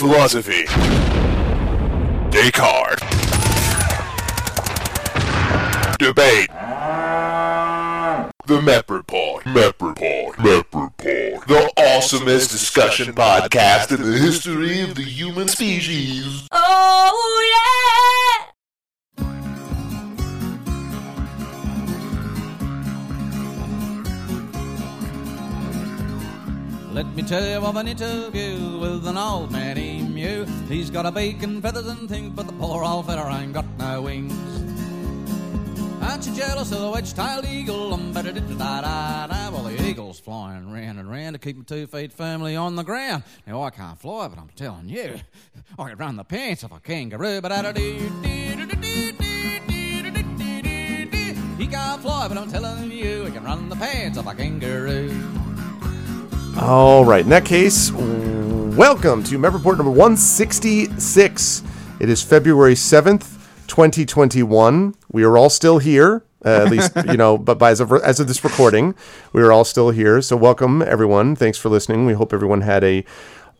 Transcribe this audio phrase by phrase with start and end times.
[0.00, 0.64] Philosophy.
[2.30, 3.02] Descartes.
[5.98, 6.48] Debate.
[8.46, 9.44] The Mep Report.
[9.44, 10.38] Mep Report.
[10.38, 11.46] Mep Report.
[11.46, 16.48] The awesomest discussion podcast in the history of the human species.
[16.50, 17.59] Oh
[26.92, 30.44] Let me tell you of an interview with an old man emu.
[30.68, 33.64] He's got a beak and feathers and things, but the poor old feller ain't got
[33.78, 34.34] no wings.
[36.02, 37.94] Aren't you jealous of the wedge-tailed eagle?
[37.94, 38.12] I'm.
[38.12, 42.82] Well, the eagle's flying round and round to keep my two feet firmly on the
[42.82, 43.22] ground.
[43.46, 45.20] Now I can't fly, but I'm telling you,
[45.78, 47.40] I could run the pants of a kangaroo.
[47.40, 47.76] But.
[51.56, 55.39] He can't fly, but I'm telling you, he can run the pants of a kangaroo.
[56.58, 57.22] All right.
[57.22, 61.62] In that case, welcome to Mep Report number 166.
[62.00, 64.94] It is February 7th, 2021.
[65.10, 66.24] We are all still here.
[66.44, 68.94] Uh, at least, you know, but by as of, as of this recording,
[69.32, 70.22] we are all still here.
[70.22, 71.36] So, welcome everyone.
[71.36, 72.06] Thanks for listening.
[72.06, 73.04] We hope everyone had a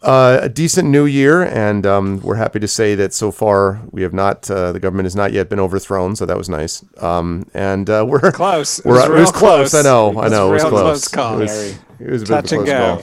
[0.03, 4.01] uh, a decent new year, and um, we're happy to say that so far we
[4.03, 4.51] have not.
[4.51, 6.83] Uh, the government has not yet been overthrown, so that was nice.
[7.03, 8.79] Um, and uh, we're Close.
[8.79, 9.75] It We're, was it was close.
[9.75, 9.85] I close.
[9.85, 10.11] know.
[10.13, 10.49] It I was know.
[10.49, 11.09] It was close.
[11.09, 11.41] close.
[11.41, 13.03] It was, it was a bit of a close call.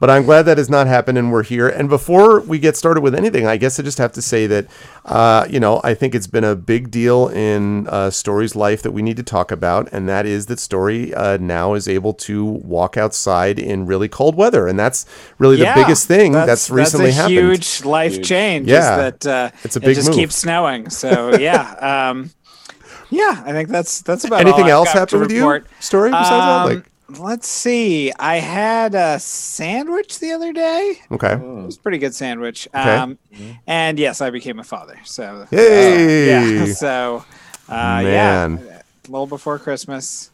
[0.00, 1.68] But I'm glad that has not happened and we're here.
[1.68, 4.66] And before we get started with anything, I guess I just have to say that,
[5.04, 8.90] uh, you know, I think it's been a big deal in uh, Story's life that
[8.90, 9.88] we need to talk about.
[9.92, 14.34] And that is that Story uh, now is able to walk outside in really cold
[14.34, 14.66] weather.
[14.66, 15.06] And that's
[15.38, 17.36] really Yeah, the biggest thing that's, recently happened.
[17.36, 17.62] that's a happened.
[17.62, 18.68] huge life change.
[18.68, 18.78] Yeah.
[19.06, 20.16] is that uh, It's a it just move.
[20.16, 20.90] keeps snowing.
[20.90, 22.32] So yeah, um,
[23.08, 25.62] yeah, I think that's that's about Anything all I've else got to happened with you.
[25.78, 26.62] Story, besides that?
[26.66, 26.84] Um, Like,
[27.18, 28.12] let's see.
[28.18, 31.00] I had a sandwich the other day.
[31.10, 31.34] okay.
[31.34, 32.68] It was a pretty good sandwich.
[32.74, 32.96] Okay.
[32.96, 33.18] Um,
[33.66, 34.98] and yes, I became a father.
[35.04, 36.28] So Hey!
[36.28, 36.64] yeah.
[36.74, 37.24] So
[37.68, 38.60] uh, Man.
[38.66, 40.30] yeah, a little before Christmas,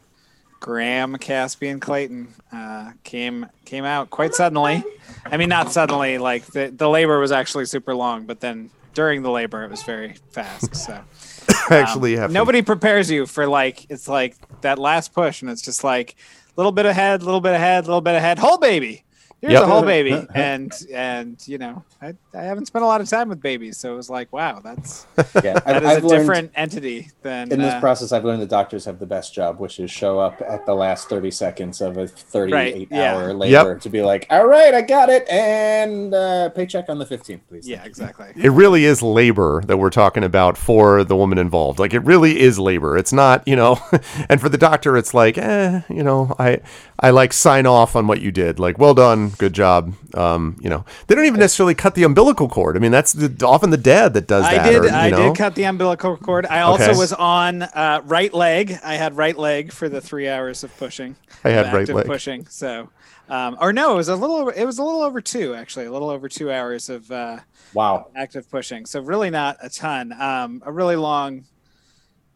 [0.60, 4.82] Graham Caspian Clayton uh, came came out quite suddenly.
[5.24, 6.18] I mean, not suddenly.
[6.18, 9.82] Like the the labor was actually super long, but then during the labor, it was
[9.84, 10.74] very fast.
[10.74, 11.00] So
[11.70, 15.84] Actually, um, nobody prepares you for like it's like that last push, and it's just
[15.84, 19.04] like a little bit ahead, little bit ahead, little bit ahead, whole baby.
[19.40, 19.62] Here's Yep.
[19.62, 23.28] a whole baby, and and you know, I, I haven't spent a lot of time
[23.28, 26.20] with babies, so it was like, wow, that's Yeah, that I've, is I've a learned
[26.22, 28.10] different entity than in this uh, process.
[28.10, 31.08] I've learned the doctors have the best job, which is show up at the last
[31.08, 33.14] thirty seconds of a thirty-eight yeah.
[33.14, 37.06] hour labor to be like, "All right, I got it," and uh, paycheck on the
[37.06, 37.68] fifteenth, please.
[37.68, 38.32] yeah, exactly.
[38.36, 41.78] it really is labor that we're talking about for the woman involved.
[41.78, 42.96] Like it really is labor.
[42.98, 43.78] It's not, you know,
[44.28, 46.58] and for the doctor, it's like, eh, you know, I,
[47.00, 48.58] I like sign off on what you did.
[48.58, 49.94] Like, well done, good job.
[50.14, 52.76] Um, you know, they don't even necessarily cut the umbilical cord.
[52.76, 54.60] I mean, that's the, often the dad that does that.
[54.66, 54.80] I did.
[54.80, 55.28] or, you I know?
[55.28, 56.46] did cut the umbilical cord.
[56.46, 56.98] I also Okay.
[56.98, 58.78] was on uh, right leg.
[58.84, 61.16] I had right leg for the three hours of pushing.
[61.44, 62.06] I had right leg.
[62.06, 62.46] pushing.
[62.46, 62.90] So,
[63.28, 64.48] um, or no, it was a little.
[64.48, 65.86] It was a little over two actually.
[65.86, 67.38] A little over two hours of uh,
[67.74, 68.10] Wow.
[68.16, 68.86] active pushing.
[68.86, 70.12] So really not a ton.
[70.18, 71.44] Um, a really long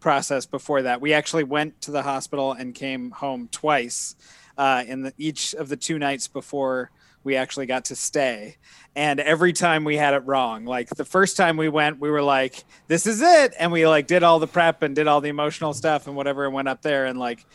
[0.00, 1.00] process before that.
[1.00, 4.16] We actually went to the hospital and came home twice
[4.56, 6.90] uh, in the, each of the two nights before
[7.24, 8.56] we actually got to stay.
[8.94, 10.64] And every time we had it wrong.
[10.64, 14.06] Like the first time we went, we were like, "This is it," and we like
[14.06, 16.82] did all the prep and did all the emotional stuff and whatever, and went up
[16.82, 17.46] there and like,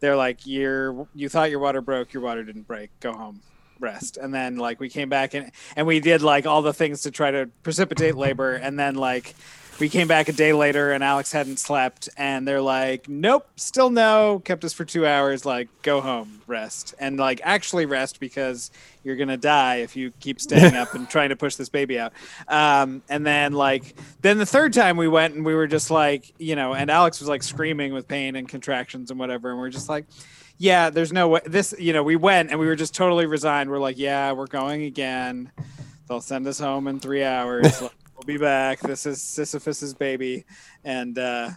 [0.00, 2.90] they're like, "You're you thought your water broke, your water didn't break.
[3.00, 3.40] Go home."
[3.80, 7.02] rest and then like we came back and and we did like all the things
[7.02, 9.34] to try to precipitate labor and then like
[9.80, 13.90] we came back a day later and alex hadn't slept and they're like nope still
[13.90, 18.70] no kept us for two hours like go home rest and like actually rest because
[19.02, 22.12] you're gonna die if you keep staying up and trying to push this baby out
[22.48, 26.32] um, and then like then the third time we went and we were just like
[26.38, 29.70] you know and alex was like screaming with pain and contractions and whatever and we're
[29.70, 30.06] just like
[30.56, 31.40] yeah, there's no way.
[31.44, 33.70] This, you know, we went and we were just totally resigned.
[33.70, 35.50] We're like, yeah, we're going again.
[36.08, 37.82] They'll send us home in three hours.
[38.24, 38.80] we'll be back.
[38.80, 40.44] This is Sisyphus's baby,
[40.84, 41.50] and uh,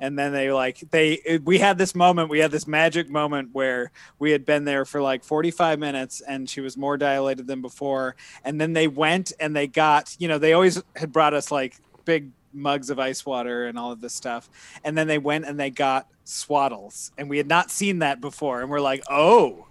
[0.00, 2.28] and then they like they we had this moment.
[2.28, 6.48] We had this magic moment where we had been there for like 45 minutes, and
[6.48, 8.16] she was more dilated than before.
[8.44, 11.76] And then they went and they got, you know, they always had brought us like
[12.04, 14.50] big mugs of ice water and all of this stuff.
[14.84, 17.12] And then they went and they got swaddles.
[17.16, 18.60] And we had not seen that before.
[18.60, 19.66] And we're like, oh,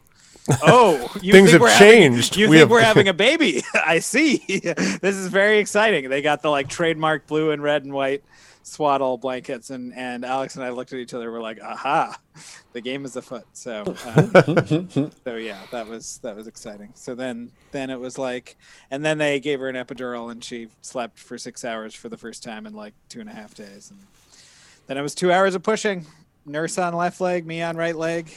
[0.64, 2.36] Oh, you Things think have we're having- changed.
[2.38, 3.64] you We think have- we're having a baby?
[3.74, 4.38] I see.
[4.48, 6.10] this is very exciting.
[6.10, 8.24] They got the like trademark blue and red and white
[8.64, 11.32] swaddle blankets, and and Alex and I looked at each other.
[11.32, 12.16] We're like, aha,
[12.74, 13.46] the game is afoot.
[13.54, 16.92] So, uh, so yeah, that was that was exciting.
[16.96, 18.58] So then then it was like,
[18.92, 22.18] and then they gave her an epidural, and she slept for six hours for the
[22.18, 24.00] first time in like two and a half days, and
[24.88, 26.06] then it was two hours of pushing.
[26.46, 28.32] Nurse on left leg, me on right leg.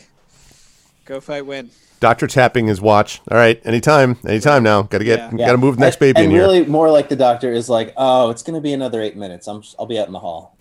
[1.04, 1.70] Go fight, win.
[2.04, 3.22] Doctor tapping his watch.
[3.30, 4.82] All right, anytime, anytime now.
[4.82, 5.46] Got to get, Yeah.
[5.46, 6.42] got to move the next and, baby and in here.
[6.42, 9.46] really more like the doctor is like, oh, it's gonna be another eight minutes.
[9.48, 10.54] I'm I'll be out in the hall.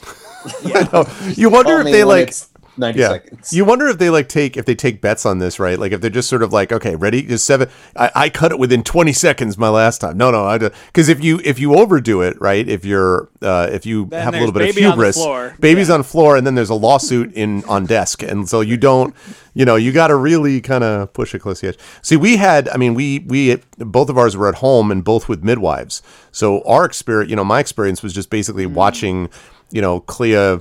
[0.64, 2.34] you wonder Call if they when like
[2.74, 3.10] it's ninety yeah.
[3.10, 3.54] seconds.
[3.54, 5.78] You wonder if they like take if they take bets on this, right?
[5.80, 7.70] Like if they're just sort of like, okay, ready, just seven.
[7.96, 10.18] I, I cut it within twenty seconds my last time.
[10.18, 12.68] No, no, I because if you if you overdo it, right?
[12.68, 14.96] If you're uh, if you Then have a little bit there's of baby on the
[15.04, 15.56] hubris, floor.
[15.60, 15.96] baby's Yeah.
[15.96, 19.14] on floor, and then there's a lawsuit in on desk, and so you don't,
[19.54, 21.80] you know, you got to really kind of push it close to the edge.
[22.02, 25.30] See, we had, I mean, we we both of ours were at home and both
[25.30, 28.74] with midwives, so our experience, you know, my experience was just basically Mm.
[28.74, 29.30] watching
[29.74, 30.60] you know, Clea uh,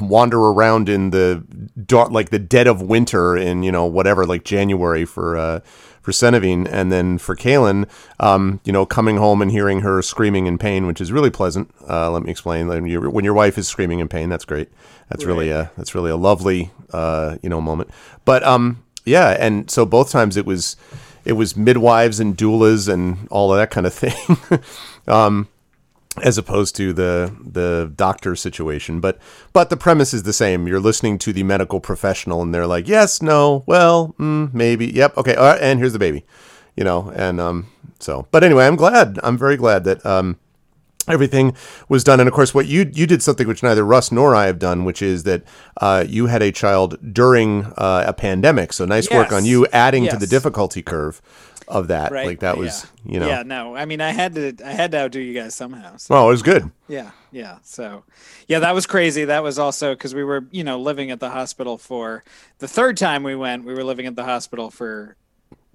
[0.00, 1.44] wander around in the
[1.86, 5.58] dark, like the dead of winter in, you know, whatever, like January for, uh,
[6.02, 6.68] for Senevine.
[6.70, 7.88] And then for Kaylin,
[8.20, 11.74] um, you know, coming home and hearing her screaming in pain, which is really pleasant.
[11.88, 12.68] Uh, let me explain.
[12.68, 14.68] When your, when your wife is screaming in pain, that's great.
[15.08, 17.90] That's really a, that's really a lovely, uh, you know, moment.
[18.24, 19.30] But, um, yeah.
[19.30, 20.76] And so both times it was,
[21.24, 24.60] it was midwives and doulas and all of that kind of thing.
[25.08, 25.48] um,
[26.22, 29.00] as opposed to the the doctor situation.
[29.00, 29.18] But
[29.52, 30.66] but the premise is the same.
[30.66, 35.16] You're listening to the medical professional and they're like yes no well mm, maybe yep
[35.16, 36.24] okay all right, and here's the baby
[36.76, 37.66] you know and um
[37.98, 40.38] so but anyway i'm glad i'm very glad that um
[41.08, 41.54] everything
[41.88, 42.20] was done.
[42.20, 44.84] And of course what you you did something which neither russ nor i have done
[44.84, 45.42] which is that
[45.80, 48.72] uh, you had a child during uh, a pandemic.
[48.72, 51.20] So nice work on you adding to the difficulty curve
[51.68, 52.26] of that Right.
[52.26, 53.12] like that was Yeah.
[53.12, 53.74] you know Yeah, no.
[53.74, 55.96] I mean, I had to I had to outdo you guys somehow.
[55.96, 56.14] So.
[56.14, 57.58] oh it was good Yeah, yeah.
[57.62, 58.04] So,
[58.46, 59.24] yeah, that was crazy.
[59.24, 62.22] That was also because we were, you know, living at the hospital for
[62.60, 63.64] the third time we went.
[63.64, 65.16] We were living at the hospital for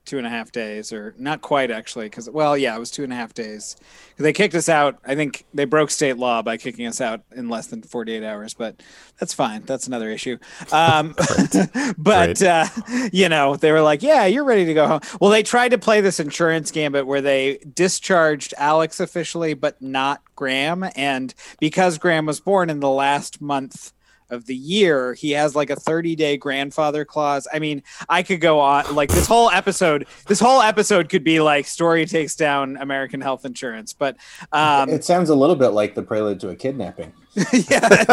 [0.06, 3.04] two and a half days, or not quite actually, because well, yeah, it was two
[3.04, 3.76] and a half days.
[4.18, 5.00] They kicked us out.
[5.06, 8.54] I think they broke state law by kicking us out in less than forty-eight hours,
[8.54, 8.82] but
[9.20, 9.64] that's fine.
[9.64, 10.38] That's another issue.
[10.72, 11.16] Um,
[11.98, 12.66] but uh,
[13.12, 15.78] you know, they were like, "Yeah, you're ready to go home." Well, they tried to
[15.78, 20.86] play this insurance gambit where they discharged Alex officially, but not Graham.
[20.96, 23.94] And because Graham was born in the last month
[24.32, 27.48] of the year, he has like a 30 day grandfather clause.
[27.54, 30.08] I mean, I could go on like this whole episode.
[30.28, 34.18] This whole episode could be like story takes down American health insurance, but
[34.52, 37.14] um, it sounds a little bit like the prelude to a kidnapping.
[37.70, 38.06] yeah.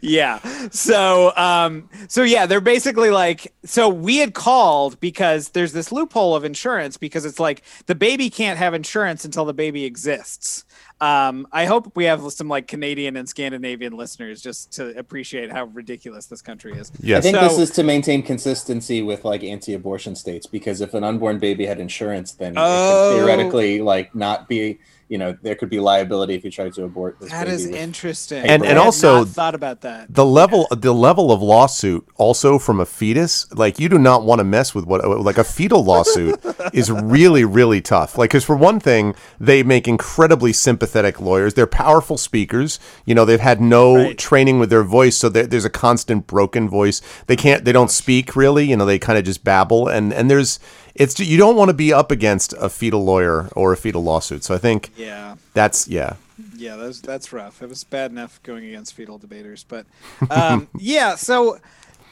[0.00, 0.38] yeah.
[0.70, 6.34] So um so yeah, they're basically like so we had called because there's this loophole
[6.34, 10.64] of insurance because it's like the baby can't have insurance until the baby exists.
[11.04, 15.64] Um I hope we have some like Canadian and Scandinavian listeners just to appreciate how
[15.66, 16.90] ridiculous this country is.
[17.00, 20.94] yes I think So- this is to maintain consistency with like anti-abortion states because if
[20.94, 22.62] an unborn baby had insurance, then Oh.
[22.64, 24.78] it could theoretically like not be.
[25.08, 27.54] You know, there could be liability if you tried to abort this That baby.
[27.56, 28.38] is with- interesting.
[28.42, 30.06] And- and had also- not thought about that.
[30.12, 34.38] the level the level of lawsuit also from a fetus like you do not want
[34.40, 36.40] to mess with what like a fetal lawsuit
[36.72, 41.66] is really really tough like because for one thing they make incredibly sympathetic lawyers they're
[41.66, 44.18] powerful speakers you know they've had no Right.
[44.18, 48.34] training with their voice so there's a constant broken voice they can't they don't speak
[48.36, 50.58] really you know they kind of just babble and and there's
[50.94, 54.44] it's you don't want to be up against a fetal lawyer or a fetal lawsuit
[54.44, 55.36] so i think Yeah.
[55.52, 56.14] that's yeah
[56.56, 57.62] Yeah, that's that's rough.
[57.62, 59.86] It was bad enough going against fetal debaters, but
[60.30, 61.14] um, yeah.
[61.14, 61.58] So,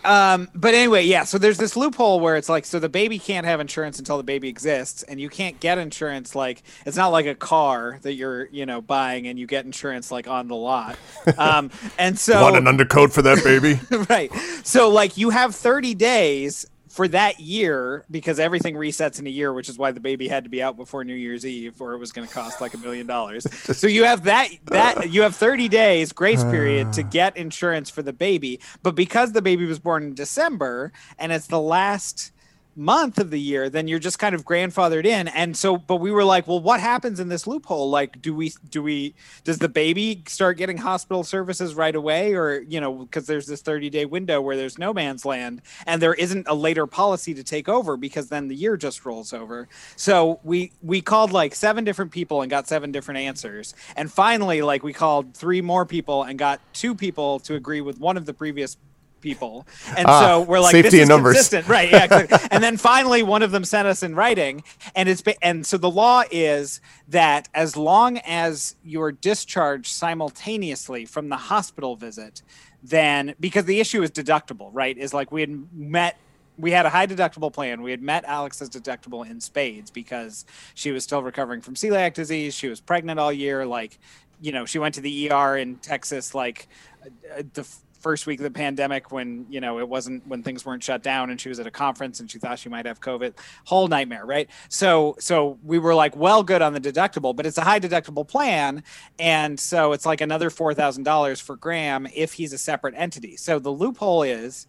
[0.05, 1.25] um, but anyway, yeah.
[1.25, 4.23] So there's this loophole where it's like, so the baby can't have insurance until the
[4.23, 8.47] baby exists, and you can't get insurance like it's not like a car that you're
[8.53, 10.97] you know buying and you get insurance like on the lot.
[11.37, 14.33] Um, and so want an undercoat for that baby right.
[14.65, 19.55] So like you have 30 days for that year because everything resets in a year,
[19.55, 21.99] which is why the baby had to be out before New Year's Eve or it
[21.99, 23.47] was going to cost like a million dollars.
[23.73, 28.03] So you have that that you have 30 days grace period to get insurance for
[28.03, 32.32] the baby, but because the baby was born in December and it's the last
[32.75, 35.29] month of the year then you're just kind of grandfathered in.
[35.29, 37.91] And so but we were like well what happens in this loophole?
[37.91, 39.15] Like do we do we
[39.45, 42.35] does the baby start getting hospital services right away?
[42.35, 46.01] Or you know because there's this 30 day window where there's no man's land and
[46.01, 49.69] there isn't a later policy to take over because then the year just rolls over.
[49.97, 53.75] So we we called like seven different people and got seven different answers.
[53.97, 57.99] And finally like we called three more people and got two people to agree with
[57.99, 58.77] one of the previous
[59.23, 61.35] people, and Ah, so we're like, safety this is numbers.
[61.37, 61.91] consistent, right?
[61.91, 62.05] Yeah.
[62.05, 62.39] exactly.
[62.51, 64.63] and then finally, one of them sent us in writing,
[64.95, 71.05] and it's ba- and so the law is that as long as you're discharged simultaneously
[71.07, 72.43] from the hospital visit,
[72.83, 74.99] then because the issue is deductible, right?
[74.99, 76.17] Is like we had met
[76.59, 77.81] we had a high deductible plan.
[77.81, 82.55] We had met Alex's deductible in spades because she was still recovering from celiac disease.
[82.55, 83.65] She was pregnant all year.
[83.65, 83.99] Like,
[84.41, 86.69] you know, she went to the ER in Texas like
[87.05, 90.67] uh, the f- first week of the pandemic when, you know, it wasn't when things
[90.67, 93.01] weren't shut down and she was at a conference and she thought she might have
[93.01, 93.35] COVID.
[93.65, 94.51] Whole nightmare, right?
[94.69, 98.27] So, so we were like, well, good on the deductible, but it's a high deductible
[98.27, 98.83] plan.
[99.19, 103.37] And so it's like another $4,000 for Graham if he's a separate entity.
[103.37, 104.67] So the loophole is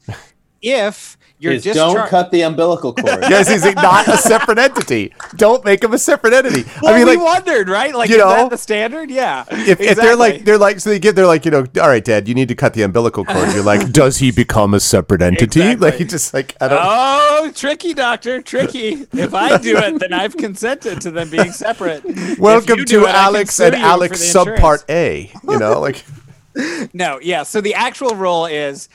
[0.63, 3.19] if you're Is don't cut the umbilical cord.
[3.23, 5.13] Yes, he's not a separate entity.
[5.35, 6.63] Don't make him a separate entity.
[6.81, 7.93] Well, I mean, we like, wondered, right?
[7.93, 9.11] Like, you is know, that the standard?
[9.11, 9.43] Yeah.
[9.51, 12.03] if, if they're like they're like so they get they're like you know all right
[12.03, 15.21] dad you need to cut the umbilical cord you're like does he become a separate
[15.21, 15.89] entity Exactly.
[15.89, 19.05] like he just like i don't Oh, tricky, doctor, tricky.
[19.11, 22.03] If I do it, then I've consented to them being separate.
[22.39, 24.61] Welcome to it, alex and alex the insurance.
[24.61, 26.03] subpart a you know like
[26.93, 27.43] No, yeah.
[27.43, 28.87] So the actual rule is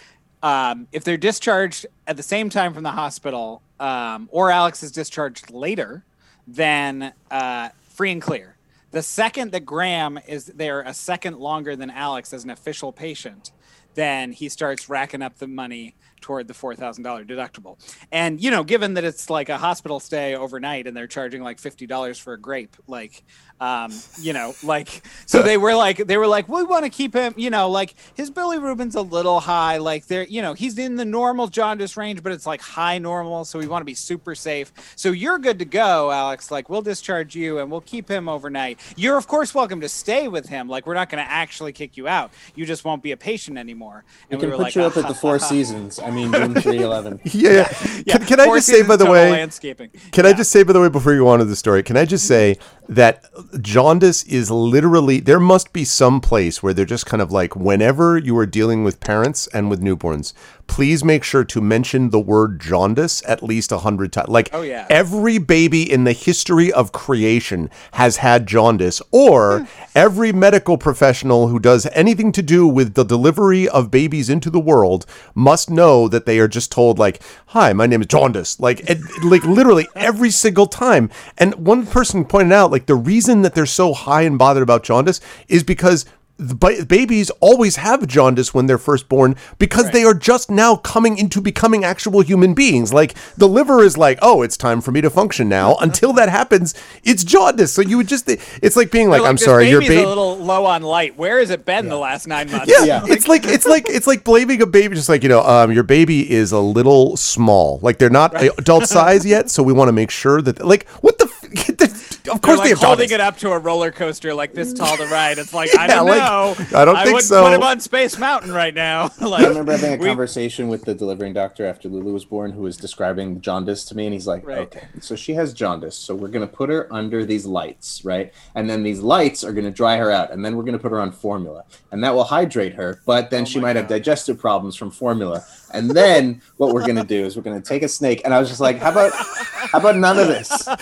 [0.42, 4.92] um, if they're discharged at the same time from the hospital, um, or Alex is
[4.92, 6.04] discharged later,
[6.47, 8.57] then uh, free and clear.
[8.90, 13.52] The second that Graham is there a second longer than Alex as an official patient,
[13.95, 17.76] then he starts racking up the money toward the four thousand dollar deductible.
[18.12, 21.59] And you know, given that it's like a hospital stay overnight and they're charging like
[21.59, 23.25] fifty dollars for a grape, like
[23.60, 27.14] um, you know, like so they were like they were like, we want to keep
[27.14, 30.96] him, you know, like his bilirubin's a little high, like they're you know, he's in
[30.96, 34.34] the normal jaundice range, but it's like high normal, so we want to be super
[34.34, 34.72] safe.
[34.96, 36.50] So you're good to go, Alex.
[36.50, 38.78] Like we'll discharge you and we'll keep him overnight.
[38.96, 40.68] You're of course welcome to stay with him.
[40.68, 42.32] Like we're not going to actually kick you out.
[42.54, 44.04] You just won't be a patient anymore.
[44.30, 45.98] We And can were put like, you up "Ah, at the Four ha, ha." Seasons.
[45.98, 47.20] I mean, June three eleven.
[47.24, 47.68] yeah, yeah.
[48.06, 49.90] Yeah, Can, can i just say by the way landscaping.
[50.12, 51.96] Can I just say, by the way, before you go on to the story, can
[51.96, 52.56] I just say
[52.88, 53.24] that
[53.60, 58.18] jaundice is literally, there must be some place where they're just kind of like, whenever
[58.18, 60.32] you are dealing with parents and with newborns,
[60.68, 64.28] please make sure to mention the word jaundice at least a hundred times.
[64.28, 64.87] Like, Oh, yeah.
[64.88, 69.64] every baby in the history of creation has had jaundice, or hmm.
[69.94, 74.60] every medical professional who does anything to do with the delivery of babies into the
[74.60, 78.88] world must know that they are just told like, "Hi, my name is jaundice," like,
[78.88, 81.10] and, like literally every single time.
[81.37, 84.84] And one person pointed out like the reason that they're so high and bothered about
[84.84, 86.04] jaundice is because
[86.38, 90.76] the ba- babies always have jaundice when they're first born because they are just now
[90.76, 92.92] coming into becoming actual human beings.
[92.92, 95.75] Like the liver is like, oh, it's time for me to function now.
[95.80, 97.73] Until that happens, it's jaundice.
[97.75, 100.02] So you would just, it's like being like, They're I'm sorry, your baby's baby.
[100.04, 101.16] a little low on light.
[101.18, 102.68] Where has it been the last nine months?
[102.68, 103.02] Yeah, Yeah.
[103.07, 104.95] it's like it's like it's like blaming a baby.
[104.95, 107.80] Just like you know, um, your baby is a little small.
[107.83, 111.18] Like they're not adult size yet, so we want to make sure that like what
[111.18, 111.28] the.
[112.28, 114.73] F- of course, like they have holding it up to a roller coaster like this
[114.73, 115.38] tall to ride.
[115.38, 116.54] It's like I don't like, know.
[116.78, 117.44] I don't I think would so.
[117.44, 119.11] Put him on Space Mountain right now.
[119.20, 122.52] like, I remember having a we- conversation with the delivering doctor after Lulu was born,
[122.52, 124.58] who was describing jaundice to me, and he's like, Right.
[124.58, 128.32] "Okay, so she has jaundice, so we're gonna put her under these lights, right?
[128.54, 131.00] And then these lights are gonna dry her out, and then we're gonna put her
[131.00, 134.76] on formula, and that will hydrate her, but Oh then she might have digestive problems
[134.76, 138.32] from formula, and then what we're gonna do is we're gonna take a snake, and
[138.34, 140.66] I was just like, how about, how about none of this?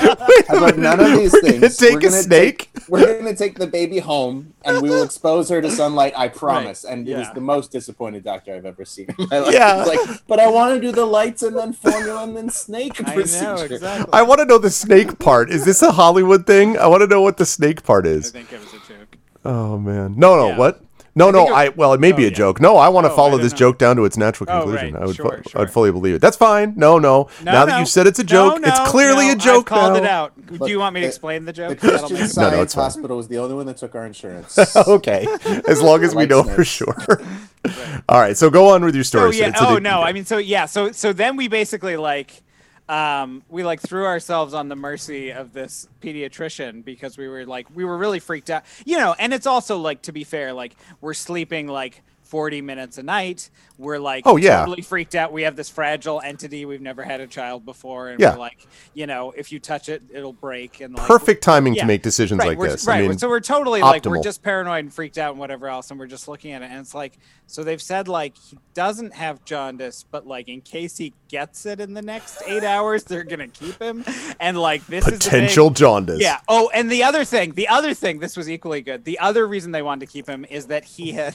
[0.48, 1.76] How about none of these We're gonna things?
[1.76, 2.70] take We're a gonna snake?
[2.72, 6.12] take- we're gonna take the baby home, and we will expose her to sunlight.
[6.16, 6.84] I promise.
[6.84, 9.06] And it was the most disappointed doctor I've ever seen.
[9.18, 9.52] in my life.
[9.52, 9.82] Yeah.
[9.84, 13.14] Like, but I want to do the lights and then formula and then snake I
[13.14, 13.44] procedure.
[13.56, 14.12] know exactly.
[14.12, 15.50] I want to know the snake part.
[15.50, 16.78] Is this a Hollywood thing?
[16.78, 18.30] I want to know what the snake part I is.
[18.30, 19.16] think it was a joke.
[19.44, 20.58] Oh man, no, no, Yeah.
[20.58, 20.80] what?
[21.16, 22.36] No, no, think I well, it may be Oh, a yeah.
[22.36, 22.60] joke.
[22.60, 23.58] No, I want to Oh, follow this know.
[23.58, 24.92] joke down to its natural Oh, conclusion.
[24.94, 25.02] right.
[25.02, 25.62] I would, Sure, fu- sure.
[25.62, 26.20] I'd fully believe it.
[26.20, 26.74] That's fine.
[26.76, 27.28] No, no.
[27.42, 29.78] No, now that you've said it's a joke, no, it's clearly no, a joke I've
[29.80, 29.98] called now.
[29.98, 30.32] it out.
[30.58, 31.80] But do you want me to the- explain the The joke?
[31.80, 32.36] That'll Christian make sense.
[32.36, 32.74] No, no, it's.
[32.74, 34.58] Hospital was the only one that took our insurance.
[34.76, 35.26] okay,
[35.66, 36.68] as long as we know for snakes.
[36.68, 37.20] sure.
[38.08, 39.28] All right, so go on with your story.
[39.28, 39.52] Oh yeah.
[39.54, 40.02] So- so oh the- no.
[40.02, 40.66] I mean, so yeah.
[40.66, 42.42] So so then we basically like,
[42.88, 47.66] um, we like threw ourselves on the mercy of this pediatrician because we were like
[47.74, 48.64] we were really freaked out.
[48.84, 52.02] You know, and it's also like to be fair, like we're sleeping like.
[52.26, 53.50] 40 minutes a night.
[53.78, 54.60] We're like Oh, yeah.
[54.60, 55.32] totally freaked out.
[55.32, 56.64] We have this fragile entity.
[56.64, 58.08] We've never had a child before.
[58.08, 58.32] And Yeah.
[58.32, 60.80] we're like, you know, if you touch it, it'll break.
[60.80, 61.82] And like, perfect timing Yeah.
[61.82, 62.86] to make decisions right, like we're, this.
[62.86, 63.04] Right.
[63.04, 65.90] I mean, so we're totally like we're just paranoid and freaked out and whatever else,
[65.90, 69.14] and we're just looking at it, and it's like so they've said like he doesn't
[69.14, 73.24] have jaundice, but like in case he gets it in the next eight hours, they're
[73.24, 74.04] gonna keep him,
[74.40, 76.20] and like this potential is jaundice.
[76.20, 76.40] Yeah.
[76.48, 79.04] Oh, and the other thing, the other thing, this was equally good.
[79.04, 81.34] The other reason they wanted to keep him is that he had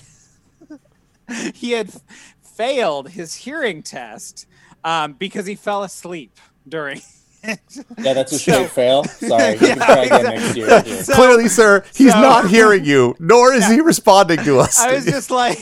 [1.54, 1.92] he had
[2.42, 4.48] failed his hearing test
[4.84, 6.38] um, because he fell asleep
[6.68, 7.02] during.
[7.98, 9.04] Yeah, that's a So- straight fail.
[9.04, 10.40] Sorry, you Yeah, can try again exactly.
[10.42, 10.82] next year.
[10.82, 11.04] Here.
[11.04, 14.80] So- Clearly, sir, he's so- not hearing you, nor is he responding to us.
[14.80, 15.58] I was just like,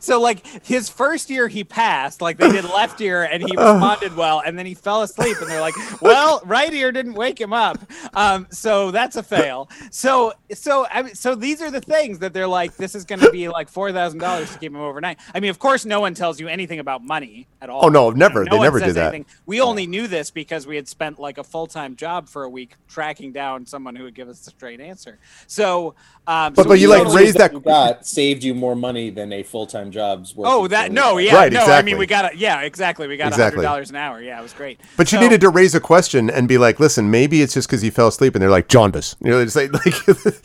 [0.00, 3.72] so like his first year he passed, like they did left ear, and he Uh.
[3.74, 7.40] responded well, and then he fell asleep, and they're like, well, right ear didn't wake
[7.40, 7.78] him up,
[8.14, 9.68] um, so that's a fail.
[9.90, 13.20] So so I mean, so these are the things that they're like, this is going
[13.20, 15.18] to be like four thousand dollars to keep him overnight.
[15.34, 17.84] I mean, of course, no one tells you anything about money at all.
[17.84, 18.44] Oh, no, never.
[18.44, 19.14] No They never says do that.
[19.14, 19.26] anything.
[19.46, 22.48] We only knew this because we had spent like a full time job for a
[22.48, 25.18] week tracking down someone who would give us a straight answer.
[25.46, 25.94] So,
[26.26, 29.30] um, But- so but you, like, raised that- you got saved you more money than
[29.30, 30.48] a full time job's worth.
[30.50, 31.60] Oh, that no, yeah, Right, no.
[31.66, 32.38] I mean, we got it.
[32.38, 33.06] Yeah, exactly.
[33.08, 33.56] We got a Exactly.
[33.58, 34.22] hundred dollars an hour.
[34.22, 34.80] Yeah, it was great.
[34.96, 37.82] But you needed to raise a question and be like, "Listen, maybe it's just because
[37.82, 39.72] he fell asleep." And they're like, "Jaundice." You know, they just like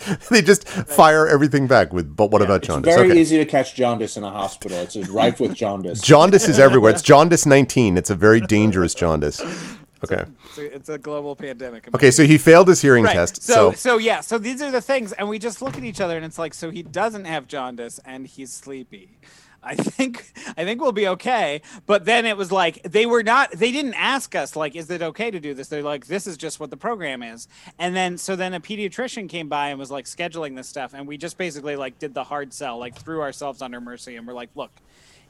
[0.10, 2.14] like they just fire everything back with.
[2.14, 2.94] But what about It's jaundice?
[2.94, 3.22] very Okay.
[3.22, 4.78] easy to catch jaundice in a hospital.
[4.80, 6.02] It's just rife with jaundice.
[6.12, 6.92] Jaundice is everywhere.
[6.92, 7.98] It's jaundice nineteen.
[7.98, 9.42] It's a very dangerous jaundice.
[10.04, 10.24] Okay.
[10.46, 11.88] It's a, it's a global pandemic.
[11.94, 12.12] Okay.
[12.12, 13.14] So he failed his hearing Right.
[13.14, 13.44] test.
[13.44, 14.22] So, So, so yeah.
[14.22, 16.54] So these are the things, and we just look at each other, and it's like,
[16.54, 19.20] so he doesn't have jaundice, and he's sleepy.
[19.64, 21.62] I think I think we'll be okay.
[21.86, 23.52] But then it was like they were not.
[23.52, 25.68] They didn't ask us like, is it okay to do this?
[25.68, 27.48] They're like, this is just what the program is.
[27.78, 31.08] And then so then a pediatrician came by and was like scheduling this stuff, and
[31.08, 34.34] we just basically like did the hard sell, like threw ourselves under mercy, and we're
[34.34, 34.72] like, look,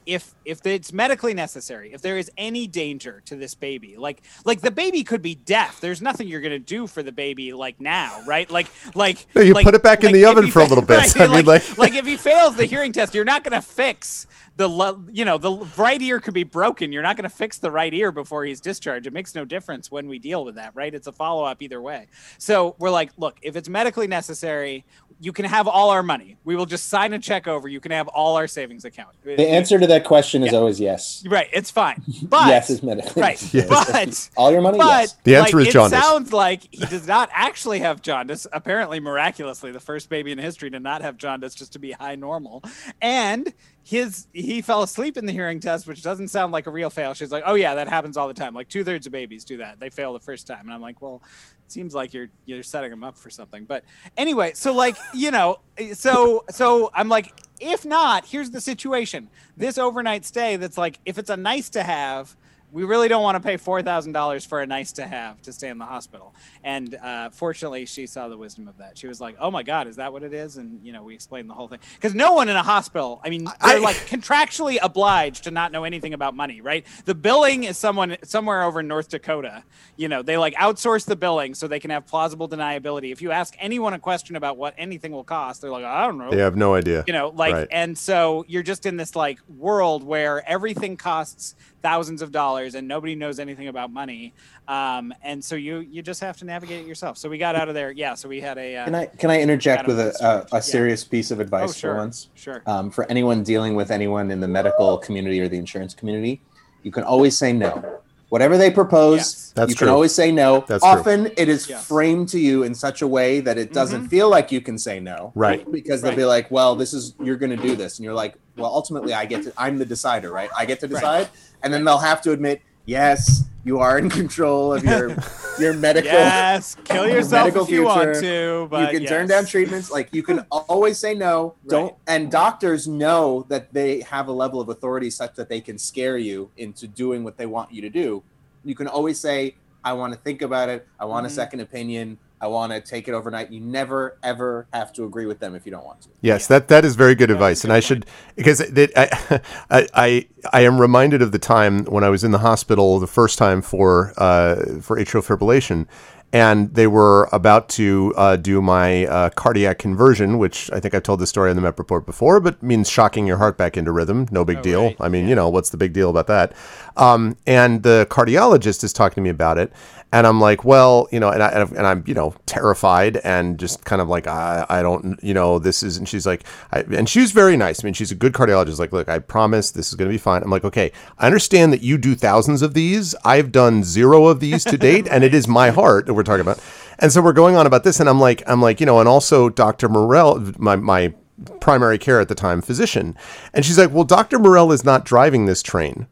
[0.06, 4.60] if if it's medically necessary, if there is any danger to this baby, like like
[4.60, 5.80] the baby could be deaf.
[5.80, 8.50] There's nothing you're gonna do for the baby like now, right?
[8.50, 10.98] Like like No, you like- put it back in the oven for a little bit.
[10.98, 14.26] right, I mean, like- like if he fails the hearing test, you're not gonna fix
[14.56, 16.92] the you know the right ear could be broken.
[16.92, 19.06] You're not gonna fix the right ear before he's discharged.
[19.06, 20.94] It makes no difference when we deal with that, right?
[20.94, 22.08] It's a follow up either way.
[22.38, 24.84] So we're like, look, if it's medically necessary,
[25.22, 26.36] you can have all our money.
[26.44, 27.68] We will just sign a check over.
[27.68, 29.10] You can have all our savings account.
[29.22, 31.24] The answer to that question is always yes.
[31.26, 32.02] Right, it's fine.
[32.22, 33.20] But yes is medically.
[33.20, 33.66] right, necessary.
[33.68, 34.78] but all your money.
[34.78, 35.16] but yes.
[35.24, 38.46] The answer like, is it sounds like he does not actually have jaundice.
[38.52, 42.14] Apparently, miraculously, the first baby in history to not have jaundice, just to be high
[42.14, 42.62] normal.
[43.00, 43.52] And
[43.84, 47.14] his he fell asleep in the hearing test, which doesn't sound like a real fail.
[47.14, 48.54] She's like, "Oh yeah, that happens all the time.
[48.54, 49.80] Like two thirds of babies do that.
[49.80, 51.22] They fail the first time." And I'm like, "Well."
[51.64, 53.82] it Seems like you're you're setting them up for something, but
[54.16, 54.52] anyway.
[54.54, 55.60] So like you know,
[55.94, 59.30] so so I'm like, if not, here's the situation.
[59.56, 62.36] This overnight stay that's like, if it's a nice to have,
[62.72, 65.52] we really don't want to pay four thousand dollars for a nice to have to
[65.52, 66.34] stay in the hospital.
[66.64, 68.96] And uh, fortunately, she saw the wisdom of that.
[68.96, 71.14] She was like, "Oh my God, is that what it is?" And you know, we
[71.14, 73.20] explained the whole thing because no one in a hospital.
[73.24, 76.86] I mean, they're I- like contractually obliged to not know anything about money, right?
[77.04, 79.64] The billing is someone somewhere over in North Dakota.
[79.96, 83.12] You know, they like outsource the billing so they can have plausible deniability.
[83.12, 86.16] If you ask anyone a question about what anything will cost, they're like, "I don't
[86.18, 87.04] know." they have no idea.
[87.06, 87.68] you know like Right.
[87.70, 92.86] and so you're just in this like world where everything costs thousands of dollars and
[92.86, 94.32] nobody knows anything about money.
[94.68, 97.18] Um, and so you you just have to navigate it yourself.
[97.18, 97.90] So we got out of there.
[97.90, 100.62] Yeah so we had a uh, Can I can I interject with a, a, a
[100.62, 102.28] serious piece of advice oh sure for once?
[102.34, 102.62] sure.
[102.66, 106.40] Um, for anyone dealing with anyone in the medical community or the insurance community,
[106.82, 108.00] you can always say no.
[108.32, 109.52] Whatever they propose, Yes.
[109.54, 109.86] That's you true.
[109.88, 110.64] can always say no.
[110.66, 110.90] That's true.
[110.90, 111.86] Often it is Yes.
[111.86, 114.08] framed to you in such a way that it doesn't mm-hmm.
[114.08, 115.32] feel like you can say no.
[115.34, 115.70] Right.
[115.70, 116.16] Because they'll Right.
[116.16, 119.12] be like, well, this is you're going to do this, and you're like, well, ultimately,
[119.12, 119.52] I get to.
[119.58, 120.48] I'm the decider, right?
[120.56, 120.94] I get to Right.
[120.94, 121.28] decide,
[121.62, 125.16] and then they'll have to admit, yes, you are in control of your
[125.60, 126.10] your medical.
[126.10, 129.90] yes kill yourself medical if you want to but you can turn down treatments.
[129.90, 131.54] Like you can always say no.
[131.66, 135.78] Don't and doctors know that they have a level of authority such that they can
[135.78, 138.22] scare you into doing what they want you to do.
[138.64, 140.86] You can always say i want to think about it.
[140.98, 141.30] I want Mhm.
[141.30, 145.24] a second opinion i want to take it overnight you never ever have to agree
[145.26, 147.66] with them if you don't want to Yes, that that is very good advice, a
[147.66, 151.84] and good I should because that I, I I I am reminded of the time
[151.86, 155.86] when I was in the hospital the first time for uh, for atrial fibrillation,
[156.32, 161.02] and they were about to uh, do my uh, cardiac conversion, which I think I've
[161.02, 163.90] told this story on the Mep report before, but means shocking your heart back into
[163.90, 164.28] rhythm.
[164.30, 164.82] No big Oh, deal.
[164.84, 164.96] right.
[165.00, 166.52] I mean, you know, what's the big deal about that?
[166.96, 169.72] Um, and the cardiologist is talking to me about it,
[170.12, 173.86] and I'm like, well, you know, and, I, and I'm, you know, terrified and just
[173.86, 177.08] kind of like, I, I don't, you know, this is, and she's like, I, and
[177.08, 177.82] she was very nice.
[177.82, 178.78] I mean, she's a good cardiologist.
[178.78, 180.42] Like, look, I promise this is going to be fine.
[180.42, 183.14] I'm like, okay, I understand that you do thousands of these.
[183.24, 186.42] I've done zero of these to date, and it is my heart that we're talking
[186.42, 186.60] about.
[186.98, 189.08] And so we're going on about this, and I'm like, I'm like, you know, and
[189.08, 189.88] also Dr.
[189.88, 191.14] Morell, my, my
[191.60, 193.16] primary care at the time physician,
[193.54, 194.38] and she's like, well, Dr.
[194.38, 196.06] Morell is not driving this train.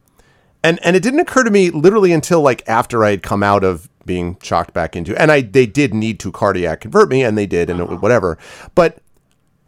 [0.63, 3.65] And and it didn't occur to me literally until like after I had come out
[3.65, 7.37] of being shocked back into and I they did need to cardiac convert me and
[7.37, 7.97] they did and it- uh-huh.
[7.97, 8.39] whatever.
[8.75, 8.99] But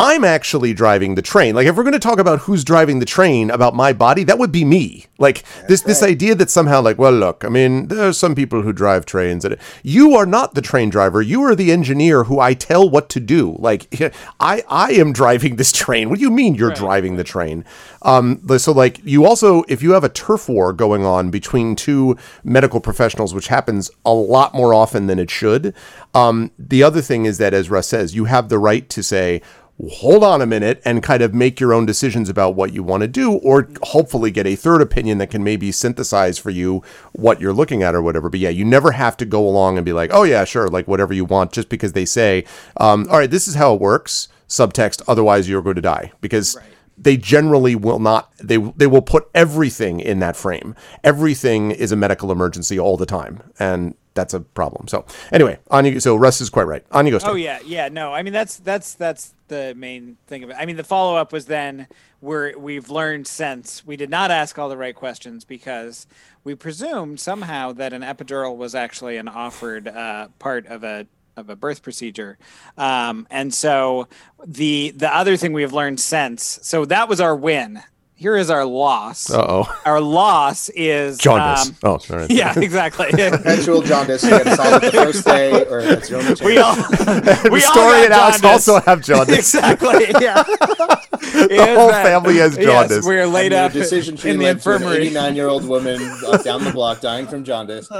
[0.05, 1.55] I'm actually driving the train.
[1.55, 4.37] Like if we're going to talk about who's driving the train about my body, that
[4.37, 5.07] would be me.
[5.19, 8.62] Like this this idea that somehow like, well, look, I mean, there are some people
[8.62, 11.23] who drive trains and you are not the train driver.
[11.23, 13.55] You are the engineer who I tell what to do.
[13.61, 13.87] Like
[14.41, 16.11] I I am driving this train.
[16.11, 17.65] What do you mean you're driving the train?
[18.03, 22.17] Um so like you also if you have a turf war going on between two
[22.43, 25.77] medical professionals which happens a lot more often than it should.
[26.12, 29.43] Um the other thing is that as Russ says, you have the right to say
[29.90, 33.01] hold on a minute and kind of make your own decisions about what you want
[33.01, 37.40] to do or hopefully get a third opinion that can maybe synthesize for you what
[37.40, 38.29] you're looking at or whatever.
[38.29, 40.87] But yeah you never have to go along and be like oh yeah sure like
[40.87, 42.45] whatever you want just because they say
[42.77, 46.57] um, all right this is how it works subtext otherwise you're going to die because
[46.96, 51.96] they generally will not they they will put everything in that frame everything is a
[51.96, 56.40] medical emergency all the time and that's a problem so anyway on you so russ
[56.40, 57.88] is quite right on you go Oh yeah, yeah.
[57.88, 60.57] No, I mean that's that's that's the main thing of it.
[60.59, 61.87] I mean the follow up was then
[62.20, 66.07] we're we've learned since we did not ask all the right questions because
[66.44, 71.51] we presumed somehow that an epidural was actually an offered uh, part of a of
[71.51, 72.38] a birth procedure,
[72.77, 74.09] um, and so
[74.45, 77.83] the the other thing we have learned since so that was our win.
[78.22, 79.28] Here is our loss.
[79.28, 83.06] uh-oh Our loss is jaundice um, oh sorry yeah, exactly.
[83.11, 84.22] Perpetual jaundice.
[84.22, 86.76] You got to solve it the first day, or it's your only we all
[87.50, 89.38] we all Story got and Alex also have jaundice.
[89.52, 90.06] exactly.
[90.20, 90.44] Yeah.
[90.44, 92.98] the whole family has jaundice.
[92.98, 95.02] Yes, we're laid And up decision tree in the led to an infirmary.
[95.06, 95.98] 89 year old woman
[96.44, 97.90] down the block dying from jaundice.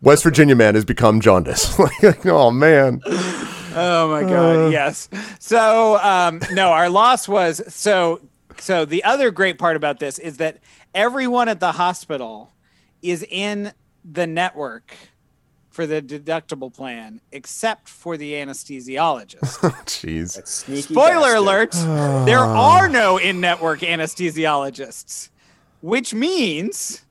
[0.00, 1.76] West Virginia man has become jaundice.
[1.80, 3.00] like, oh man.
[3.74, 5.08] Oh my god, yes.
[5.40, 8.20] So um, no, our loss was so.
[8.60, 10.58] So the other great part about this is that
[10.94, 12.52] everyone at the hospital
[13.02, 13.72] is in
[14.04, 14.94] the network
[15.70, 19.58] for the deductible plan, except for the anesthesiologist.
[19.62, 20.36] Oh, jeez.
[20.36, 21.36] That Spoiler bastard.
[21.36, 21.72] alert:
[22.26, 25.28] there are no in-network anesthesiologists,
[25.82, 27.02] which means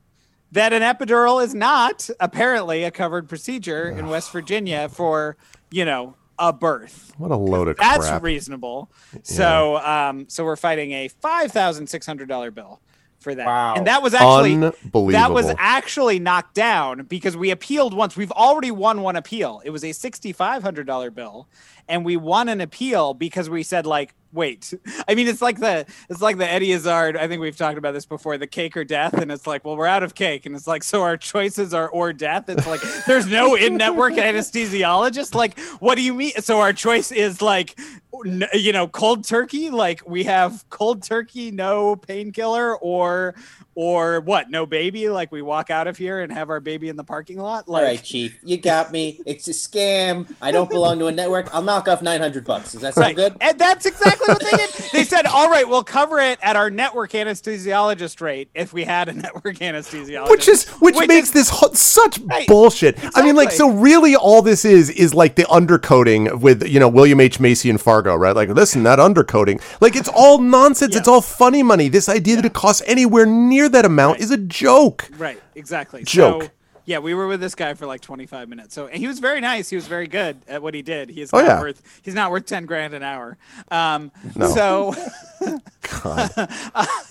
[0.52, 5.36] that an epidural is not apparently a covered procedure in West Virginia for
[5.70, 7.12] you know a birth.
[7.18, 8.22] What a load of That's crap.
[8.22, 8.90] reasonable.
[9.22, 12.80] So, um, so we're fighting a five thousand six hundred dollar bill
[13.20, 13.74] for that, Wow.
[13.74, 15.06] and that was actually Unbelievable.
[15.08, 18.16] that was actually knocked down because we appealed once.
[18.16, 19.62] We've already won one appeal.
[19.64, 21.48] It was a sixty five hundred dollar bill,
[21.88, 24.72] and we won an appeal because we said like, wait.
[25.08, 27.16] I mean, it's like the it's like the Eddie Izzard.
[27.16, 28.38] I think we've talked about this before.
[28.38, 30.82] The cake or death, and it's like, well, we're out of cake, and it's like,
[30.82, 32.48] so our choices are or death.
[32.48, 35.34] It's like there's no in network anesthesiologist.
[35.34, 36.32] Like, what do you mean?
[36.40, 37.78] So our choice is like.
[38.24, 39.70] N- You know, cold turkey.
[39.70, 43.34] Like we have cold turkey, no painkiller, or
[43.74, 44.50] or what?
[44.50, 45.08] No baby.
[45.10, 47.64] Like we walk out of here and have our baby in the parking lot.
[47.66, 49.20] All Like right, Chief, you got me.
[49.26, 50.32] It's a scam.
[50.40, 51.54] I don't belong to a network.
[51.54, 52.72] I'll knock off 900 bucks.
[52.72, 53.16] Does that sound Right.
[53.16, 53.36] good?
[53.40, 54.70] And that's exactly what they did.
[54.92, 59.08] They said, all right, we'll cover it at our network anesthesiologist rate if we had
[59.08, 60.30] a network anesthesiologist.
[60.30, 62.46] which is which, Which makes is- this ho- such Right.
[62.48, 62.98] bullshit.
[63.14, 66.88] I mean, like, so really, all this is is like the undercoating with you know
[66.88, 68.34] William H Macy and Fargo, right?
[68.36, 70.94] Like, listen, that undercoating, like, it's all nonsense.
[70.94, 71.88] It's all funny money.
[71.88, 75.08] This idea that it costs anywhere near that amount is a joke.
[75.18, 76.04] Right, exactly.
[76.04, 76.44] Joke.
[76.44, 76.48] So,
[76.84, 78.72] yeah, we were with this guy for like 25 minutes.
[78.72, 79.68] So and he was very nice.
[79.68, 81.08] He was very good at what he did.
[81.10, 81.60] He is Oh, not yeah.
[81.60, 83.36] worth he's not worth 10 grand an hour.
[83.72, 84.54] Um No.
[84.54, 84.94] so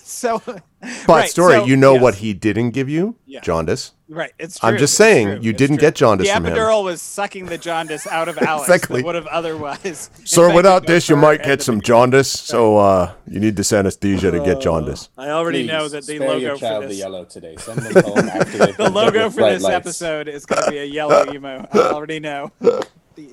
[0.02, 0.62] so But
[1.08, 2.02] right, story, so- you know yes.
[2.02, 3.16] what he didn't give you?
[3.26, 3.40] Yeah.
[3.40, 3.92] Jaundice.
[4.08, 4.68] Right, it's true.
[4.68, 5.88] I'm just it's saying, true, you it's didn't true.
[5.88, 6.52] get jaundice The from him.
[6.54, 9.00] epidural was sucking the jaundice out of Alex Exactly.
[9.00, 10.10] that would have otherwise.
[10.24, 12.30] Sir, without this, you might get some jaundice.
[12.30, 15.08] So uh, you need this anesthesia to get jaundice.
[15.18, 17.56] I already Please, know that the spare logo your for child the this yellow today.
[17.56, 19.74] Send them home after the logo for this lights.
[19.74, 21.66] episode is going to be a yellow emo.
[21.72, 22.52] I already know.
[23.16, 23.26] The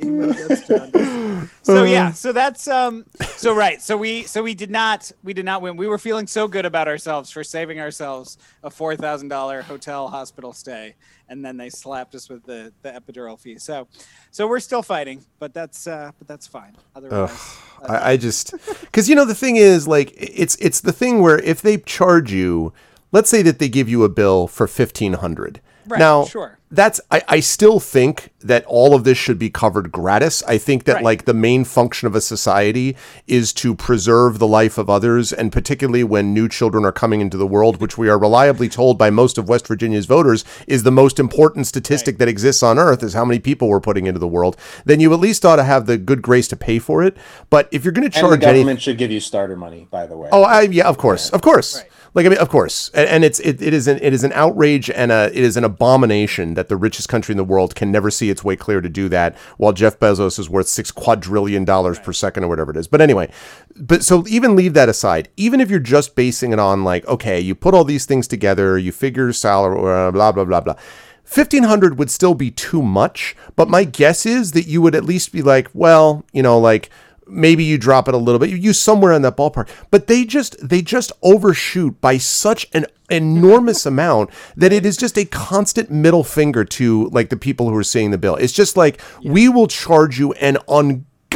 [0.48, 1.50] gets jaundice.
[1.64, 3.06] So yeah, so that's um
[3.38, 3.82] so right.
[3.82, 5.78] So we so we did not we did not win.
[5.78, 10.08] We were feeling so good about ourselves for saving ourselves a four thousand dollar hotel
[10.08, 10.96] hospital stay,
[11.30, 13.58] and then they slapped us with the the epidural fee.
[13.60, 13.88] So
[14.32, 16.76] so we're still fighting, but that's uh but that's fine.
[16.96, 21.22] Otherwise, I, I just because you know the thing is like it's it's the thing
[21.22, 22.74] where if they charge you,
[23.12, 25.62] let's say that they give you a bill for fifteen hundred.
[25.88, 26.58] Right, now, sure.
[26.72, 30.44] that's I, I still think that all of this should be covered gratis.
[30.44, 31.04] I think that Right.
[31.04, 32.96] like the main function of a society
[33.28, 37.38] is to preserve the life of others, and particularly when new children are coming into
[37.38, 40.92] the world, which we are reliably told by most of West Virginia's voters is the
[40.92, 44.28] most important statistic that exists on earth is how many people we're putting into the
[44.28, 44.56] world.
[44.86, 47.16] Then you at least ought to have the good grace to pay for it.
[47.50, 49.88] But if you're going to And the charge anything, government should give you starter money,
[49.92, 50.30] by the way.
[50.32, 51.84] Oh, I, yeah, of course, of course.
[52.14, 54.32] Like I mean, of course, and, and it's it, it is an it is an
[54.34, 57.92] outrage and a it is an abomination that the richest country in the world can
[57.92, 61.66] never see its way clear to do that, while Jeff Bezos is worth six quadrillion
[61.66, 62.88] dollars per second or whatever it is.
[62.88, 63.32] But anyway,
[63.76, 65.30] but so even leave that aside.
[65.38, 68.78] Even if you're just basing it on like, okay, you put all these things together,
[68.78, 70.76] you figure salary, uh, blah blah blah blah.
[71.26, 75.32] 1500 would still be too much, but my guess is that you would at least
[75.32, 76.90] be like, well, you know, like
[77.28, 79.70] maybe you drop it a little bit you use somewhere in that ballpark.
[79.92, 85.18] But they just they just overshoot by such an enormous amount that it is just
[85.18, 88.36] a constant middle finger to like the people who are seeing the bill.
[88.36, 90.58] It's just like we will charge you an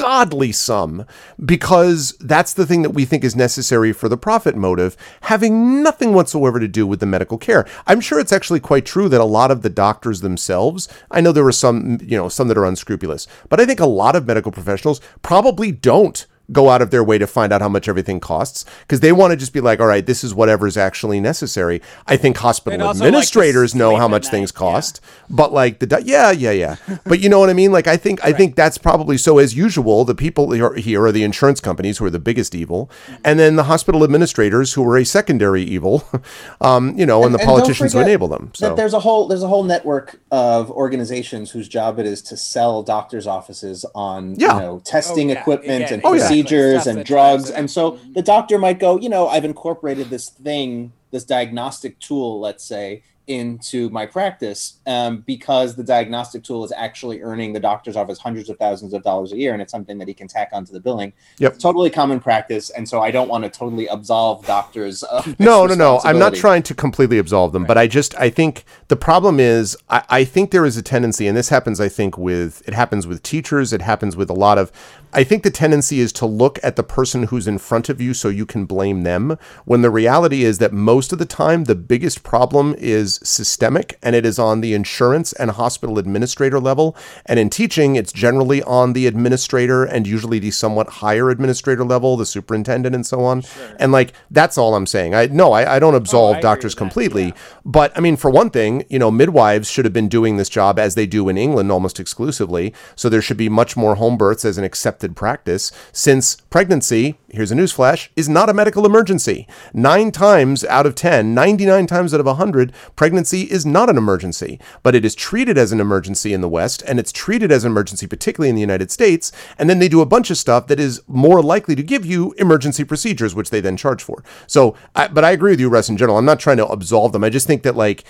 [0.08, 1.06] ungodly sum
[1.44, 6.14] because that's the thing that we think is necessary for the profit motive having nothing
[6.14, 7.68] whatsoever to do with the medical care.
[7.86, 11.32] I'm sure it's actually quite true that a lot of the doctors themselves i know
[11.32, 14.26] there were some you know some that are unscrupulous but i think a lot of
[14.26, 18.20] medical professionals probably don't go out of their way to find out how much everything
[18.20, 21.20] costs because they want to just be like, all right, this is whatever is actually
[21.20, 21.82] necessary.
[22.08, 24.60] I think hospital also like administrators know how much night, things yeah.
[24.60, 26.76] cost, but like the do- yeah, yeah, yeah.
[27.06, 27.72] but you know what I mean?
[27.72, 29.38] Like I think I think that's probably so.
[29.40, 32.90] As usual, the people here here are the insurance companies who are the biggest evil,
[33.08, 33.22] Mm-hmm.
[33.26, 36.04] and then the hospital administrators who are a secondary evil.
[36.62, 38.52] Um, you know, and, the don't politicians who enable them.
[38.54, 42.38] So there's a whole there's a whole network of organizations whose job it is to
[42.38, 44.56] sell doctors' offices on Yeah.
[44.56, 46.28] you know testing Oh, yeah, equipment yeah, and Oh, yeah.
[46.44, 50.30] Procedures Stuff and drugs, and so the doctor might go, you know, I've incorporated this
[50.30, 56.72] thing, this diagnostic tool, let's say, into my practice um, because the diagnostic tool is
[56.72, 59.98] actually earning the doctor's office hundreds of thousands of dollars a year, and it's something
[59.98, 61.12] that he can tack onto the billing.
[61.40, 61.60] Yep.
[61.60, 65.04] totally common practice, and so I don't want to totally absolve doctors.
[65.04, 66.00] Of no, no, no.
[66.04, 69.78] I'm not trying to completely absolve them, but I just I think the problem is
[69.90, 73.06] I, I think there is a tendency, and this happens I think with it happens
[73.06, 74.72] with teachers, it happens with a lot of
[75.14, 78.14] I think the tendency is to look at the person who's in front of you
[78.14, 81.76] so you can blame them when the reality is that most of the time the
[81.76, 86.96] biggest problem is systemic and it is on the insurance and hospital administrator level.
[87.26, 92.18] And in teaching, it's generally on the administrator and usually the somewhat higher administrator level,
[92.18, 93.44] the superintendent and so on.
[93.80, 95.16] And like that's all I'm saying.
[95.16, 97.28] I no, I, I don't absolve agree doctors completely.
[97.28, 97.34] yeah.
[97.64, 100.78] But I mean, for one thing, you know, midwives should have been doing this job
[100.78, 102.74] as they do in England almost exclusively.
[102.96, 107.52] So there should be much more home births as an accepted practice since pregnancy, here's
[107.52, 109.48] a newsflash, is not a medical emergency.
[109.74, 114.60] Nine times out of 10, 99 times out of 100, pregnancy is not an emergency,
[114.84, 117.72] but it is treated as an emergency in the West and it's treated as an
[117.72, 119.32] emergency, particularly in the United States.
[119.58, 122.34] And then they do a bunch of stuff that is more likely to give you
[122.38, 124.24] emergency procedures, which they then charge for.
[124.48, 126.18] So, I, but I agree with you, Russ, in general.
[126.18, 127.24] I'm not trying to absolve them.
[127.24, 128.04] I just think that, like,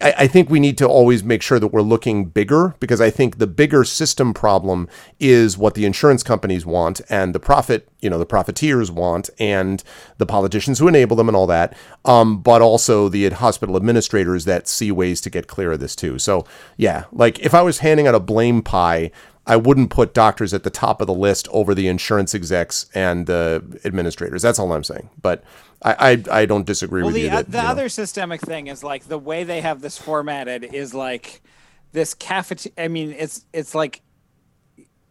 [0.00, 3.10] I, I think we need to always make sure that we're looking bigger because I
[3.10, 4.88] think the bigger system problem
[5.20, 9.82] is what the insurance companies want and the profit, you know, the profiteers want and
[10.18, 11.76] the politicians who enable them and all that.
[12.04, 16.18] Um, but also the hospital administrators that see ways to get clear of this too.
[16.18, 16.44] So
[16.76, 19.10] yeah, like if I was handing out a blame pie,
[19.46, 23.26] I wouldn't put doctors at the top of the list over the insurance execs and
[23.26, 24.42] the administrators.
[24.42, 25.08] That's all I'm saying.
[25.22, 25.42] But
[25.82, 27.30] I I, I don't disagree Well, with the, you.
[27.30, 27.70] uh, That, the you know.
[27.70, 31.42] other systemic thing is like the way they have this formatted is like
[31.92, 32.74] this cafeteria.
[32.78, 34.02] I mean, it's it's like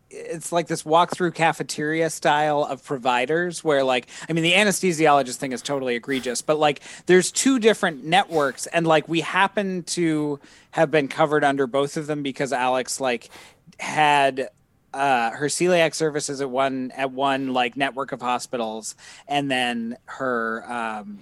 [0.09, 5.51] it's like this walkthrough cafeteria style of providers where like i mean the anesthesiologist thing
[5.51, 10.39] is totally egregious but like there's two different networks and like we happen to
[10.71, 13.29] have been covered under both of them because alex like
[13.79, 14.49] had
[14.93, 18.95] uh, her celiac services at one at one like network of hospitals
[19.27, 21.19] and then her um,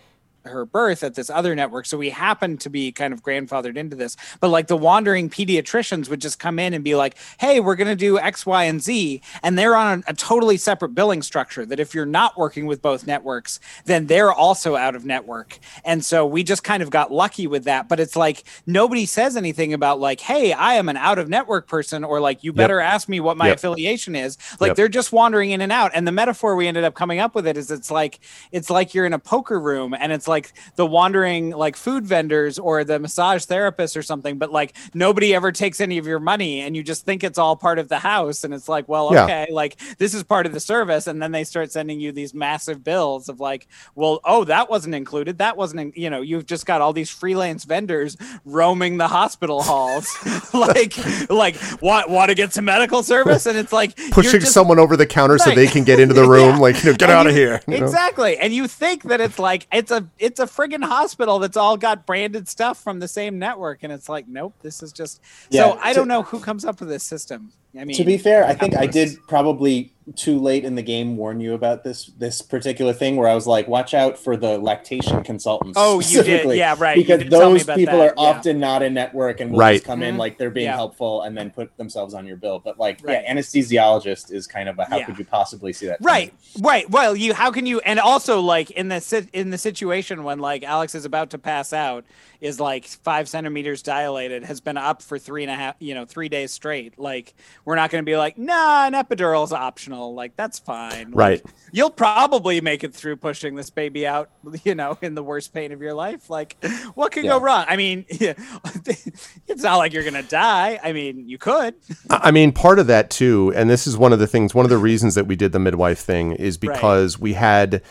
[0.47, 1.85] her birth at this other network.
[1.85, 4.15] So we happened to be kind of grandfathered into this.
[4.39, 7.87] But like the wandering pediatricians would just come in and be like, hey, we're going
[7.87, 9.21] to do X, Y, and Z.
[9.43, 13.05] And they're on a, totally separate billing structure that if you're not working with both
[13.05, 15.59] networks, then they're also out of network.
[15.83, 17.87] And so we just kind of got lucky with that.
[17.87, 21.67] But it's like nobody says anything about like, hey, I am an out of network
[21.67, 23.55] person, or like, you better ask me what my Yep.
[23.57, 24.37] affiliation is.
[24.59, 24.75] Like Yep.
[24.77, 25.91] they're just wandering in and out.
[25.93, 28.19] And the metaphor we ended up coming up with it is it's like
[28.51, 30.34] it's like you're in a poker room and it's like
[30.75, 35.51] the wandering like food vendors or the massage therapists or something, but like nobody ever
[35.51, 38.43] takes any of your money and you just think it's all part of the house.
[38.43, 39.23] And it's like, well, Yeah.
[39.23, 41.07] okay, like this is part of the service.
[41.07, 44.95] And then they start sending you these massive bills of like, well, oh, that wasn't
[44.95, 45.37] included.
[45.37, 49.61] That wasn't, in-, you know, you've just got all these freelance vendors roaming the hospital
[49.63, 50.07] halls,
[50.53, 50.95] like,
[51.29, 54.95] like want want to get some medical service, and it's like pushing just- someone over
[54.97, 56.55] the counter so they can get into the room.
[56.55, 56.57] Yeah.
[56.57, 57.61] Like, you know, get And out of here.
[57.67, 57.85] you know?
[57.85, 58.37] Exactly.
[58.37, 62.07] And you think that it's like it's a it's a friggin' hospital that's all got
[62.07, 63.83] branded stuff from the same network.
[63.83, 66.79] And it's like, nope, this is just Yeah, so I don't know who comes up
[66.79, 67.51] with this system.
[67.77, 71.17] I mean to be fair, I think I did probably too late in the game
[71.17, 74.59] warn you about this this particular thing where I was like, watch out for the
[74.59, 75.77] lactation consultants.
[75.81, 76.55] Oh, you did.
[76.55, 76.95] Yeah, right.
[76.95, 78.29] Because did tell me those people that, are yeah.
[78.29, 79.73] often not in network and will Right.
[79.73, 80.19] just come in Mhm.
[80.19, 80.75] like they're being Yeah.
[80.75, 82.59] helpful and then put themselves on your bill.
[82.63, 83.23] But like, Right.
[83.23, 85.05] yeah, anesthesiologist is kind of a how Yeah.
[85.05, 85.97] could you possibly see that?
[86.01, 86.87] Right, right.
[86.89, 90.37] Well, you how can you and also like in the sit in the situation when
[90.37, 92.05] like Alex is about to pass out
[92.41, 96.05] is like five centimeters dilated has been up for three and a half you know
[96.05, 96.99] three days straight.
[96.99, 97.33] Like
[97.65, 100.13] we're not going to be like nah, an epidural's optional.
[100.13, 101.11] Like that's fine.
[101.11, 101.45] Like, Right.
[101.71, 104.29] You'll probably make it through pushing this baby out.
[104.63, 106.29] You know, in the worst pain of your life.
[106.29, 106.55] Like
[106.95, 107.65] what could go wrong?
[107.67, 110.79] I mean, it's not like you're going to die.
[110.81, 111.75] I mean, you could.
[112.09, 114.65] I I mean, part of that too, and this is one of the things, one
[114.65, 117.81] of the reasons that we did the midwife thing is because we had.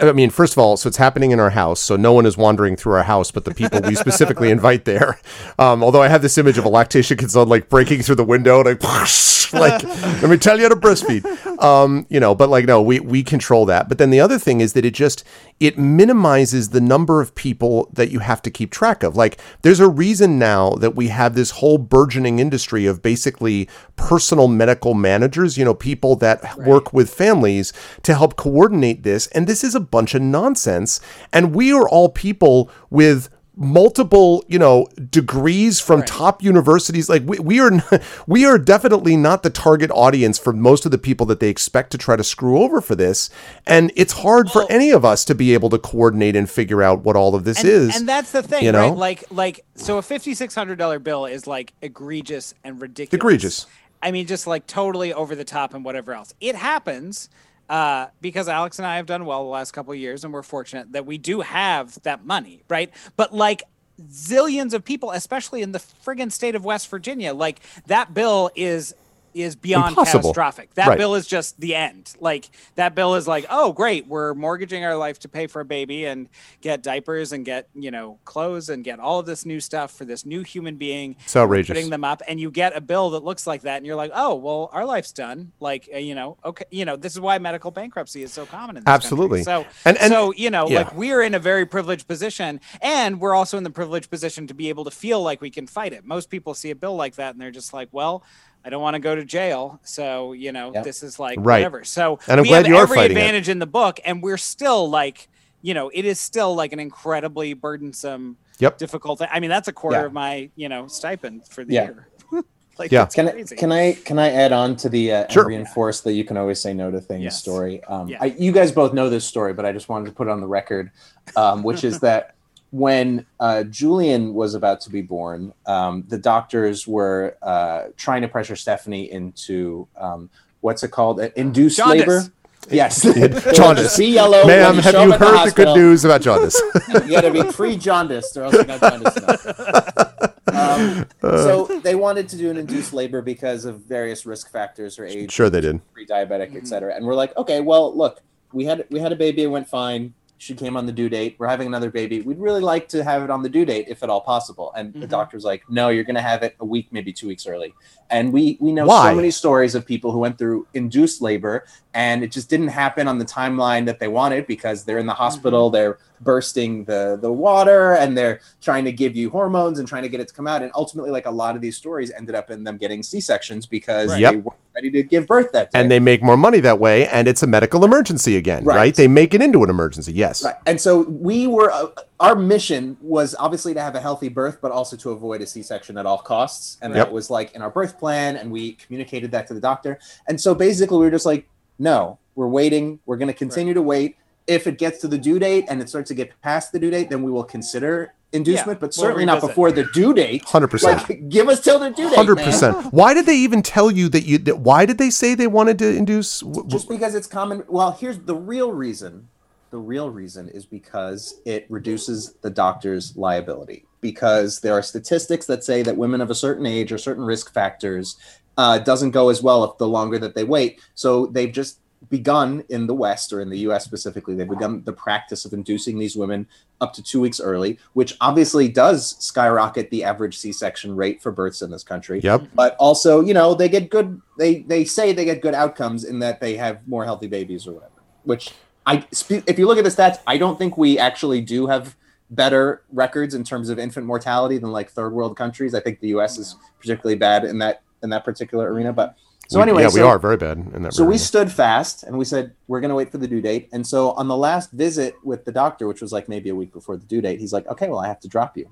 [0.00, 2.36] I mean, first of all, so it's happening in our house, so no one is
[2.36, 5.20] wandering through our house, but the people we specifically invite there.
[5.58, 8.60] Um, although I have this image of a lactation consultant like breaking through the window,
[8.60, 8.82] and like,
[9.52, 9.82] like
[10.20, 11.24] let me tell you how to breastfeed.
[11.62, 13.88] Um, you know, but like no, we we control that.
[13.88, 15.24] But then the other thing is that it just
[15.58, 19.16] it minimizes the number of people that you have to keep track of.
[19.16, 24.48] Like, there's a reason now that we have this whole burgeoning industry of basically personal
[24.48, 29.28] medical managers, you know, people that work with families to help coordinate this.
[29.36, 31.00] And this is a bunch of nonsense.
[31.32, 37.38] And we are all people with multiple you know degrees from top universities like we,
[37.38, 37.70] we are
[38.26, 41.90] we are definitely not the target audience for most of the people that they expect
[41.90, 43.30] to try to screw over for this
[43.66, 47.02] and it's hard for any of us to be able to coordinate and figure out
[47.02, 48.90] what all of this and, is and that's the thing, you know?
[48.90, 48.96] right?
[48.96, 53.14] Like, like, so a fifty-six hundred dollar bill is like egregious and ridiculous.
[53.14, 53.66] Egregious.
[54.02, 56.34] I mean, just like totally over the top and whatever else.
[56.40, 57.30] It happens
[57.68, 60.42] uh, because Alex and I have done well the last couple of years, and we're
[60.42, 62.90] fortunate that we do have that money, right?
[63.16, 63.62] But like
[64.02, 68.94] zillions of people, especially in the friggin' state of West Virginia, like that bill is
[69.36, 70.20] is beyond Impossible.
[70.22, 70.74] catastrophic.
[70.74, 70.98] That Right.
[70.98, 72.14] bill is just the end.
[72.20, 75.64] Like that bill is like, oh great, we're mortgaging our life to pay for a
[75.64, 76.28] baby and
[76.60, 80.04] get diapers and get you know clothes and get all of this new stuff for
[80.04, 81.16] this new human being.
[81.24, 81.74] It's outrageous.
[81.74, 84.12] Putting them up, and you get a bill that looks like that, and you're like,
[84.14, 85.52] oh well, our life's done.
[85.60, 88.76] Like uh, you know, okay, you know, this is why medical bankruptcy is so common
[88.76, 89.44] in this Absolutely.
[89.44, 89.64] Country.
[89.64, 90.78] So And- and- so you know, yeah.
[90.78, 94.54] like we're in a very privileged position, and we're also in the privileged position to
[94.54, 96.04] be able to feel like we can fight it.
[96.04, 98.22] Most people see a bill like that, and they're just like, well.
[98.66, 100.82] I don't want to go to jail, so you know Yep.
[100.84, 101.58] this is like Right.
[101.60, 101.84] whatever.
[101.84, 103.20] So And I'm we glad have you are every fighting it.
[103.20, 105.28] advantage in the book, and we're still like,
[105.62, 108.78] you know, it is still like an incredibly burdensome, Yep.
[108.78, 109.20] difficult.
[109.20, 109.28] Thing.
[109.30, 110.06] I mean, that's a quarter Yeah.
[110.06, 111.82] of my, you know, stipend for the Yeah.
[111.84, 112.08] year.
[112.78, 113.06] like, Yeah.
[113.06, 115.46] Can I, can I can I add on to the uh, and Sure.
[115.46, 117.38] reinforce that you can always say no to things Yes.
[117.38, 117.84] story?
[117.84, 118.18] Um, Yeah.
[118.20, 120.40] I, you guys both know this story, but I just wanted to put it on
[120.40, 120.90] the record,
[121.36, 122.34] um, which is that
[122.70, 128.28] when uh, Julian was about to be born, um, the doctors were uh, trying to
[128.28, 131.20] pressure Stephanie into um, what's it called?
[131.20, 132.00] Uh, induced Jaundice.
[132.00, 132.22] labor.
[132.68, 133.02] Yes,
[133.54, 133.96] Jaundice.
[133.98, 136.60] Be yellow, when ma'am have you up at the heard the good news about jaundice
[136.88, 140.26] you got to be pre-jaundiced or else you're not jaundiced enough.
[140.48, 145.04] Um, so they wanted to do an induced labor because of various risk factors or
[145.04, 146.96] age, sure they did pre-diabetic, et cetera.
[146.96, 148.20] And we're like, okay, well, look,
[148.52, 150.14] we had we had a baby, it went fine.
[150.38, 151.36] She came on the due date.
[151.38, 152.20] We're having another baby.
[152.20, 154.70] We'd really like to have it on the due date if at all possible.
[154.76, 155.10] And the Mhm.
[155.10, 157.72] doctor's like, no, you're going to have it a week, maybe two weeks early.
[158.10, 159.10] And we we know Why?
[159.10, 163.08] so many stories of people who went through induced labor and it just didn't happen
[163.08, 167.32] on the timeline that they wanted because they're in the hospital, they're bursting the the
[167.32, 170.46] water and they're trying to give you hormones and trying to get it to come
[170.46, 170.62] out.
[170.62, 173.66] And ultimately, like a lot of these stories ended up in them getting C sections
[173.66, 174.20] because Right.
[174.22, 175.80] they weren't ready to give birth that day.
[175.80, 178.94] and they make more money that way and it's a medical emergency again right, Right.
[178.94, 180.54] they make it into an emergency yes Right.
[180.66, 181.86] And so we were, uh,
[182.20, 185.62] our mission was obviously to have a healthy birth, but also to avoid a C
[185.62, 186.76] section at all costs.
[186.82, 187.06] And Yep.
[187.06, 189.98] that was like in our birth plan, and we communicated that to the doctor.
[190.28, 191.48] And so basically, we were just like,
[191.78, 192.98] no, we're waiting.
[193.06, 194.16] We're going to continue to wait.
[194.46, 196.90] If it gets to the due date and it starts to get past the due
[196.90, 199.50] date, then we will consider inducement, but we'll certainly not revisit.
[199.50, 200.44] before the due date.
[200.44, 202.16] 100% Like, give us till the due date.
[202.16, 202.92] Hundred percent.
[202.92, 204.38] Why did they even tell you that you?
[204.38, 206.40] That, why did they say they wanted to induce?
[206.40, 209.28] w- w- just because it's common well here's the real reason
[209.70, 215.64] the real reason is because it reduces the doctor's liability because there are statistics that
[215.64, 218.16] say that women of a certain age or certain risk factors
[218.58, 221.78] uh, doesn't go as well if the longer that they wait so they've just
[222.08, 225.98] begun in the west or in the us specifically they've begun the practice of inducing
[225.98, 226.46] these women
[226.80, 231.62] up to two weeks early which obviously does skyrocket the average c-section rate for births
[231.62, 232.20] in this country.
[232.20, 232.48] Yep.
[232.54, 236.18] but also you know they get good they they say they get good outcomes in
[236.20, 238.52] that they have more healthy babies or whatever which
[238.84, 241.96] i spe- if you look at the stats i don't think we actually do have
[242.30, 245.74] better records in terms of infant mortality than like third world countries.
[245.74, 249.16] I think the us is particularly bad in that in that particular arena but
[249.48, 250.92] So We- anyway, yeah, we are very bad in that.
[250.94, 251.18] So we area.
[251.18, 253.68] stood fast and we said we're going to wait for the due date.
[253.72, 256.72] And so on the last visit with the doctor, which was like maybe a week
[256.72, 258.68] before the due date, he's like, "Okay, well, I have to drop you,"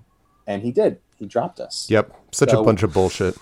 [0.46, 0.98] and he did.
[1.16, 1.86] He dropped us.
[1.90, 3.36] Yep, such So- a bunch of bullshit.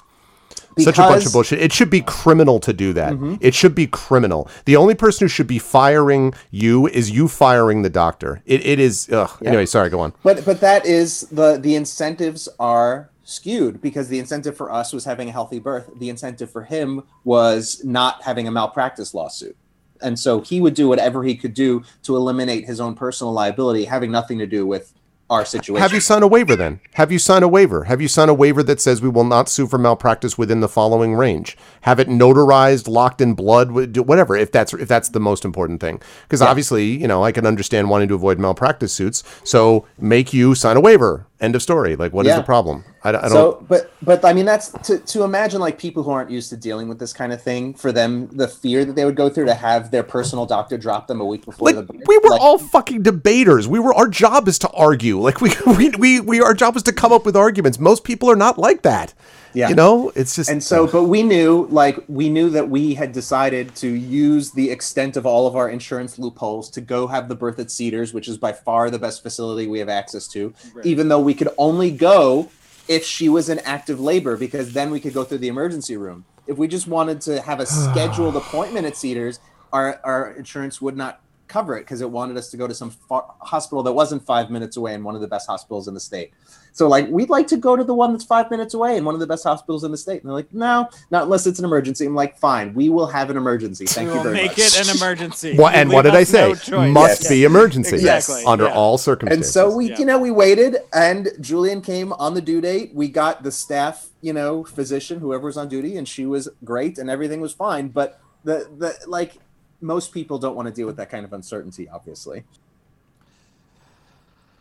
[0.78, 1.60] Such a bunch of bullshit.
[1.60, 3.12] It should be criminal to do that.
[3.14, 3.36] Mm-hmm.
[3.40, 4.48] It should be criminal.
[4.64, 8.42] The only person who should be firing you is you firing the doctor.
[8.46, 9.08] It, it is.
[9.12, 9.30] Ugh.
[9.44, 9.88] Anyway, sorry.
[9.90, 10.12] Go on.
[10.22, 15.04] But but that is the the incentives are skewed because the incentive for us was
[15.04, 15.90] having a healthy birth.
[15.98, 19.56] The incentive for him was not having a malpractice lawsuit.
[20.00, 23.84] And so he would do whatever he could do to eliminate his own personal liability,
[23.84, 24.92] having nothing to do with
[25.30, 25.80] our situation.
[25.80, 26.80] Have you signed a waiver then?
[26.94, 27.84] Have you signed a waiver?
[27.84, 30.68] Have you signed a waiver that says we will not sue for malpractice within the
[30.68, 31.56] following range?
[31.82, 34.36] Have it notarized, locked in blood, whatever.
[34.36, 37.88] If that's if that's the most important thing, because obviously, you know, I can understand
[37.88, 39.22] wanting to avoid malpractice suits.
[39.42, 41.26] So make you sign a waiver.
[41.40, 41.96] End of story.
[41.96, 42.36] Like, what is Yeah.
[42.36, 42.84] the problem?
[43.04, 43.30] I, I don't.
[43.30, 46.56] so but but i mean that's to, to imagine like people who aren't used to
[46.56, 49.46] dealing with this kind of thing for them the fear that they would go through
[49.46, 52.40] to have their personal doctor drop them a week before like the we were like,
[52.40, 53.68] all fucking debaters.
[53.68, 55.18] We were our job is to argue.
[55.18, 57.78] Like we we we, we our job is to come up with arguments.
[57.78, 59.14] Most people are not like that.
[59.54, 59.68] Yeah.
[59.68, 63.12] You know, it's just and so but we knew like we knew that we had
[63.12, 67.34] decided to use the extent of all of our insurance loopholes to go have the
[67.34, 71.08] birth at cedars which is by far the best facility we have access to even
[71.08, 72.48] though we could only go
[72.88, 76.24] if she was in active labor because then we could go through the emergency room.
[76.46, 79.40] If we just wanted to have a scheduled appointment at cedars
[79.72, 81.20] our, our insurance would not
[81.52, 84.50] cover it because it wanted us to go to some far, hospital that wasn't five
[84.50, 86.32] minutes away and one of the best hospitals in the state
[86.74, 89.14] so like we'd like to go to the one that's five minutes away and one
[89.14, 90.22] of the best hospitals in the state.
[90.22, 92.06] And they're like, no, not unless it's an emergency.
[92.06, 93.84] I'm like, fine, we will have an emergency.
[93.84, 94.58] Thank We you very make much.
[94.58, 95.56] Make it an emergency.
[95.56, 96.54] What and what did I say?
[96.70, 96.88] no.
[96.88, 97.28] Must Yes.
[97.28, 97.96] be emergency.
[97.96, 98.42] Exactly.
[98.46, 98.74] Under Yeah.
[98.74, 99.46] all circumstances.
[99.48, 99.98] and so we, Yeah.
[99.98, 102.92] you know, we waited, and Julian came on the due date.
[102.94, 106.96] We got the staff, you know, physician, whoever was on duty, and she was great,
[106.96, 107.88] and everything was fine.
[107.88, 109.38] But the the like
[109.82, 112.44] most people don't want to deal with that kind of uncertainty, obviously.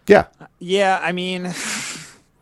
[0.07, 0.28] yeah.
[0.59, 1.53] Yeah, I mean,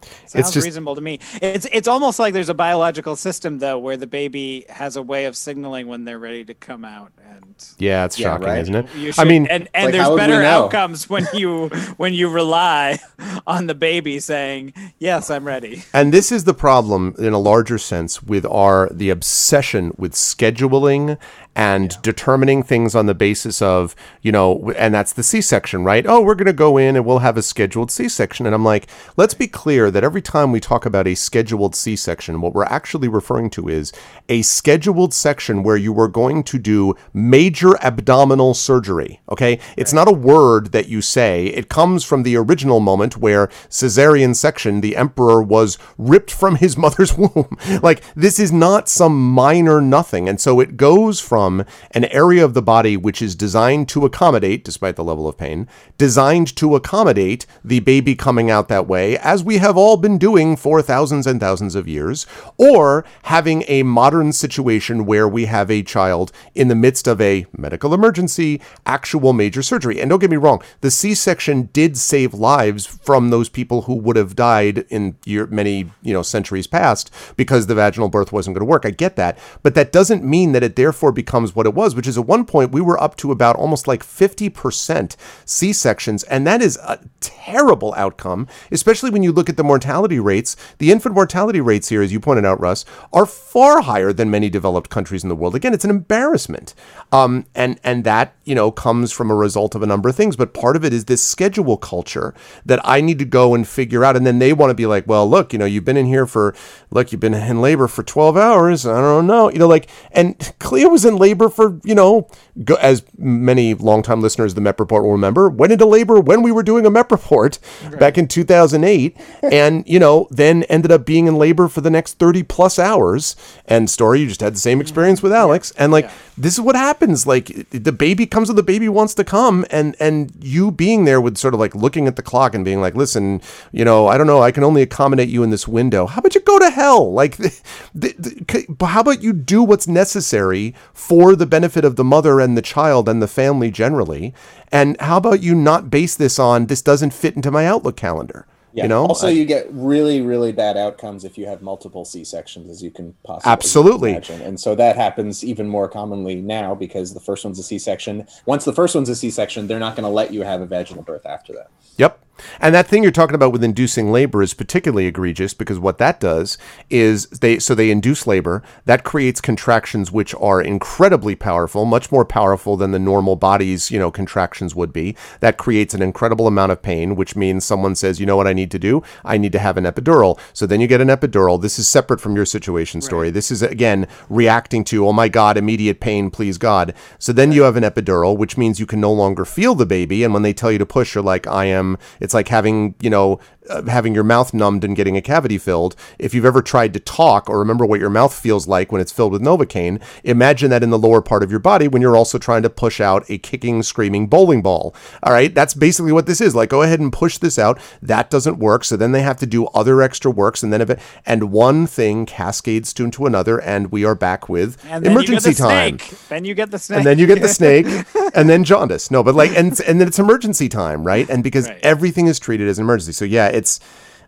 [0.32, 1.20] sounds just- reasonable to me.
[1.42, 5.26] It's it's almost like there's a biological system though, where the baby has a way
[5.26, 8.62] of signaling when they're ready to come out, and Yeah, it's Yeah, shocking, right.
[8.62, 8.88] isn't it?
[8.96, 11.68] you I mean, and and like, there's how would we better outcomes when you
[11.98, 13.00] when you rely
[13.48, 17.78] on the baby saying, "Yes, I'm ready." And this is the problem in a larger
[17.78, 21.18] sense with our the obsession with scheduling
[21.56, 26.06] and determining things on the basis of, you know, and that's the C-section, right?
[26.08, 28.46] Oh, we're going to go in and we'll have a scheduled C-section.
[28.46, 32.42] And I'm like, let's be clear that every time we talk about a scheduled C-section,
[32.42, 33.92] what we're actually referring to is
[34.28, 39.60] a scheduled section where you are going to do major abdominal surgery, okay?
[39.78, 41.48] It's not a word that you say.
[41.48, 46.78] It comes from the original moment where cesarean section, the emperor was ripped from his
[46.84, 47.58] mother's womb.
[47.82, 50.30] like this is not some minor nothing.
[50.30, 54.64] And so it goes from an area of the body which is designed to accommodate,
[54.64, 55.68] despite the level of pain,
[55.98, 60.56] designed to accommodate the baby coming out that way, as we have all been doing
[60.56, 62.26] for thousands and thousands of years,
[62.58, 67.46] or having a modern situation where we have a child in the midst of a
[67.58, 70.00] medical emergency, actual major surgery.
[70.00, 74.16] And don't get me wrong, the C-section did save lives from those people who would
[74.16, 78.66] have died in year, many, you know, centuries past because the vaginal birth wasn't going
[78.66, 78.86] to work.
[78.86, 82.08] I get that, but that doesn't mean that it therefore becomes what it was, which
[82.08, 86.62] is at one point we were up to about almost like 50% C-sections, and that
[86.62, 90.56] is a terrible outcome, especially when you look at the mortality rates.
[90.78, 94.50] The infant mortality rates here, as you pointed out, Russ, are far higher than many
[94.50, 95.56] developed countries in the world.
[95.56, 96.74] Again, it's an embarrassment,
[97.12, 100.36] um, and and that you know comes from a result of a number of things.
[100.36, 102.34] But part of it is this schedule culture
[102.66, 105.08] that I need to go and figure out, and then they want to be like,
[105.08, 106.56] well, look, you know, you've been in here for,
[106.92, 108.86] look, you've been in labor for 12 hours.
[108.86, 112.28] I don't know, you know, like, and Clea was in labor for, you know,
[112.64, 116.42] go, as many longtime listeners of the MEP report will remember, went into labor when
[116.42, 117.60] we were doing a MEP report
[118.00, 122.20] back in 2008, and you know, then ended up being in labor for the next
[122.20, 123.36] 30 plus hours.
[123.66, 126.76] And story, you just had the same experience with Alex, and like, this is what
[126.76, 127.26] happens.
[127.26, 131.20] Like, the baby comes when the baby wants to come, and and you being there
[131.20, 134.20] with sort of like looking at the clock and being like, listen, you know, I
[134.20, 136.06] don't know, I can only accommodate you in this window.
[136.06, 137.12] How about you go to hell?
[137.12, 137.52] Like, the,
[137.96, 142.56] the, the, how about you do what's necessary for the benefit of the mother and
[142.56, 144.36] the child and the family generally?
[144.72, 148.46] And how about you not base this on this doesn't fit into my Outlook calendar?
[148.74, 148.84] Yeah.
[148.84, 152.24] You know, also, I- you get really, really bad outcomes if you have multiple C
[152.24, 154.12] sections, as you can possibly Absolutely.
[154.12, 154.42] imagine.
[154.42, 158.28] And so that happens even more commonly now because the first one's a C section.
[158.46, 160.66] Once the first one's a C section, they're not going to let you have a
[160.66, 161.72] vaginal birth after that.
[161.98, 162.20] Yep.
[162.60, 166.20] And that thing you're talking about with inducing labor is particularly egregious because what that
[166.20, 166.58] does
[166.90, 172.26] is they so they induce labor that creates contractions which are incredibly powerful, much more
[172.26, 175.16] powerful than the normal body's you know contractions would be.
[175.40, 178.54] That creates an incredible amount of pain, which means someone says, you know what I
[178.54, 179.04] need to do?
[179.24, 180.40] I need to have an epidural.
[180.54, 181.62] So then you get an epidural.
[181.62, 183.30] This is separate from your situation story.
[183.30, 186.94] This is again reacting to oh my god immediate pain, please God.
[187.18, 190.24] So then you have an epidural, which means you can no longer feel the baby,
[190.24, 191.98] and when they tell you to push, you're like I am.
[192.30, 193.40] It's like having you know
[193.70, 195.96] Uh, having your mouth numbed and getting a cavity filled.
[196.18, 199.12] If you've ever tried to talk or remember what your mouth feels like when it's
[199.12, 202.38] filled with Novocaine, imagine that in the lower part of your body when you're also
[202.40, 204.96] trying to push out a kicking, screaming bowling ball.
[205.24, 206.56] All right, that's basically what this is.
[206.56, 207.80] Like, go ahead and push this out.
[208.02, 208.84] That doesn't work.
[208.84, 211.86] So then they have to do other extra works, and then if it, and one
[211.86, 216.20] thing cascades to into another, and we are back with And emergency the time Snake.
[216.30, 216.98] Then you get the snake.
[216.98, 217.86] and then you get the snake
[218.34, 221.68] and then jaundice no but like and and then it's emergency time right and because
[221.68, 221.80] Right.
[221.84, 223.80] everything is treated as an emergency so yeah it's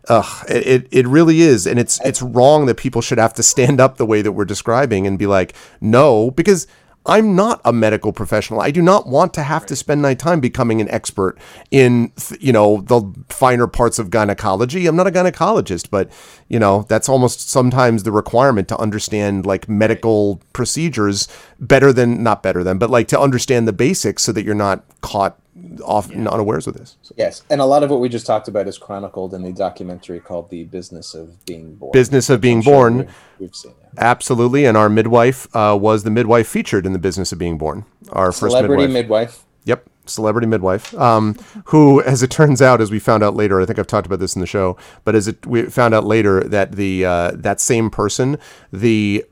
[0.08, 3.42] Ugh, it, it it really is, and it's it's wrong that people should have to
[3.42, 6.66] stand up the way that we're describing and be like, no, because
[7.04, 8.60] I'm not a medical professional.
[8.60, 11.36] I do not want to have to spend my time becoming an expert
[11.70, 14.86] in th- you know the finer parts of gynecology.
[14.86, 16.10] I'm not a gynecologist, but
[16.48, 21.28] you know that's almost sometimes the requirement to understand like medical procedures
[21.58, 24.84] better than not better than, but like to understand the basics so that you're not
[25.00, 25.38] caught
[25.84, 26.96] off unawares of this.
[27.16, 30.18] Yes, and a lot of what we just talked about is chronicled in the documentary
[30.20, 32.98] called "The Business of Being Born." Business of Being I'm sure Born.
[32.98, 33.06] we-
[33.40, 33.88] We've seen it.
[33.98, 37.84] Absolutely, and our midwife uh, was the midwife featured in the business of being born.
[38.10, 38.92] Our first Celebrity midwife.
[39.30, 39.44] midwife.
[39.64, 40.94] Yep, celebrity midwife.
[40.98, 41.36] Um,
[41.66, 44.18] who, as it turns out, as we found out later, I think I've talked about
[44.18, 47.60] this in the show, but as it we found out later that the uh, that
[47.60, 48.38] same person,
[48.72, 49.24] the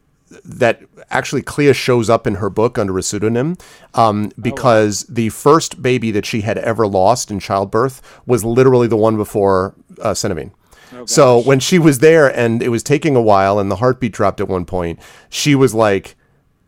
[0.45, 3.57] that actually Clea shows up in her book under a pseudonym
[3.95, 8.97] um, because the first baby that she had ever lost in childbirth was literally the
[8.97, 10.53] one before uh, Centamine.
[11.05, 14.41] so when she was there and it was taking a while and the heartbeat dropped
[14.41, 16.17] at one point, she was like,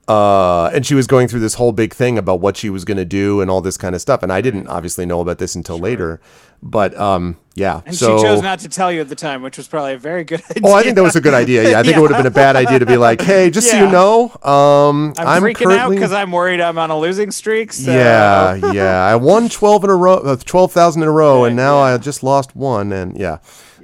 [0.09, 2.97] uh, and she was going through this whole big thing about what she was going
[2.97, 4.23] to do and all this kind of stuff.
[4.23, 6.21] And I didn't obviously know about this until later,
[6.61, 7.83] but um, yeah.
[7.87, 9.99] And so she chose not to tell you at the time, which was probably a
[9.99, 10.63] very good idea.
[10.65, 11.71] Oh, I think that was a good idea.
[11.71, 13.71] Yeah, I think it would have been a bad idea to be like, "Hey, just
[13.71, 16.99] so you know, um, I'm, I'm, freaking out currently because I'm worried I'm on a
[16.99, 17.73] losing streak.
[17.73, 17.93] So.
[17.93, 19.05] yeah, yeah.
[19.05, 21.95] I won twelve in a row, uh, twelve thousand in a row, and now yeah.
[21.95, 22.93] I just lost one.
[22.93, 23.39] And yeah.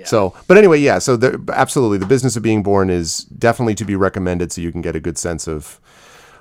[0.04, 1.00] So, but anyway, yeah.
[1.00, 4.72] So, the, absolutely, the business of being born is definitely to be recommended, so you
[4.72, 5.80] can get a good sense of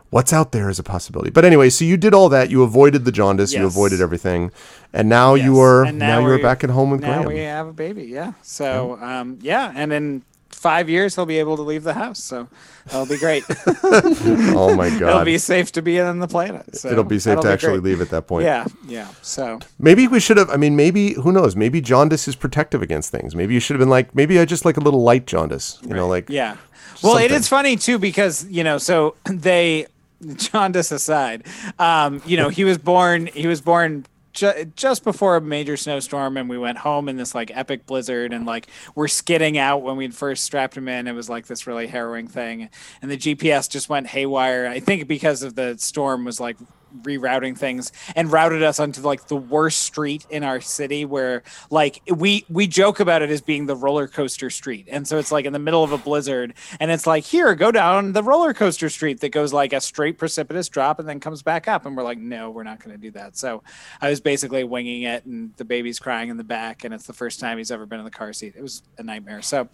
[0.09, 1.29] what's out there is a possibility.
[1.31, 2.49] But anyway, so you did all that.
[2.49, 3.53] You avoided the jaundice.
[3.53, 4.51] You avoided everything,
[4.93, 7.27] and now you are And now, you are back at home with now Graham.
[7.33, 8.03] we have a baby.
[8.05, 8.33] Yeah.
[8.41, 12.23] So um, yeah, and in five years he'll be able to leave the house.
[12.23, 12.47] So
[12.87, 13.43] that'll be great.
[13.83, 15.09] oh my god!
[15.09, 16.75] It'll be safe to be on the planet.
[16.75, 17.91] So It'll be safe to actually great.
[17.91, 18.45] leave at that point.
[18.45, 18.65] Yeah.
[18.87, 19.07] Yeah.
[19.21, 20.49] So Maybe we should have.
[20.49, 21.55] I mean, maybe who knows?
[21.55, 23.35] Maybe jaundice is protective against things.
[23.35, 25.79] Maybe you should have been like, maybe I just like a little light jaundice.
[25.83, 26.57] You know, like Yeah.
[27.03, 27.37] Well, it something.
[27.37, 29.85] is funny too because you know, so they,
[30.35, 31.45] jaundice aside,
[31.79, 33.27] um, you know, he was born.
[33.27, 37.35] He was born ju- just before a major snowstorm, and we went home in this
[37.35, 41.07] like epic blizzard, and like we're skidding out when we first strapped him in.
[41.07, 42.69] It was like this really harrowing thing,
[43.01, 44.67] and the GPS just went haywire.
[44.67, 46.57] I think because of the storm was like
[47.03, 52.01] rerouting things and routed us onto like the worst street in our city where like
[52.15, 54.87] we we joke about it as being the roller coaster street.
[54.89, 57.71] And so it's like in the middle of a blizzard and it's like here go
[57.71, 61.41] down the roller coaster street that goes like a straight precipitous drop and then comes
[61.41, 61.85] back up.
[61.85, 63.37] And we're like no we're not going to do that.
[63.37, 63.63] So
[64.01, 67.13] i was basically winging it and the baby's crying in the back and it's the
[67.13, 68.55] first time he's ever been in the car seat.
[68.57, 69.41] It was a nightmare.
[69.41, 69.69] So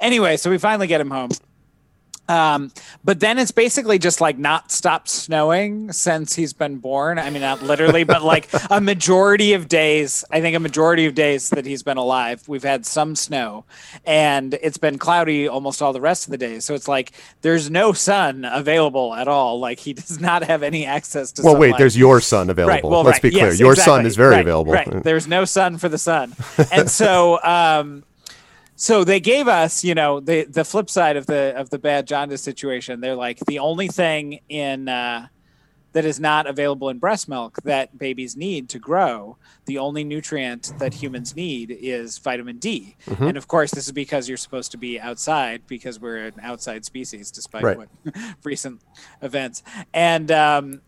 [0.00, 1.30] anyway so we finally get him home
[2.28, 2.70] um,
[3.02, 7.18] but then it's basically just like not stopped snowing since he's been born.
[7.18, 11.14] I mean, not literally, but like a majority of days, I think a majority of
[11.14, 13.64] days that he's been alive, we've had some snow
[14.04, 16.60] and it's been cloudy almost all the rest of the day.
[16.60, 19.58] So it's like there's no sun available at all.
[19.58, 21.76] Like he does not have any access to well, wait.
[21.78, 22.74] There's your sun available.
[22.74, 22.84] Right.
[22.84, 23.22] Well, Let's right.
[23.22, 23.46] be clear.
[23.46, 24.06] Yes, your exactly.
[24.06, 24.72] is very Right, available.
[24.72, 25.02] Right.
[25.02, 26.34] There's no sun for the sun,
[26.72, 28.04] and so um,
[28.80, 32.06] so they gave us, you know, the the flip side of the of the bad
[32.06, 33.00] jaundice situation.
[33.00, 35.26] They're like the only thing in uh,
[35.94, 39.36] that is not available in breast milk that babies need to grow.
[39.64, 43.24] The only nutrient that humans need is vitamin D, Mm-hmm.
[43.24, 46.84] and of course, this is because you're supposed to be outside because we're an outside
[46.84, 47.78] species, despite Right.
[47.78, 47.88] what
[48.44, 48.80] recent
[49.22, 49.62] events.
[49.92, 50.82] And um,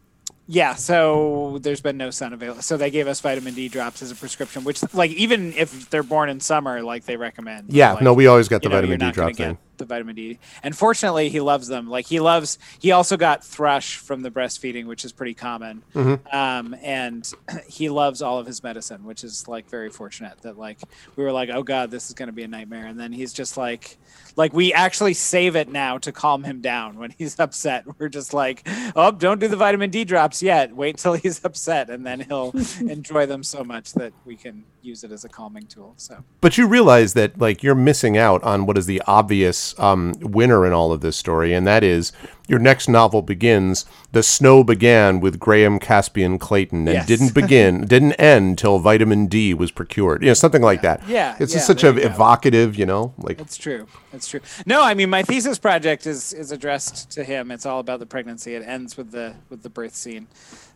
[0.51, 2.61] yeah, so there's been no sun available.
[2.61, 6.03] So they gave us vitamin D drops as a prescription, which like even if they're
[6.03, 7.73] born in summer, like they recommend.
[7.73, 9.53] Yeah, like, no, we always got the you know, vitamin D drop thing.
[9.53, 10.39] Get the vitamin D.
[10.63, 11.91] And fortunately, he loves them.
[11.91, 12.59] Like he loves.
[12.79, 15.83] He also got thrush from the breastfeeding, which is pretty common.
[16.31, 17.31] Um, and
[17.69, 20.41] he loves all of his medicine, which is like very fortunate.
[20.43, 20.79] That like
[21.17, 22.87] we were like, oh god, this is going to be a nightmare.
[22.87, 23.99] And then he's just like,
[24.37, 27.85] like we actually save it now to calm him down when he's upset.
[27.99, 30.75] We're just like, oh, don't do the vitamin D drops yet.
[30.75, 35.05] Wait till he's upset, and then he'll enjoy them so much that we can use
[35.05, 35.95] it as a calming tool.
[35.97, 40.15] So But you realize that like you're missing out on what is the obvious um,
[40.21, 42.13] winner in all of this story, and that is
[42.49, 43.85] your next novel begins.
[44.13, 47.07] The snow began with Graham Caspian Clayton and Yes.
[47.07, 50.23] didn't begin, didn't end till vitamin D was procured.
[50.23, 51.07] You know, something like that.
[51.07, 52.77] Yeah, it's yeah, just such a evocative.
[52.77, 53.87] You know, like That's true.
[54.11, 54.41] That's true.
[54.67, 57.51] No, I mean my thesis project is is addressed to him.
[57.51, 58.55] It's all about the pregnancy.
[58.55, 60.27] It ends with the with the birth scene.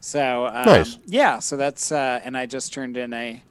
[0.01, 0.99] So um, Nice.
[1.07, 1.38] Yeah.
[1.40, 3.42] So that's uh, and I just turned in a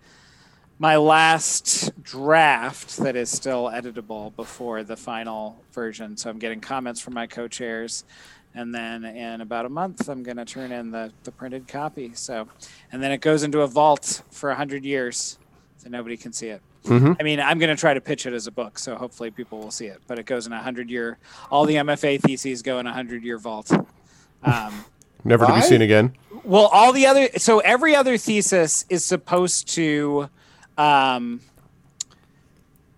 [0.84, 6.18] my last draft that is still editable before the final version.
[6.18, 8.04] So I'm getting comments from my co-chairs.
[8.54, 12.12] And then in about a month, I'm going to turn in the, the printed copy.
[12.16, 12.50] So,
[12.92, 15.40] and then it goes into a vault for a hundred years,
[15.78, 16.62] so nobody can see it.
[17.18, 19.60] I mean, I'm going to try to pitch it as a book, so hopefully people
[19.60, 20.02] will see it.
[20.06, 21.18] But it goes in a hundred year.
[21.50, 23.72] All the MFA theses go in a hundred year vault.
[24.44, 24.84] Um,
[25.24, 26.14] never to be seen again.
[26.44, 30.30] well, all the other so every other thesis is supposed to,
[30.78, 31.42] um,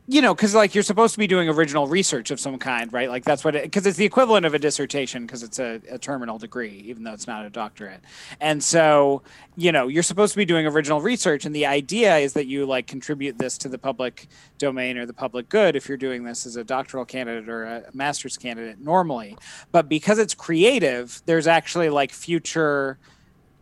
[0.08, 3.10] you know, because like you're supposed to be doing original research of some kind, right?
[3.10, 6.38] Like that's what because it's the equivalent of a dissertation because it's a, a terminal
[6.38, 8.02] degree, even though it's not a doctorate.
[8.40, 9.24] And so,
[9.56, 12.68] you know, you're supposed to be doing original research, and the idea is that you
[12.68, 14.28] like contribute this to the public
[14.60, 17.84] domain or the public good if you're doing this as a doctoral candidate or a
[17.94, 19.36] master's candidate normally.
[19.72, 23.00] But because it's creative, there's actually like future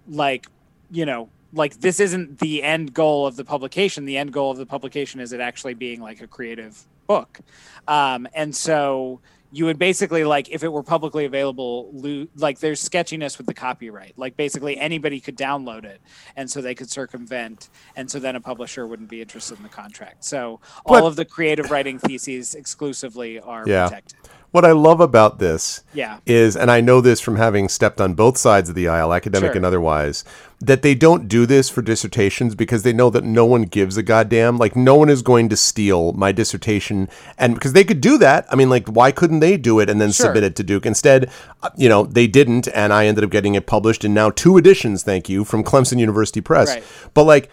[0.09, 0.47] like
[0.91, 4.05] you know like this isn't the end goal of the publication.
[4.05, 7.39] The end goal of the publication is it actually being like a creative book.
[7.87, 9.19] Um, and so
[9.51, 13.53] you would basically like if it were publicly available lo- like there's sketchiness with the
[13.53, 14.17] copyright.
[14.17, 16.01] Like basically anybody could download it
[16.35, 19.69] and so they could circumvent and so then a publisher wouldn't be interested in the
[19.69, 20.25] contract.
[20.25, 23.85] So all But- of the creative writing theses exclusively are Yeah.
[23.89, 24.17] protected
[24.53, 26.17] What I love about this Yeah.
[26.27, 29.49] is, and I know this from having stepped on both sides of the aisle, academic
[29.49, 29.55] Sure.
[29.57, 30.23] and otherwise,
[30.61, 34.03] that they don't do this for dissertations because they know that no one gives a
[34.03, 34.59] goddamn.
[34.59, 37.09] Like, no one is going to steal my dissertation.
[37.35, 38.45] And because they could do that.
[38.51, 40.27] I mean, like, why couldn't they do it and then Sure.
[40.27, 40.85] submit it to Duke?
[40.85, 41.31] Instead,
[41.63, 42.67] uh, you know, they didn't.
[42.75, 45.97] And I ended up getting it published in now two editions, thank you, from Clemson
[45.99, 46.69] University Press.
[46.69, 46.83] Right.
[47.15, 47.49] But, like,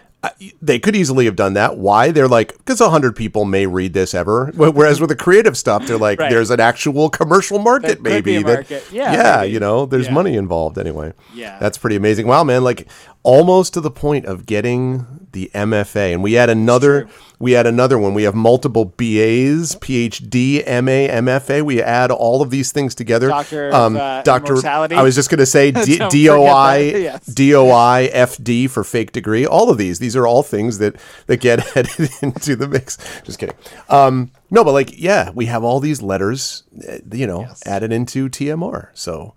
[0.61, 1.77] they could easily have done that.
[1.77, 2.11] Why?
[2.11, 4.51] They're like, because a hundred people may read this ever.
[4.55, 6.29] Whereas with the creative stuff, they're like, Right.
[6.29, 8.51] there's an actual commercial market, There could be maybe.
[8.51, 9.53] a that- Yeah, yeah, maybe.
[9.53, 10.13] you know, there's Yeah.
[10.13, 11.13] money involved anyway.
[11.33, 11.57] Yeah.
[11.59, 12.27] that's pretty amazing.
[12.27, 12.87] Wow, man, like
[13.23, 17.07] almost to the point of getting the MFA, and we had another.
[17.39, 18.13] We had another one.
[18.13, 21.63] We have multiple BAs, PhD, MA, MFA.
[21.63, 23.29] We add all of these things together.
[23.29, 24.95] Doctor of, uh, Immortality.
[24.95, 27.01] I was just going to say D- DOI.
[27.01, 27.25] Yes.
[27.25, 29.45] DOI, FD for fake degree.
[29.47, 29.97] All of these.
[29.97, 32.99] These are all things that that get added into the mix.
[33.23, 33.55] Just kidding.
[33.89, 38.29] Um, no, but like, yeah, we have all these letters, uh, you know, added into
[38.29, 38.89] TMR.
[38.93, 39.33] So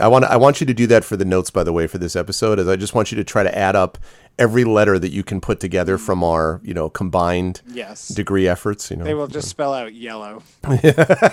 [0.00, 1.98] I want I want you to do that for the notes, by the way, for
[1.98, 2.58] this episode.
[2.58, 3.98] As I just want you to try to add up
[4.38, 8.08] every letter that you can put together from our, you know, combined Yes.
[8.08, 8.90] degree efforts.
[8.90, 10.42] You know, They will just spell out yellow.
[10.68, 10.78] yeah,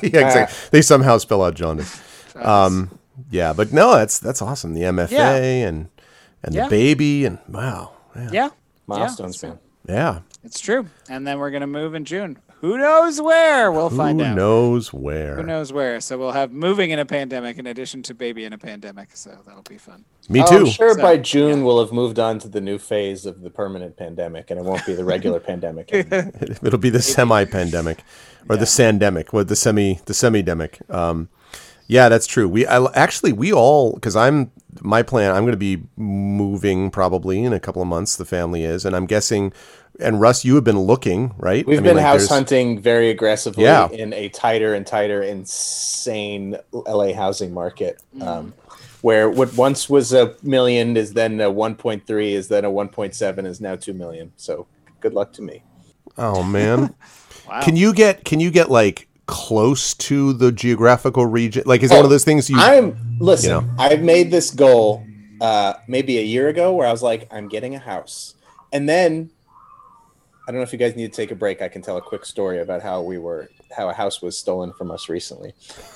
[0.02, 0.58] exactly.
[0.72, 2.02] They somehow spell out jaundice.
[2.36, 2.98] Um,
[3.30, 4.74] yeah, but no, that's that's awesome.
[4.74, 5.36] The MFA Yeah.
[5.68, 5.90] and
[6.44, 6.64] and Yeah.
[6.66, 8.50] the baby and wow, yeah, Yeah.
[8.88, 9.60] Milestones, man.
[9.88, 10.20] yeah.
[10.44, 10.88] It's true.
[11.10, 12.38] And then we're gonna move in June.
[12.62, 13.72] Who knows where?
[13.72, 14.30] We'll find out.
[14.30, 15.36] Who knows where?
[15.36, 16.02] Who knows where?
[16.02, 19.10] So we'll have moving in a pandemic in addition to baby in a pandemic.
[19.14, 20.06] So that'll be fun.
[20.28, 20.58] Me Oh, too.
[20.58, 23.52] I'm sure So, by June we'll have moved on to the new phase of the
[23.52, 25.94] permanent pandemic, and it won't be the regular pandemic.
[25.94, 26.32] anymore.
[26.64, 28.00] It'll be the semi-pandemic
[28.50, 30.90] or the sandemic, or the semi the semi-demic.
[30.94, 31.30] Um,
[31.86, 32.50] yeah, that's true.
[32.50, 34.52] We I, actually we all because I'm
[34.82, 35.32] my plan.
[35.36, 38.16] I'm going to be moving probably in a couple of months.
[38.16, 39.54] The family is, and I'm guessing.
[40.00, 41.66] And Russ, you have been looking, right?
[41.66, 43.90] We've I mean, been like, house there's- hunting very aggressively Yeah.
[43.90, 48.54] in a tighter and tighter, insane LA housing market, um,
[49.02, 53.60] where what once was a million is then a 1.3, is then a 1.7, is
[53.60, 54.32] now two million.
[54.38, 54.68] So
[55.02, 55.64] good luck to me.
[56.18, 56.94] Oh man,
[57.50, 57.62] Wow.
[57.62, 61.64] can you get can you get like close to the geographical region?
[61.66, 62.58] Like, is it one of those things you?
[62.60, 63.50] I'm listen.
[63.50, 63.70] you know.
[63.80, 65.04] I've made this goal
[65.42, 68.34] uh, maybe a year ago, where I was like, I'm getting a house,
[68.74, 69.30] and then
[70.48, 71.62] I don't know if you guys need to take a break.
[71.62, 74.72] I can tell a quick story about how we were how a house was stolen
[74.72, 75.54] from us recently.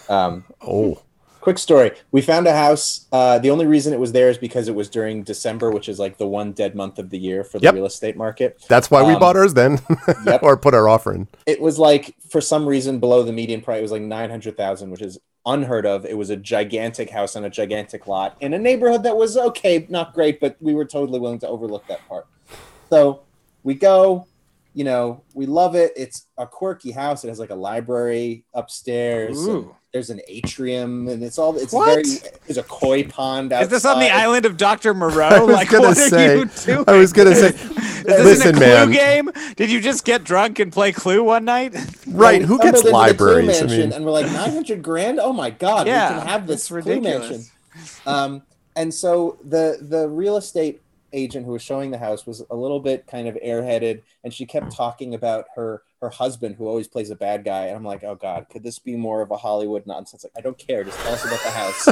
[0.10, 1.02] Um, oh,
[1.40, 1.92] quick story.
[2.12, 3.08] We found a house.
[3.14, 6.00] Uh, the only reason it was there is because it was during December, which is
[6.00, 7.74] like the one dead month of the year for the Yep.
[7.76, 8.62] real estate market.
[8.68, 9.80] That's why we Um, bought ours then,
[10.26, 10.44] yep.
[10.44, 11.30] or put our offer in.
[11.46, 13.80] It was like for some reason below the median price.
[13.80, 16.06] It was like nine hundred thousand, which is unheard of.
[16.06, 19.86] It was a gigantic house on a gigantic lot in a neighborhood that was okay,
[19.90, 22.28] not great, but we were totally willing to overlook that part.
[22.90, 23.22] So
[23.64, 24.28] we go.
[24.74, 25.92] You know, we love it.
[25.98, 27.26] It's a quirky house.
[27.26, 29.38] It has like a library upstairs.
[29.38, 29.76] Ooh.
[29.92, 31.58] there's an atrium, and it's all.
[31.58, 32.06] It's What?
[32.06, 32.32] very.
[32.48, 33.64] There's a koi pond outside.
[33.64, 34.92] Is this on the island of Dr.
[34.94, 35.46] I Moreau?
[35.46, 36.86] was Like, gonna what say- are you doing?
[36.88, 37.70] I was gonna say, Is
[38.06, 38.92] this listen, in a Clue man.
[38.92, 39.30] game?
[39.58, 41.76] Did you just get drunk and play Clue one night?
[42.08, 42.42] Right?
[42.42, 43.62] Who gets into the Clue libraries?
[43.62, 45.20] I mean, and we're like nine hundred grand.
[45.20, 47.00] Oh my god, yeah, we can have this Clue.
[47.02, 47.44] Mansion.
[48.06, 48.42] Um,
[48.76, 50.81] and so the the real estate
[51.14, 54.46] agent who was showing the house was a little bit kind of airheaded, and she
[54.46, 57.66] kept talking about her her husband who always plays a bad guy.
[57.68, 60.24] And I'm like, oh god, could this be more of a Hollywood nonsense?
[60.24, 60.84] Like, I don't care.
[60.84, 61.86] Just tell us about the house.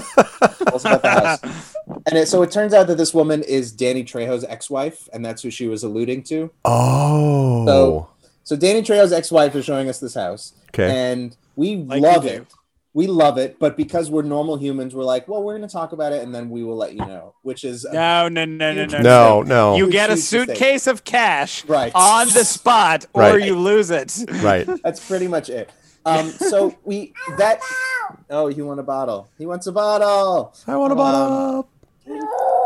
[0.58, 1.76] tell us about the house.
[2.08, 5.42] And it, so it turns out that this woman is Danny Trejo's ex-wife, and that's
[5.44, 6.50] who she was alluding to.
[6.66, 8.10] oh, So-
[8.44, 10.90] So Danny Trejo's ex-wife is showing us this house, okay.
[11.12, 12.36] and we Like love you do.
[12.38, 12.48] it.
[13.00, 15.94] We love it, but because we're normal humans, we're like, well, we're going to talk
[15.94, 17.34] about it, and then we will let you know.
[17.44, 19.78] Which is No, no, no, no, no, No, no.
[19.78, 21.94] You get a suitcase of cash Right.
[21.96, 23.42] on the spot, or Right.
[23.42, 24.14] you lose it.
[24.44, 24.68] right.
[24.84, 25.70] That's pretty much it.
[26.06, 27.62] Um, so we that.
[28.30, 29.30] Oh, you want a bottle?
[29.38, 30.54] He wants a bottle.
[30.68, 31.70] I want a Um, bottle.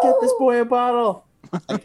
[0.01, 1.25] Get this boy a bottle.
[1.69, 1.77] I,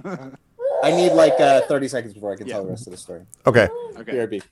[0.85, 3.25] I need like uh, 30 seconds before I can tell the rest of the story.
[3.47, 3.69] Okay.
[3.99, 4.13] Okay.
[4.13, 4.43] BRB.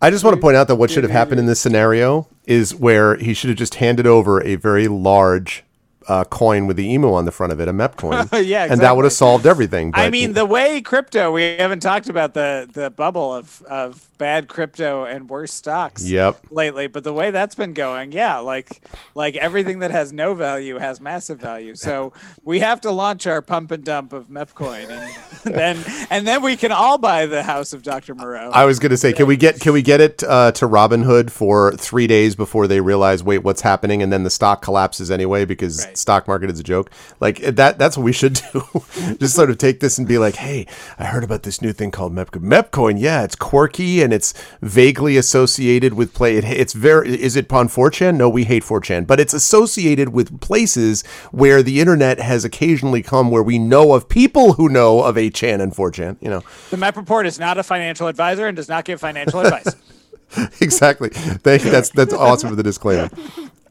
[0.00, 2.74] I just want to point out that what should have happened in this scenario is
[2.74, 5.64] where he should have just handed over a very large
[6.08, 8.80] uh, coin with the emu on the front of it, a MEP coin, yeah, and
[8.80, 9.90] that would have solved everything.
[9.94, 14.48] I mean, the way crypto, we haven't talked about the the bubble of of bad
[14.48, 16.46] crypto and worse stocks Yep.
[16.50, 18.80] lately, but the way that's been going, yeah, like
[19.14, 21.74] like everything that has no value has massive value.
[21.74, 22.12] So
[22.44, 25.14] we have to launch our pump and dump of MEPcoin, and
[25.54, 28.14] then and then we can all buy the house of Dr.
[28.14, 28.50] Moreau.
[28.52, 31.72] I was gonna say, can we get can we get it uh, to Robinhood for
[31.76, 35.84] three days before they realize, wait, what's happening, and then the stock collapses anyway because
[35.84, 35.95] Right.
[35.98, 36.90] Stock market is a joke.
[37.20, 37.78] Like that.
[37.78, 38.62] That's what we should do.
[39.18, 40.66] Just sort of take this and be like, hey,
[40.98, 42.42] I heard about this new thing called MEPcoin.
[42.42, 46.36] MEPcoin, yeah, it's quirky and it's vaguely associated with play.
[46.36, 47.20] It, it's very.
[47.20, 48.16] Is it on 4chan?
[48.16, 53.30] No, we hate 4chan, but it's associated with places where the internet has occasionally come,
[53.30, 56.16] where we know of people who know of 8chan and 4chan.
[56.20, 56.42] You know.
[56.70, 59.74] the MEP report is not a financial advisor and does not give financial advice.
[60.60, 61.10] exactly.
[61.10, 61.70] Thank you.
[61.70, 63.10] That's that's awesome for the disclaimer.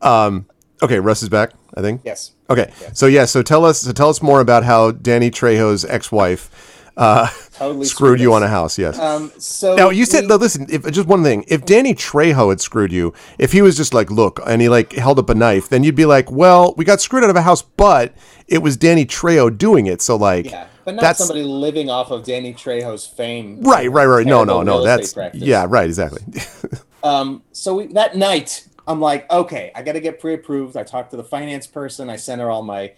[0.02, 0.46] Um,
[0.82, 1.52] okay, Russ is back.
[1.76, 2.02] I think.
[2.06, 2.32] Yes.
[2.50, 2.72] Okay.
[2.94, 3.26] So yeah.
[3.26, 3.82] So tell us.
[3.82, 8.38] So tell us more about how Danny Trejo's ex-wife uh, Totally screwed you us.
[8.38, 8.78] on a house.
[8.80, 8.98] Yes.
[8.98, 10.36] Um, so now you said we- no.
[10.38, 10.66] Listen.
[10.70, 14.10] If just one thing, if Danny Trejo had screwed you, if he was just like,
[14.10, 17.02] look, and he like held up a knife, then you'd be like, well, we got
[17.02, 18.14] screwed out of a house, but
[18.48, 20.02] it was Danny Trejo doing it.
[20.02, 23.60] So like, yeah, but not that's somebody living off of Danny Trejo's fame.
[23.62, 24.26] right, right, right.
[24.26, 24.82] No, no, no.
[24.84, 25.42] That's practice.
[25.42, 25.86] yeah, right.
[25.86, 26.22] Exactly.
[27.04, 30.78] Um, so we, that night, I'm like, okay, I got to get pre-approved.
[30.78, 32.10] I talked to the finance person.
[32.10, 32.94] I sent her all my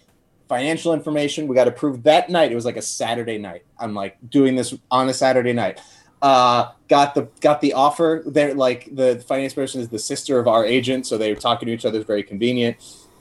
[0.48, 1.46] financial information.
[1.46, 2.52] We got approved that night.
[2.52, 3.64] It was like a Saturday night.
[3.78, 5.80] I'm like doing this on a Saturday night.
[6.20, 8.22] Uh, got the got the offer.
[8.26, 11.66] They're like the finance person is the sister of our agent, so they were talking
[11.66, 11.98] to each other.
[11.98, 12.76] It's very convenient.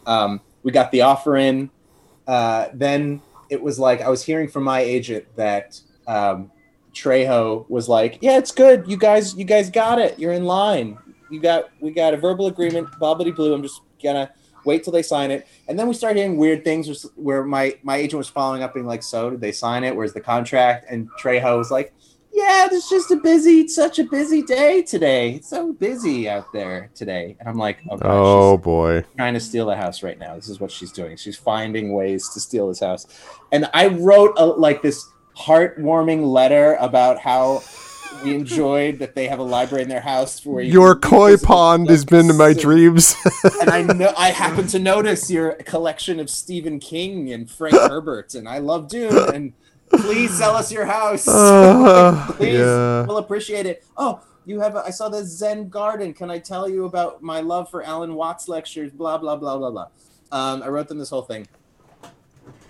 [0.07, 1.70] Um, we got the offer in.
[2.26, 6.51] Uh, then it was like I was hearing from my agent that um,
[6.93, 8.86] Trejo was like, "Yeah, it's good.
[8.88, 10.18] You guys, you guys got it.
[10.18, 10.97] You're in line.
[11.30, 12.89] You got, we got a verbal agreement.
[12.99, 13.53] Bobbity blue.
[13.53, 14.32] I'm just gonna
[14.65, 17.97] wait till they sign it." And then we started hearing weird things where my my
[17.97, 19.95] agent was following up, being like, "So did they sign it?
[19.95, 21.93] Where's the contract?" And Trejo was like,
[22.32, 25.32] "Yeah, it's just a busy, it's such a busy day today.
[25.32, 29.03] It's so busy out there today." And I'm like, "Oh, gosh, oh boy.
[29.15, 30.36] trying to steal the house right now.
[30.36, 31.17] This is what she's doing.
[31.17, 33.07] She's finding ways to steal this house."
[33.51, 35.05] And I wrote a, like this
[35.38, 37.61] heartwarming letter about how
[38.24, 41.89] we enjoyed that they have a library in their house where you Your koi pond
[41.89, 43.15] has been in my dreams.
[43.61, 48.36] and I know I happen to notice your collection of Stephen King and Frank Herbert,
[48.36, 49.34] and I love Dune.
[49.34, 49.53] And
[49.89, 51.28] please sell us your house.
[51.38, 53.05] Uh, please, yeah.
[53.05, 53.84] we'll appreciate it.
[53.95, 54.76] Oh, you have.
[54.76, 56.13] A, I saw the Zen Garden.
[56.13, 58.91] Can I tell you about my love for Alan Watts lectures?
[58.91, 59.88] Blah blah blah blah blah.
[60.32, 61.47] Um, I wrote them this whole thing,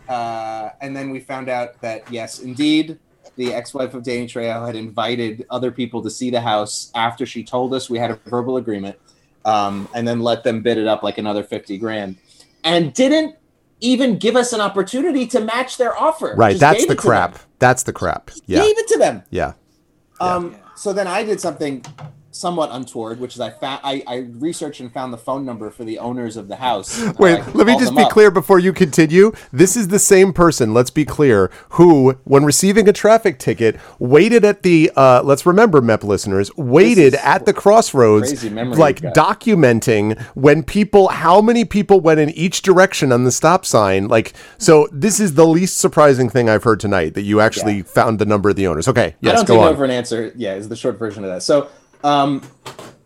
[0.10, 3.00] uh, and then we found out that yes, indeed.
[3.38, 7.44] The ex-wife of Danny Trejo had invited other people to see the house after she
[7.44, 8.98] told us we had a verbal agreement
[9.46, 12.18] um, and then let them bid it up like another 50 grand
[12.64, 13.36] and didn't
[13.80, 16.34] even give us an opportunity to match their offer.
[16.36, 16.60] right.
[16.60, 17.12] That's the it to them.
[17.12, 17.40] crap.
[17.60, 18.32] That's the crap.
[18.46, 18.62] Yeah.
[18.64, 19.24] Gave it to them.
[19.30, 19.54] Yeah.
[20.20, 21.84] Um, So then I did something
[22.38, 25.84] somewhat untoward, which is I found I, I researched and found the phone number for
[25.84, 27.02] the owners of the house.
[27.20, 28.12] Wait, let me just be up.
[28.12, 29.32] clear before you continue.
[29.52, 34.46] This is the same person, let's be clear, who, when receiving a traffic ticket, waited
[34.46, 41.10] at the, uh, let's remember, MEP listeners, waited at the crossroads, like documenting when people,
[41.10, 44.08] how many people went in each direction on the stop sign.
[44.08, 48.20] Like, so this is the least surprising thing I've heard tonight that you actually found
[48.20, 48.88] the number of the owners.
[48.88, 49.76] Okay, I yes, don't go take on.
[49.76, 50.32] for an answer.
[50.36, 51.44] Yeah, is the short version of that.
[51.44, 51.70] So,
[52.04, 52.41] um,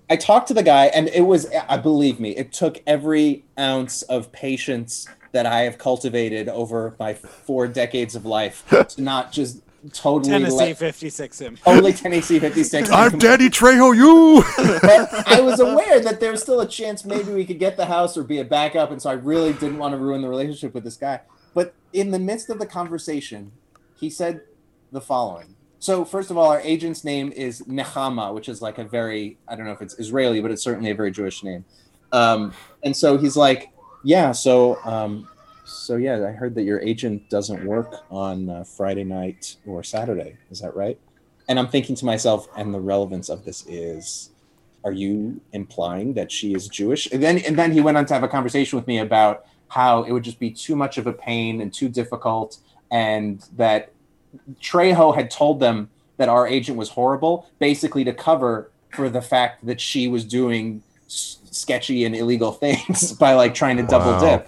[0.09, 4.01] I talked to the guy, and it was, I believe me, it took every ounce
[4.03, 9.61] of patience that I have cultivated over my four decades of life to not just
[9.93, 11.57] totally Tennessee let, 56 him.
[11.57, 12.89] totally Tennessee 56.
[12.91, 14.43] I'm Danny Trejo, you!
[14.81, 17.85] but I was aware that there was still a chance maybe we could get the
[17.85, 20.73] house or be a backup, and so I really didn't want to ruin the relationship
[20.73, 21.21] with this guy.
[21.53, 23.53] But in the midst of the conversation,
[23.95, 24.41] he said
[24.91, 25.55] the following.
[25.81, 29.55] So first of all, our agent's name is Nechama, which is like a very I
[29.55, 31.65] don't know if it's Israeli, but it's certainly a very Jewish name.
[32.11, 32.53] Um,
[32.83, 33.71] and so he's like,
[34.03, 35.27] yeah, so um,
[35.65, 40.37] so yeah, I heard that your agent doesn't work on uh, Friday night or Saturday.
[40.51, 40.99] Is that right?
[41.49, 44.29] And I'm thinking to myself, and the relevance of this is
[44.83, 47.11] are you implying that she is Jewish?
[47.11, 50.03] And then and then he went on to have a conversation with me about how
[50.03, 52.59] it would just be too much of a pain and too difficult,
[52.91, 53.93] and that
[54.61, 59.65] Trejo had told them that our agent was horrible, basically to cover for the fact
[59.65, 64.19] that she was doing s- sketchy and illegal things by like trying to double Wow.
[64.19, 64.47] dip.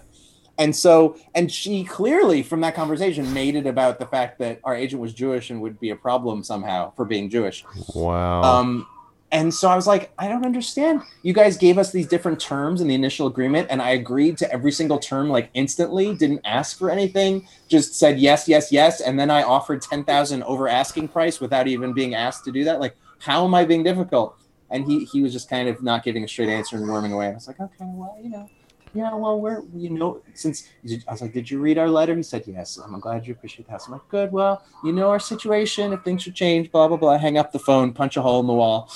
[0.59, 4.75] And so, and she clearly from that conversation made it about the fact that our
[4.75, 7.65] agent was Jewish and would be a problem somehow for being Jewish.
[7.95, 8.43] Wow.
[8.43, 8.87] Um,
[9.33, 11.01] and so I was like, I don't understand.
[11.23, 14.53] You guys gave us these different terms in the initial agreement, and I agreed to
[14.53, 16.15] every single term like instantly.
[16.15, 17.47] Didn't ask for anything.
[17.67, 21.67] Just said yes, yes, yes, and then I offered ten thousand over asking price without
[21.67, 22.79] even being asked to do that.
[22.79, 24.37] Like, how am I being difficult?
[24.69, 27.27] And he he was just kind of not giving a straight answer and worming away.
[27.29, 28.47] I was like, okay, well, you know,
[28.93, 30.69] yeah, well, we're you know, since
[31.07, 32.15] I was like, did you read our letter?
[32.15, 32.77] He said yes.
[32.77, 33.87] I'm glad you appreciate the house.
[33.87, 34.31] I'm like, good.
[34.31, 35.93] Well, you know our situation.
[35.93, 37.17] If things should change, blah blah blah.
[37.17, 38.91] Hang up the phone, punch a hole in the wall,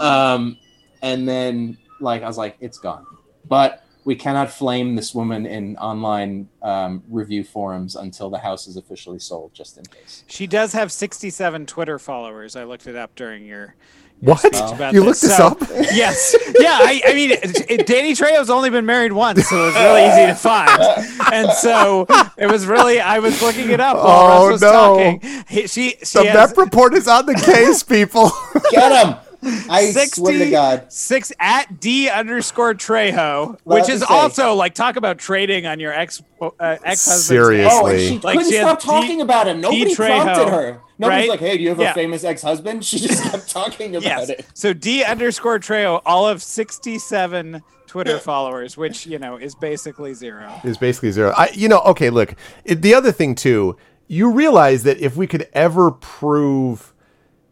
[0.00, 0.56] um,
[1.02, 3.06] and then like I was like, it's gone.
[3.46, 8.76] But we cannot flame this woman in online um, review forums until the house is
[8.76, 10.24] officially sold, just in case.
[10.26, 12.56] She does have 67 Twitter followers.
[12.56, 13.76] I looked it up during your.
[14.22, 14.72] Your what?
[14.72, 15.58] about You looked this So- up?
[15.92, 16.34] Yes.
[16.58, 16.78] Yeah.
[16.80, 20.06] I, I mean, it, it- Danny Trejo's only been married once, so it was really
[20.06, 20.80] easy to find.
[21.32, 22.06] And so
[22.38, 24.72] it was really, I was looking it up while Oh, Russ was no.
[24.72, 25.44] talking.
[25.48, 28.30] He, she, she The has MEP report is on the case, people.
[28.70, 29.16] Get him!
[29.42, 30.92] I 60 swear to God.
[30.92, 35.92] six at D underscore Trejo, Well, which is also like talk about trading on your
[35.92, 37.24] ex uh, ex husband's.
[37.26, 37.70] Seriously.
[37.80, 39.60] Oh, and she Like, couldn't she has stop D- talking about him.
[39.60, 40.80] Nobody Trejo, prompted her.
[40.98, 41.28] Nobody's right?
[41.30, 41.90] like, "Hey, do you have Yeah.
[41.90, 44.28] a famous ex-husband?" She just kept talking about Yes.
[44.28, 44.46] it.
[44.54, 50.52] So D underscore Trejo, all of 67 Twitter followers, which, you know, is basically zero.
[50.64, 51.32] is basically zero.
[51.36, 52.34] I, you know, okay, look.
[52.64, 53.76] It, the other thing too,
[54.06, 56.91] you realize that if we could ever prove,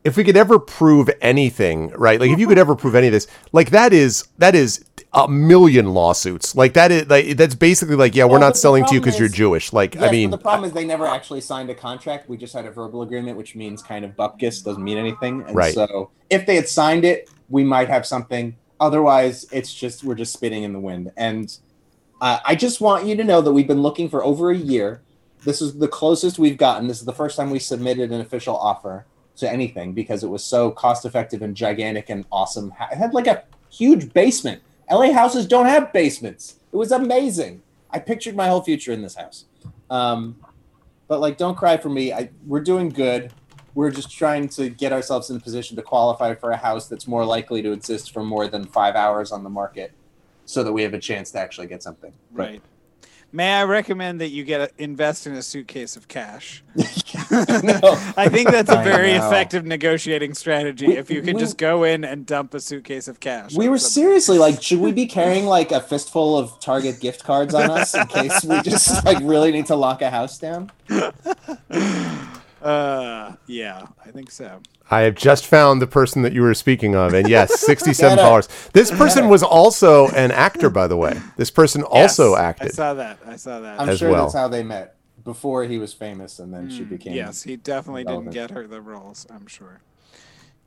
[0.05, 2.19] if we could ever prove anything, right?
[2.19, 5.29] Like if you could ever prove any of this, like that is that is a
[5.29, 6.55] million lawsuits.
[6.55, 9.29] Like that is like that's basically like, yeah, we're not selling to you because you're
[9.29, 9.73] Jewish.
[9.73, 12.29] Like Yes, I mean, the problem is they never actually signed a contract.
[12.29, 15.43] We just had a verbal agreement, which means kind of bupkis doesn't mean anything.
[15.47, 15.75] And Right.
[15.75, 18.57] so if they had signed it, we might have something.
[18.79, 21.13] Otherwise, it's just we're just spitting in the wind.
[21.17, 21.55] And
[22.23, 25.03] uh, I just want you to know that we've been looking for over a year.
[25.45, 26.87] This is the closest we've gotten.
[26.87, 29.07] This is the first time we submitted an official offer
[29.41, 32.73] to anything because it was so cost effective and gigantic and awesome.
[32.93, 34.63] It had like a huge basement.
[34.91, 36.57] LA houses don't have basements.
[36.73, 37.63] It was amazing.
[37.91, 39.45] I pictured my whole future in this house.
[39.91, 40.37] Um,
[41.09, 42.13] but like, don't cry for me.
[42.13, 43.33] I, we're doing good.
[43.75, 47.07] We're just trying to get ourselves in a position to qualify for a house that's
[47.09, 49.93] more likely to exist for more than five hours on the market,
[50.45, 52.13] so that we have a chance to actually get something.
[52.33, 52.63] But- Right.
[53.33, 56.63] May I recommend that you get a, invest in a suitcase of cash?
[57.63, 57.81] No.
[58.17, 60.89] I think that's a very effective negotiating strategy.
[60.89, 63.55] We- if you can we- just go in and dump a suitcase of cash.
[63.55, 64.09] We were somebody.
[64.09, 67.95] seriously like, should we be carrying like a fistful of Target gift cards on us
[67.95, 70.73] in case we just like really need to lock a house down?
[72.63, 74.61] Uh, yeah, I think so.
[74.91, 78.23] I have just found the person that you were speaking of, and yes, sixty-seven Get
[78.23, 78.49] dollars.
[78.73, 81.21] This person was also an actor, by the way.
[81.37, 82.75] This person also Yes, I acted.
[82.75, 83.19] saw that.
[83.27, 83.81] I saw that.
[83.81, 84.25] I'm As sure well.
[84.25, 87.13] that's how they met before he was famous, and then she became.
[87.13, 88.33] Mm, yes, he definitely relevant.
[88.33, 89.27] didn't get her the roles.
[89.31, 89.81] I'm sure.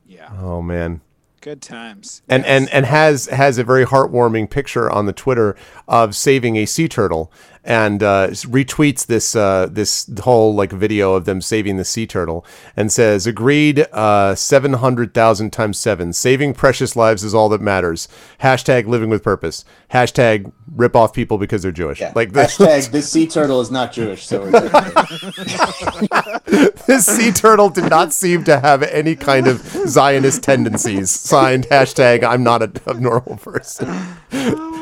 [0.06, 1.00] Yeah, Oh man.
[1.40, 2.22] good times.
[2.28, 2.50] and Yes.
[2.50, 5.54] and and has has a very heartwarming picture on the Twitter
[5.88, 7.30] of saving a sea turtle,
[7.64, 12.44] and uh, retweets this uh, this whole like video of them saving the sea turtle
[12.76, 17.62] and says agreed uh, seven hundred thousand times seven saving precious lives is all that
[17.62, 18.06] matters.
[18.42, 19.64] Hashtag living with purpose.
[19.92, 22.00] Hashtag rip off people because they're Jewish.
[22.00, 22.12] Yeah.
[22.14, 24.54] Like this, Hashtag this sea turtle is not Jewish, so it's
[26.52, 26.68] okay.
[26.86, 31.10] this sea turtle did not seem to have any kind of Zionist tendencies.
[31.10, 33.86] Signed hashtag I'm not a abnormal person.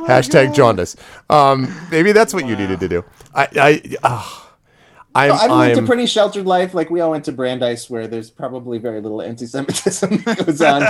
[0.07, 0.97] hashtag jaundice.
[1.31, 3.05] Um, maybe that's what you needed to do.
[3.35, 4.53] I, I, ah,
[5.15, 6.73] I'm, I've lived a I'm, pretty sheltered life.
[6.73, 10.83] Like we all went to Brandeis, where there's probably very little anti-Semitism that goes on.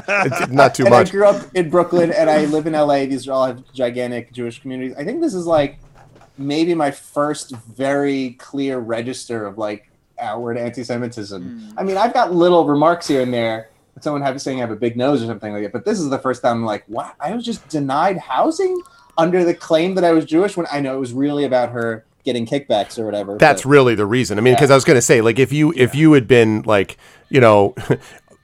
[0.54, 1.08] not too and much.
[1.08, 3.06] I grew up in Brooklyn, and I live in LA.
[3.06, 4.96] These all have gigantic Jewish communities.
[4.96, 5.80] I think this is like
[6.38, 11.74] maybe my first very clear register of like outward anti-Semitism.
[11.76, 13.70] I mean, I've got little remarks here and there.
[14.00, 16.08] Someone have saying I have a big nose or something like that, but this is
[16.10, 17.14] the first time I'm like, what?
[17.20, 18.80] I was just denied housing
[19.18, 22.04] under the claim that I was Jewish when I know it was really about her
[22.24, 23.36] getting kickbacks or whatever.
[23.36, 24.38] That's but- really the reason.
[24.38, 26.62] I mean, because I was going to say, like, if you if you had been
[26.62, 26.96] like,
[27.28, 27.74] you know,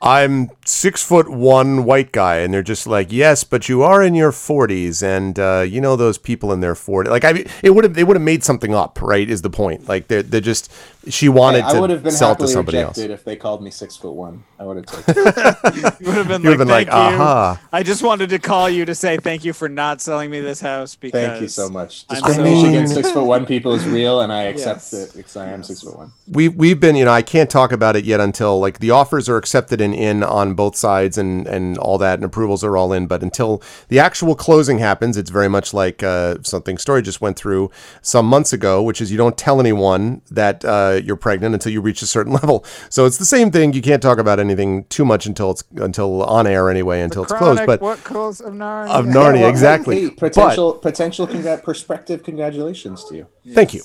[0.00, 4.14] I'm six foot one white guy, and they're just like, yes, but you are in
[4.14, 7.08] your forties, and uh, you know those people in their 40s.
[7.08, 9.28] Like, I mean, it would have they would have made something up, right?
[9.28, 9.88] Is the point?
[9.88, 10.70] Like, they're they're just
[11.08, 12.98] she wanted I would to have been sell it to happily somebody else.
[12.98, 14.44] if they called me six foot one.
[14.60, 15.14] I would have taken.
[15.26, 16.00] it.
[16.00, 17.20] You would have been You would have like, been like, "Thank you.
[17.22, 17.60] aha.
[17.72, 20.60] I just wanted to call you to say thank you for not selling me this
[20.60, 22.06] house because Thank you so much.
[22.08, 24.92] Discrimination so- against six foot one people is real, and I accept Yes.
[24.92, 26.12] it because I am six foot one.
[26.30, 29.28] we we've been you know I can't talk about it yet until like the offers
[29.28, 32.92] are accepted and in on both sides and and all that and approvals are all
[32.92, 33.06] in.
[33.06, 37.36] But until the actual closing happens it's very much like uh, something story just went
[37.38, 37.70] through
[38.02, 41.80] some months ago which is you don't tell anyone that uh, you're pregnant until you
[41.80, 42.64] reach a certain level.
[42.90, 43.72] So it's the same thing.
[43.72, 47.32] You can't talk about anything too much until it's until on air anyway until it's
[47.32, 47.64] closed.
[47.66, 48.90] But what calls of Narnia?
[48.90, 50.00] of Narnia Yeah, well, exactly.
[50.02, 53.26] hey, potential potential congrat prospective congratulations to you.
[53.54, 53.82] Thank you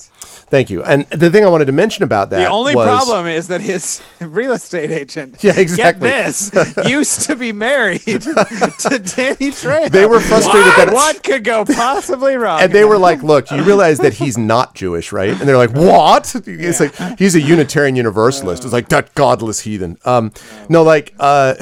[0.53, 3.27] thank you and the thing I wanted to mention about that The only was, problem
[3.27, 6.09] is that his real estate agent, Yeah, exactly.
[6.09, 6.51] get this,
[6.85, 9.89] used to be married to Danny Trejo.
[9.89, 10.77] They were frustrated what?
[10.77, 12.61] that- what could go possibly wrong.
[12.61, 15.71] and they were like, "Look, you realize that he's not Jewish, right?" And they're like,
[15.73, 18.63] "What?" It's like he's a Unitarian Universalist.
[18.63, 19.97] It's like that godless heathen.
[20.05, 20.31] Um,
[20.69, 21.55] no, like, uh,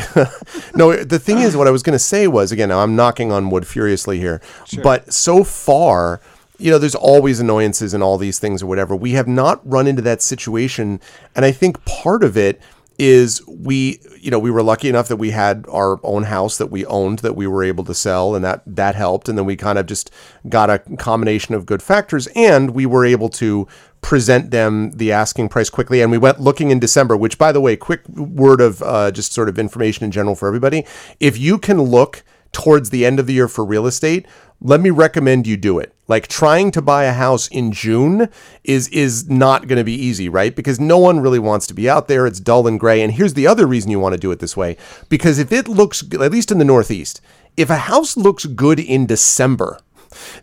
[0.75, 0.95] no.
[1.03, 3.65] The thing is, what I was going to say was, again, I'm knocking on wood
[3.67, 4.41] furiously here,
[4.83, 6.19] but so far.
[6.61, 8.95] You know, there's always annoyances and all these things or whatever.
[8.95, 10.99] We have not run into that situation,
[11.35, 12.61] and I think part of it
[13.01, 16.67] is we you know we were lucky enough that we had our own house that
[16.67, 19.27] we owned that we were able to sell and that that helped.
[19.27, 20.11] And then we kind of just
[20.47, 23.67] got a combination of good factors and we were able to
[24.01, 26.01] present them the asking price quickly.
[26.01, 29.33] And we went looking in december which by the way quick word of uh, just
[29.33, 30.85] sort of information in general for everybody.
[31.19, 34.27] If you can look towards the end of the year for real estate
[34.61, 38.29] let me recommend you do it like trying to buy a house in June
[38.63, 40.55] is is not going to be easy, right?
[40.55, 42.27] Because no one really wants to be out there.
[42.27, 43.01] It's dull and gray.
[43.01, 44.77] And here's the other reason you want to do it this way:
[45.09, 47.21] because if it looks, at least in the Northeast,
[47.57, 49.79] if a house looks good in December.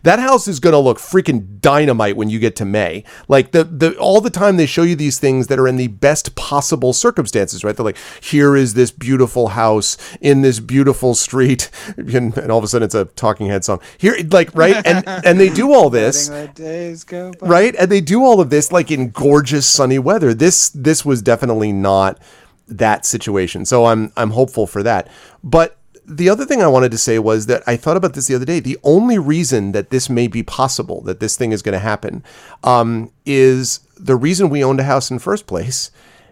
[0.03, 3.03] That house is going to look freaking dynamite when you get to May.
[3.27, 5.87] Like the the all the time they show you these things that are in the
[5.87, 7.75] best possible circumstances, right?
[7.75, 12.63] They're like, here is this beautiful house in this beautiful street, and, and all of
[12.63, 13.79] a sudden it's a Talking Head song.
[13.97, 17.47] Here, like right, and and they do all this Letting the days go by.
[17.47, 21.21] right and they do all of this like in gorgeous sunny weather this this was
[21.21, 22.19] definitely not
[22.67, 25.07] that situation so i'm i'm hopeful for that
[25.43, 25.78] but
[26.09, 28.45] the other thing I wanted to say was that I thought about this the other
[28.45, 28.59] day.
[28.59, 32.23] The only reason that this may be possible, that this thing is going to happen,
[32.63, 35.91] um, is the reason we owned a house in the first place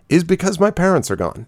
[0.10, 1.46] is because my parents are gone.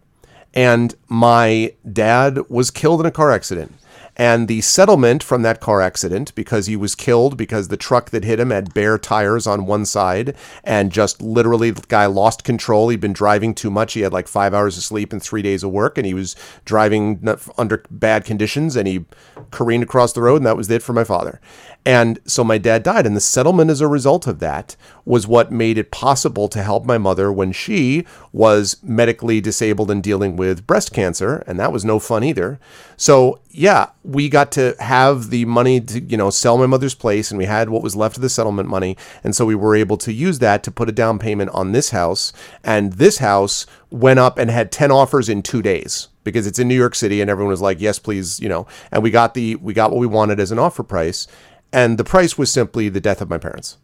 [0.53, 3.73] And my dad was killed in a car accident.
[4.19, 8.25] And the settlement from that car accident, because he was killed because the truck that
[8.25, 12.89] hit him had bare tires on one side and just literally the guy lost control.
[12.89, 13.93] He'd been driving too much.
[13.93, 16.35] He had like five hours of sleep and three days of work, and he was
[16.65, 17.25] driving
[17.57, 19.05] under bad conditions and he
[19.51, 21.39] careened across the road, and that was it for my father.
[21.85, 24.75] And so my dad died, and the settlement as a result of that
[25.05, 30.03] was what made it possible to help my mother when she was medically disabled and
[30.03, 32.59] dealing with breast cancer, and that was no fun either.
[32.97, 37.31] So yeah, we got to have the money to you know sell my mother's place,
[37.31, 39.97] and we had what was left of the settlement money, and so we were able
[39.97, 44.19] to use that to put a down payment on this house, and this house went
[44.19, 47.29] up and had ten offers in two days because it's in New York City, and
[47.31, 50.07] everyone was like, yes, please, you know, and we got the we got what we
[50.07, 51.25] wanted as an offer price
[51.71, 53.77] and the price was simply the death of my parents.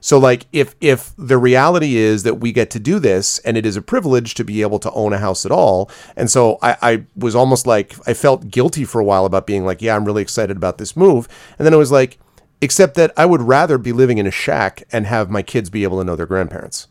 [0.00, 3.64] So like if if the reality is that we get to do this and it
[3.64, 6.76] is a privilege to be able to own a house at all, and so I,
[6.82, 10.04] I was almost like I felt guilty for a while about being like, yeah, I'm
[10.04, 11.28] really excited about this move,
[11.58, 12.18] and then it was like,
[12.60, 15.82] except that I would rather be living in a shack and have my kids be
[15.82, 16.88] able to know their grandparents,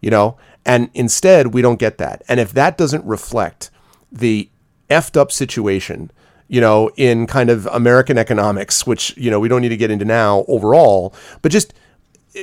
[0.00, 0.36] you know?
[0.64, 2.22] And instead, we don't get that.
[2.28, 3.70] And if that doesn't reflect
[4.10, 4.48] the
[4.88, 6.10] effed up situation,
[6.48, 9.90] you know, in kind of American economics, which, you know, we don't need to get
[9.90, 11.72] into now overall, but just,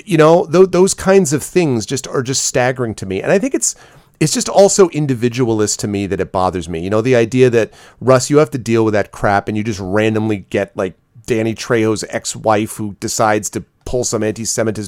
[0.05, 3.21] you know, th- those kinds of things just are just staggering to me.
[3.21, 3.75] And I think it's,
[4.19, 6.79] it's just also individualist to me that it bothers me.
[6.79, 7.71] You know, the idea that
[8.01, 10.95] Russ, you have to deal with that crap and you just randomly get like
[11.25, 14.87] Danny Trejo's ex-wife who decides to pull some anti-Semitic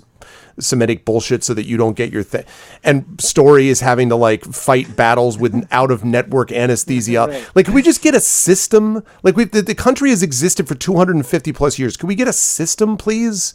[0.62, 2.45] Semitic bullshit so that you don't get your thing.
[2.84, 7.45] And Story is having to like fight battles with out of network anesthesia.
[7.55, 9.03] Like, can we just get a system?
[9.24, 11.97] Like, we the, the country has existed for 250 plus years.
[11.97, 13.53] Can we get a system, please?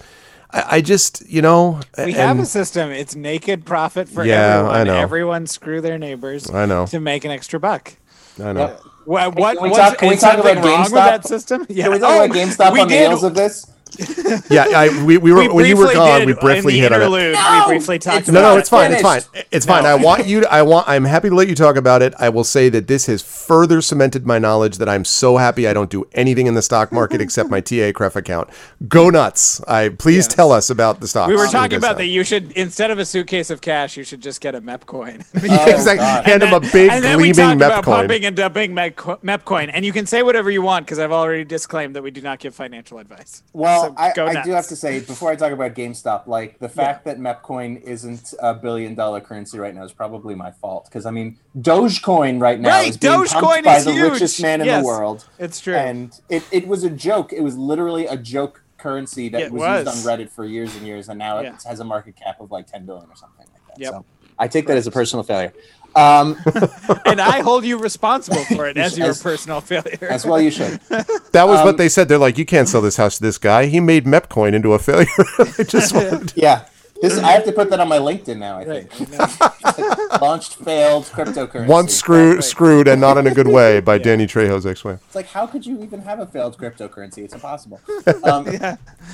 [0.50, 2.90] I, I just, you know, We have a system.
[2.90, 4.74] It's naked profit for Yeah, everyone.
[4.76, 4.94] I know.
[4.96, 6.48] Everyone screw their neighbors.
[6.50, 6.86] I know.
[6.86, 7.94] To make an extra buck.
[8.42, 8.76] I know.
[9.06, 9.34] What?
[9.36, 9.54] What?
[9.56, 10.92] Can we what's- talk- can we talk about wrong with GameStop?
[10.92, 11.66] that system?
[11.68, 11.84] Yeah.
[11.84, 13.66] Can we talk about Oh, GameStop we on the heels of this?
[14.50, 16.26] Yeah, I, we, we were We when you were gone.
[16.26, 17.32] We briefly hit the on it.
[17.32, 18.92] No, we briefly talked it's about No, no, it's fine.
[18.92, 19.20] It's fine.
[19.20, 19.48] Finished.
[19.52, 19.86] It's fine.
[19.86, 22.12] I want you to, I want, I'm happy to let you talk about it.
[22.18, 25.72] I will say that this has further cemented my knowledge that I'm so happy I
[25.72, 28.50] don't do anything in the stock market except my TIAA-CREF account.
[28.88, 29.60] Go nuts.
[29.62, 31.28] I please tell us about the stock.
[31.28, 33.60] We were What do you talking about that you should instead of a suitcase of
[33.60, 35.24] cash, you should just get a MEP coin.
[35.48, 35.98] Oh, exactly.
[35.98, 36.24] God.
[36.26, 37.94] Hand him a big and then we gleaming talked MEP about coin.
[37.96, 40.98] pumping and dumping MEP, co- MEP coin, and you can say whatever you want because
[40.98, 43.42] I've already disclaimed that we do not give financial advice.
[43.52, 46.68] Well, So I, I do have to say before I talk about GameStop, like the
[46.68, 51.06] fact that MEPcoin isn't a billion dollar currency right now is probably my fault because
[51.06, 54.12] I mean Dogecoin right now Right, is being Dogecoin pumped by the huge.
[54.12, 55.74] richest man in the world, It's true.
[55.74, 57.32] and it, it was a joke.
[57.32, 59.86] It was literally a joke currency that was, was.
[59.86, 61.54] used on Reddit for years and years, and now Yeah.
[61.54, 63.78] it has a market cap of like ten billion or something like that.
[63.80, 63.90] Yep.
[63.92, 64.04] So
[64.38, 65.52] I take that as a personal failure.
[65.96, 66.36] Um,
[67.06, 70.08] and I hold you responsible for it as your As- personal failure.
[70.10, 70.80] as well, you should.
[71.32, 72.08] That was Um, what they said.
[72.08, 73.66] They're like, you can't sell this house to this guy.
[73.66, 75.06] He made MEPcoin into a failure.
[75.58, 76.64] I just wanted to- Yeah.
[77.02, 78.56] This, I have to put that on my LinkedIn now.
[78.58, 78.90] I Right.
[78.90, 81.66] think launched failed cryptocurrency.
[81.66, 85.00] once screwed, screwed, and not in a good way by Danny Trejo's ex-wife.
[85.04, 87.18] It's like, how could you even have a failed cryptocurrency?
[87.18, 87.80] It's impossible.
[88.24, 88.46] Um,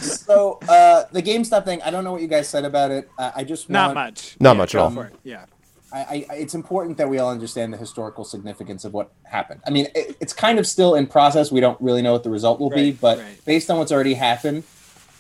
[0.01, 3.11] So uh, the GameStop thing, I don't know what you guys said about it.
[3.18, 4.37] Uh, I just Not want, much.
[4.39, 4.91] Not Yeah, much at all.
[4.93, 5.14] for it.
[5.24, 5.45] Yeah.
[5.93, 9.61] I, I, it's important that we all understand the historical significance of what happened.
[9.66, 11.53] I mean, it, it's kind of still in process.
[11.53, 13.45] We don't really know what the result will be, but right.
[13.45, 14.64] based on what's already happened,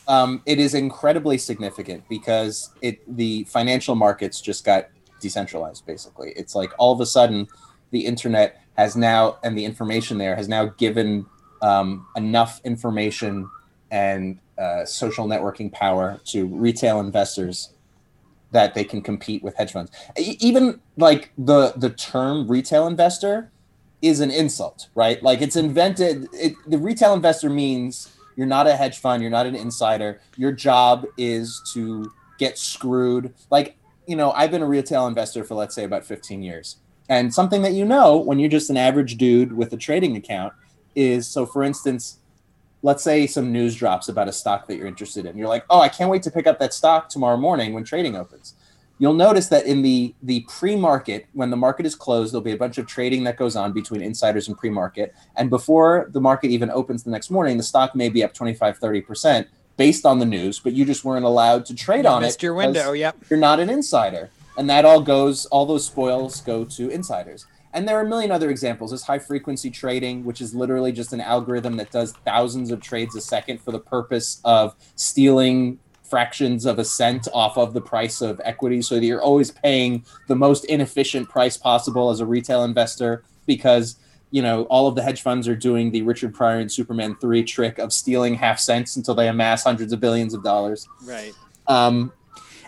[0.08, 4.88] um, it is incredibly significant because it the financial markets just got
[5.20, 5.86] decentralized.
[5.86, 7.48] Basically, it's like all of a sudden
[7.90, 11.26] the internet has now and the information there has now given
[11.60, 13.48] um, enough information
[13.90, 17.74] and uh, social networking power to retail investors
[18.52, 19.90] that they can compete with hedge funds.
[20.16, 23.50] Even like the the term retail investor
[24.00, 25.22] is an insult, right?
[25.22, 26.28] Like it's invented.
[26.32, 30.20] It, the retail investor means you're not a hedge fund, you're not an insider.
[30.36, 33.34] Your job is to get screwed.
[33.50, 33.76] Like
[34.06, 36.76] you know, I've been a retail investor for let's say about 15 years,
[37.08, 40.52] and something that you know when you're just an average dude with a trading account
[40.94, 41.46] is so.
[41.46, 42.18] For instance,
[42.82, 45.36] let's say some news drops about a stock that you're interested in.
[45.38, 48.16] You're like, oh, I can't wait to pick up that stock tomorrow morning when trading
[48.16, 48.54] opens.
[48.98, 52.56] You'll notice that in the the pre-market, when the market is closed, there'll be a
[52.56, 55.14] bunch of trading that goes on between insiders and pre-market.
[55.36, 58.78] And before the market even opens the next morning, the stock may be up 25,
[58.78, 62.42] 30% based on the news, but you just weren't allowed to trade on Missed it.
[62.44, 62.92] your window.
[62.92, 63.16] Yep.
[63.30, 64.30] You're not an insider.
[64.56, 67.46] And that all goes, all those spoils go to insiders.
[67.74, 68.90] And there are a million other examples.
[68.90, 73.16] There's high frequency trading, which is literally just an algorithm that does thousands of trades
[73.16, 78.20] a second for the purpose of stealing fractions of a cent off of the price
[78.20, 82.64] of equity so that you're always paying the most inefficient price possible as a retail
[82.64, 83.96] investor because
[84.30, 87.42] you know all of the hedge funds are doing the richard pryor and superman 3
[87.44, 91.32] trick of stealing half cents until they amass hundreds of billions of dollars Right.
[91.66, 92.12] um,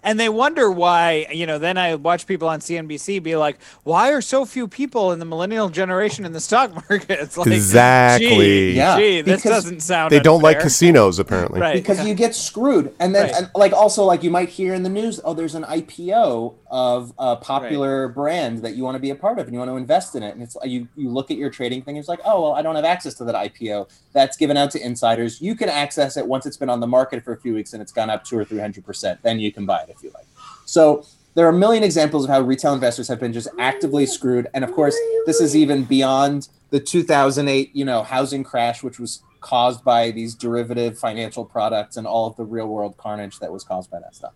[0.04, 4.12] And they wonder why, you know, then I watch people on CNBC be like, why
[4.12, 7.18] are so few people in the millennial generation in the stock market?
[7.20, 8.28] It's like, Exactly.
[8.28, 11.60] Gee, Yeah, gee this because doesn't sound They don't like casinos, apparently.
[11.60, 11.74] Right.
[11.74, 13.34] because you get screwed and then Right.
[13.34, 17.12] and like also like you might hear in the news oh there's an ipo of
[17.18, 19.76] a popular brand that you want to be a part of and you want to
[19.76, 22.42] invest in it and it's you you look at your trading thing it's like oh
[22.42, 25.68] well i don't have access to that ipo that's given out to insiders you can
[25.70, 28.10] access it once it's been on the market for a few weeks and it's gone
[28.10, 30.26] up two or three hundred percent then you can buy it if you like
[30.64, 34.48] so there are a million examples of how retail investors have been just actively screwed
[34.54, 39.22] and of course this is even beyond the 2008 you know housing crash which was
[39.40, 43.62] caused by these derivative financial products and all of the real world carnage that was
[43.62, 44.32] caused by that stuff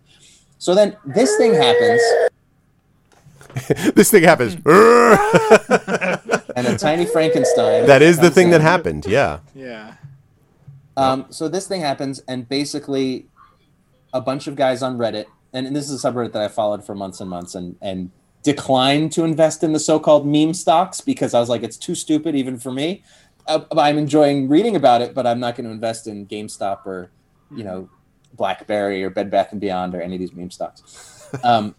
[0.57, 2.01] so then this thing happens
[3.95, 4.53] this thing happens.
[6.55, 9.05] and a tiny frankenstein that is the comes thing that happened.
[9.07, 9.39] Yeah.
[9.55, 9.95] Yeah.
[10.95, 13.27] Um, so this thing happens, and basically,
[14.13, 16.85] a bunch of guys on Reddit, and, and this is a subreddit that I followed
[16.85, 18.11] for months and months, and and
[18.43, 22.35] declined to invest in the so-called meme stocks because I was like, it's too stupid
[22.35, 23.03] even for me.
[23.47, 27.11] Uh, I'm enjoying reading about it, but I'm not going to invest in GameStop or,
[27.53, 27.89] you know,
[28.33, 31.05] BlackBerry or Bed Bath and Beyond or any of these meme stocks.
[31.43, 31.75] Um,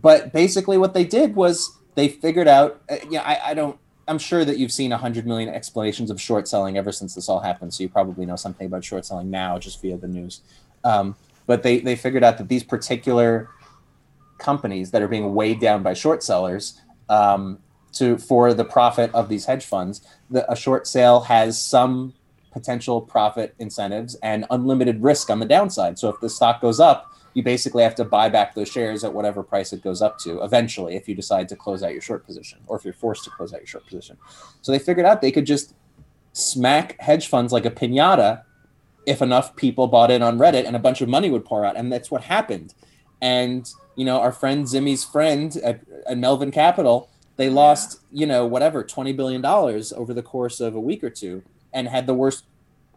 [0.00, 2.80] but basically, what they did was they figured out.
[2.88, 3.76] Uh, yeah, I, I don't.
[4.06, 7.28] I'm sure that you've seen a hundred million explanations of short selling ever since this
[7.28, 7.74] all happened.
[7.74, 10.40] So you probably know something about short selling now just via the news.
[10.84, 11.16] Um,
[11.46, 13.48] but they they figured out that these particular
[14.38, 17.58] companies that are being weighed down by short sellers um,
[17.92, 22.14] to for the profit of these hedge funds, the, a short sale has some
[22.52, 25.98] potential profit incentives and unlimited risk on the downside.
[25.98, 29.14] So if the stock goes up, you basically have to buy back those shares at
[29.14, 32.26] whatever price it goes up to eventually if you decide to close out your short
[32.26, 34.18] position or if you're forced to close out your short position.
[34.60, 35.74] So they figured out they could just
[36.34, 38.42] smack hedge funds like a pinata
[39.06, 41.76] if enough people bought in on Reddit and a bunch of money would pour out.
[41.76, 42.74] And that's what happened.
[43.20, 48.46] And, you know, our friend Zimmy's friend at, at Melvin Capital, they lost, you know,
[48.46, 51.42] whatever, $20 billion over the course of a week or two
[51.72, 52.44] and had the worst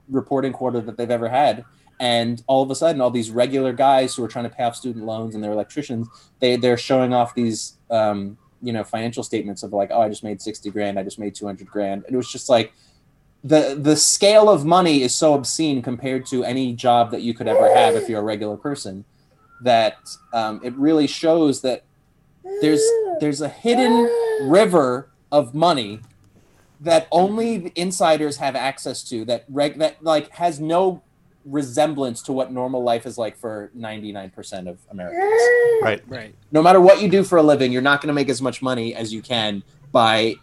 [0.09, 1.65] reporting quarter that they've ever had
[1.99, 4.75] and all of a sudden all these regular guys who are trying to pay off
[4.75, 6.07] student loans and they're electricians
[6.39, 10.23] they they're showing off these um, you know financial statements of like oh i just
[10.23, 12.73] made 60 grand i just made 200 grand and it was just like
[13.45, 17.47] the the scale of money is so obscene compared to any job that you could
[17.47, 19.05] ever have if you're a regular person
[19.61, 19.97] that
[20.33, 21.83] um, it really shows that
[22.61, 22.83] there's
[23.19, 24.09] there's a hidden
[24.49, 25.99] river of money
[26.81, 31.03] that only insiders have access to that reg that like has no
[31.45, 35.41] resemblance to what normal life is like for 99% of Americans.
[35.83, 36.01] Right.
[36.07, 36.35] Right.
[36.51, 38.63] No matter what you do for a living, you're not going to make as much
[38.63, 39.61] money as you can
[39.91, 40.35] by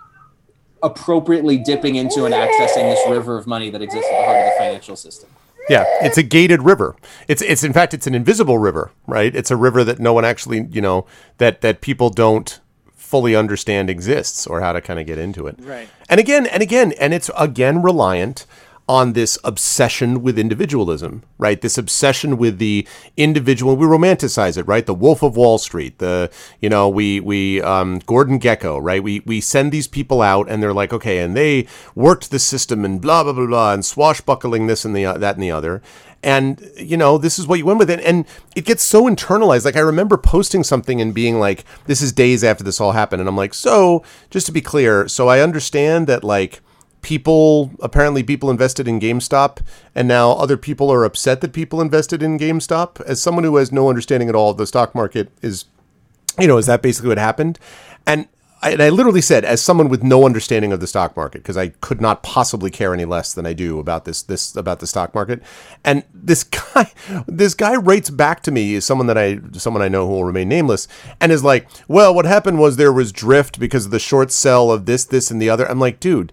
[0.82, 4.44] appropriately dipping into and accessing this river of money that exists at the heart of
[4.44, 5.28] the financial system.
[5.68, 6.96] Yeah, it's a gated river.
[7.28, 9.34] It's it's in fact it's an invisible river, right?
[9.34, 11.06] It's a river that no one actually, you know,
[11.38, 12.60] that that people don't
[12.94, 15.56] fully understand exists or how to kind of get into it.
[15.60, 15.88] Right.
[16.08, 18.46] And again, and again, and it's again reliant
[18.88, 21.60] on this obsession with individualism, right?
[21.60, 22.86] This obsession with the
[23.16, 23.76] individual.
[23.76, 24.84] We romanticize it, right?
[24.84, 26.30] The Wolf of Wall Street, the
[26.60, 29.02] you know, we we um, Gordon Gekko, right?
[29.02, 32.84] We we send these people out, and they're like, okay, and they worked the system
[32.84, 35.80] and blah blah blah blah, and swashbuckling this and the uh, that and the other.
[36.24, 39.64] And you know, this is what you went with it, and it gets so internalized.
[39.64, 43.20] Like I remember posting something and being like, "This is days after this all happened,"
[43.20, 46.60] and I'm like, "So, just to be clear, so I understand that like."
[47.02, 49.58] People apparently people invested in GameStop
[49.94, 53.00] and now other people are upset that people invested in GameStop.
[53.02, 55.66] As someone who has no understanding at all of the stock market is
[56.38, 57.58] you know is that basically what happened?
[58.06, 58.28] And
[58.62, 61.56] I, and I literally said as someone with no understanding of the stock market because
[61.56, 64.86] I could not possibly care any less than I do about this this about the
[64.86, 65.42] stock market.
[65.84, 66.92] And this guy
[67.26, 70.24] this guy writes back to me is someone that I someone I know who will
[70.24, 70.86] remain nameless
[71.20, 74.70] and is like well what happened was there was drift because of the short sell
[74.70, 75.68] of this this and the other.
[75.68, 76.32] I'm like dude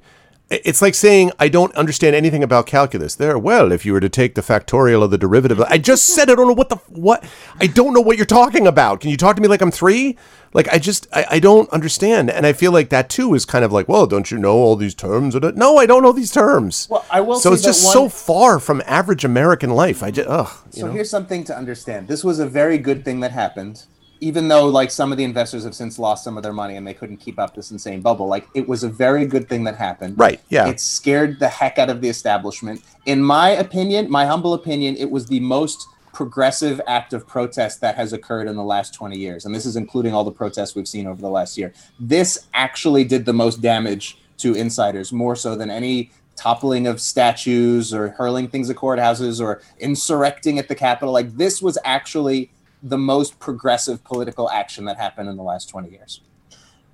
[0.49, 3.15] it's like saying I don't understand anything about calculus.
[3.15, 6.29] There, well, if you were to take the factorial of the derivative, I just said
[6.29, 7.23] I don't know what the what.
[7.59, 9.01] I don't know what you're talking about.
[9.01, 10.17] Can you talk to me like I'm three?
[10.53, 13.63] Like I just I, I don't understand, and I feel like that too is kind
[13.63, 15.35] of like, well, don't you know all these terms?
[15.35, 16.87] Uh, no, I don't know these terms.
[16.89, 20.01] Well, I will So it's just one- so far from average American life.
[20.01, 20.49] I just ugh.
[20.71, 20.93] So know?
[20.93, 22.07] here's something to understand.
[22.07, 23.85] This was a very good thing that happened,
[24.21, 26.85] even though like some of the investors have since lost some of their money and
[26.85, 28.27] they couldn't keep up this insane bubble.
[28.27, 30.19] Like it was a very good thing that happened.
[30.19, 30.67] Right, yeah.
[30.67, 32.81] It scared the heck out of the establishment.
[33.05, 37.95] In my opinion, my humble opinion, it was the most progressive act of protest that
[37.95, 39.45] has occurred in the last 20 years.
[39.45, 41.73] And this is including all the protests we've seen over the last year.
[41.99, 47.93] This actually did the most damage to insiders, more so than any toppling of statues
[47.93, 51.13] or hurling things at courthouses or insurrecting at the Capitol.
[51.13, 52.49] Like this was actually
[52.81, 56.21] the most progressive political action that happened in the last 20 years.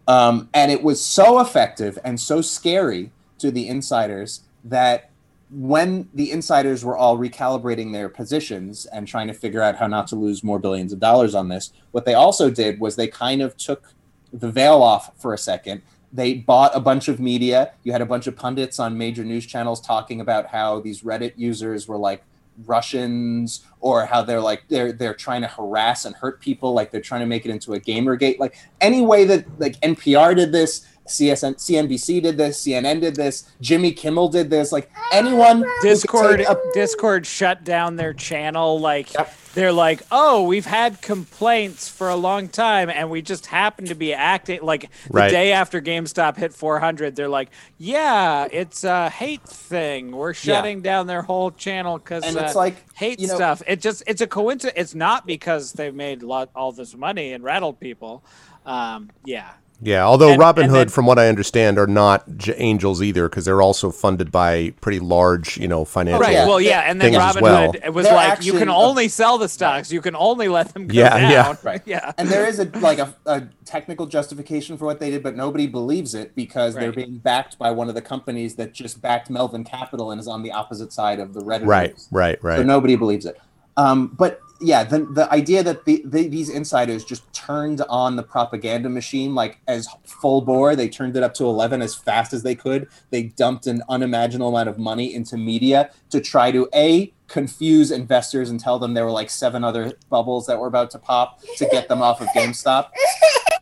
[0.08, 5.12] Um, and it was so effective and so scary to the insiders that
[5.52, 10.08] when the insiders were all recalibrating their positions and trying to figure out how not
[10.08, 13.42] to lose more billions of dollars on this, what they also did was they kind
[13.42, 13.94] of took
[14.34, 15.82] the veil off for a second.
[16.12, 17.74] They bought a bunch of media.
[17.84, 21.34] You had a bunch of pundits on major news channels talking about how these Reddit
[21.36, 22.24] users were like
[22.66, 27.02] Russians or how they're like they're they're trying to harass and hurt people, like they're
[27.02, 28.40] trying to make it into a gamergate.
[28.40, 33.50] Like any way that like NPR did this, CSN, CNBC did this, CNN did this,
[33.62, 34.72] Jimmy Kimmel did this.
[34.72, 39.32] Like anyone, Discord a- Discord shut down their channel like Yep.
[39.54, 43.96] they're like, "Oh, we've had complaints for a long time and we just happen to
[43.96, 45.30] be acting like the Right.
[45.32, 50.12] day after GameStop hit 400, they're like, "Yeah, it's a hate thing.
[50.12, 53.80] We're shutting down their whole channel cuz uh, it's like, hate you know- stuff." It
[53.80, 54.74] just it's a coincidence.
[54.78, 58.24] It's not because they've made lot all this money and rattled people.
[58.66, 59.52] Um, yeah.
[59.82, 63.28] Yeah, although And- Robinhood, and then- from what I understand, are not j- angels either
[63.30, 66.22] because they're also funded by pretty large, you know, financial.
[66.22, 66.34] Right.
[66.34, 66.48] Yeah.
[66.48, 67.72] Well, yeah, and then Things as Robinhood well.
[67.84, 69.92] it was They're like you can actually- only sell the stocks.
[69.92, 71.32] You can only let them go Yeah, down.
[71.32, 71.56] yeah.
[71.64, 71.82] Right.
[71.86, 72.12] yeah.
[72.18, 75.68] and there is a like a, a technical justification for what they did, but nobody
[75.68, 79.64] believes it because they're being backed by one of the companies that just backed Melvin
[79.64, 81.66] Capital and is on the opposite side of the Reddit.
[81.66, 82.58] Right, right, Right.
[82.58, 83.38] So nobody believes it.
[83.78, 88.24] Um, but yeah, the the idea that the, the, these insiders just turned on the
[88.24, 92.44] propaganda machine like as full bore, they turned it up to eleven as fast as
[92.44, 92.88] they could.
[93.10, 98.50] They dumped an unimaginable amount of money into media to try to a confuse investors
[98.50, 101.68] and tell them there were like seven other bubbles that were about to pop to
[101.72, 102.90] get them off of GameStop.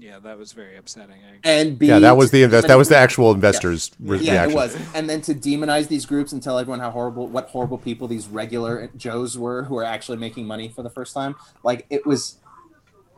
[0.00, 1.16] Yeah, that was very upsetting.
[1.44, 2.68] And B, Yeah, that was the invest.
[2.68, 4.50] That was the actual investors' re- Yeah, reaction.
[4.52, 4.78] it was.
[4.94, 8.26] And then to demonize these groups and tell everyone how horrible, what horrible people these
[8.26, 11.36] regular Joes were who are actually making money for the first time.
[11.62, 12.38] Like it was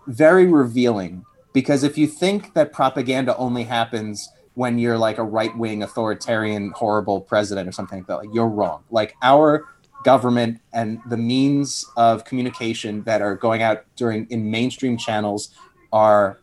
[0.08, 5.56] very revealing because if you think that propaganda only happens when you're like a right
[5.56, 8.82] wing authoritarian horrible president or something like that, like you're wrong.
[8.90, 9.68] Like our
[10.02, 15.50] government and the means of communication that are going out during in mainstream channels
[15.92, 16.38] are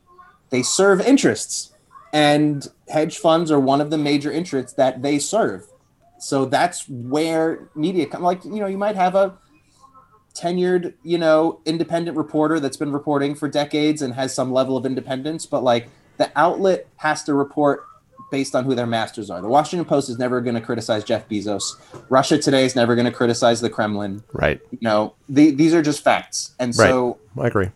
[0.50, 1.72] they serve interests
[2.14, 5.68] and hedge funds are one of the major interests that they serve.
[6.20, 8.24] So that's where media come.
[8.24, 9.38] Like you know, you might have a
[10.34, 14.86] tenured, you know, independent reporter that's been reporting for decades and has some level of
[14.86, 17.86] independence, but like the outlet has to report
[18.32, 19.42] based on who their masters are.
[19.42, 21.64] The Washington Post is never going to criticize Jeff Bezos.
[22.10, 24.24] Russia Today is never going to criticize the Kremlin.
[24.34, 27.72] Right, You know, the, these are just facts, and so I agree.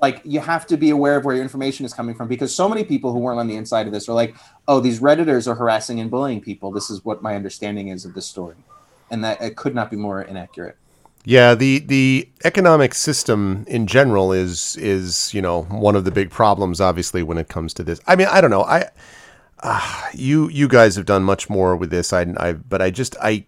[0.00, 2.68] Like you have to be aware of where your information is coming from because so
[2.68, 4.34] many people who weren't on the inside of this are like
[4.68, 8.14] oh these redditors are harassing and bullying people this is what my understanding is of
[8.14, 8.56] this story
[9.10, 10.76] and that it could not be more inaccurate
[11.28, 16.30] Yeah, the the economic system in general is is you know one of the big
[16.30, 18.00] problems, obviously, when it comes to this.
[18.06, 18.62] I mean, I don't know.
[18.62, 18.90] I
[19.60, 22.12] uh, you you guys have done much more with this.
[22.12, 23.44] I, I but I just I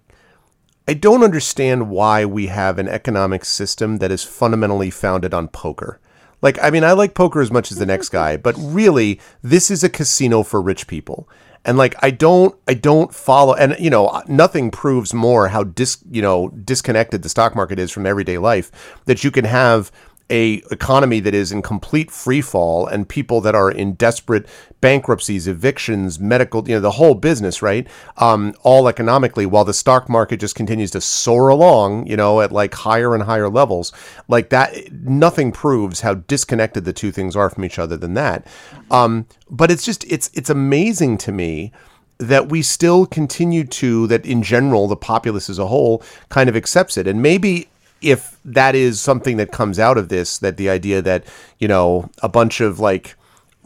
[0.88, 6.00] I don't understand why we have an economic system that is fundamentally founded on poker.
[6.40, 9.70] Like, I mean, I like poker as much as the next guy, but really, this
[9.70, 11.28] is a casino for rich people.
[11.64, 15.98] And like, I don't, I don't follow, and you know, nothing proves more how dis,
[16.10, 18.70] you know, disconnected the stock market is from everyday life.
[19.06, 19.90] That you can have
[20.30, 24.46] a economy that is in complete free fall and people that are in desperate
[24.80, 27.86] bankruptcies, evictions, medical, you know, the whole business, right?
[28.18, 32.52] Um, all economically, while the stock market just continues to soar along, you know, at
[32.52, 33.92] like higher and higher levels,
[34.28, 38.46] like that, nothing proves how disconnected the two things are from each other than that.
[38.90, 41.72] Um, but it's just, it's, it's amazing to me
[42.18, 46.56] that we still continue to that in general the populace as a whole kind of
[46.56, 47.68] accepts it and maybe
[48.00, 51.24] if that is something that comes out of this that the idea that
[51.58, 53.16] you know a bunch of like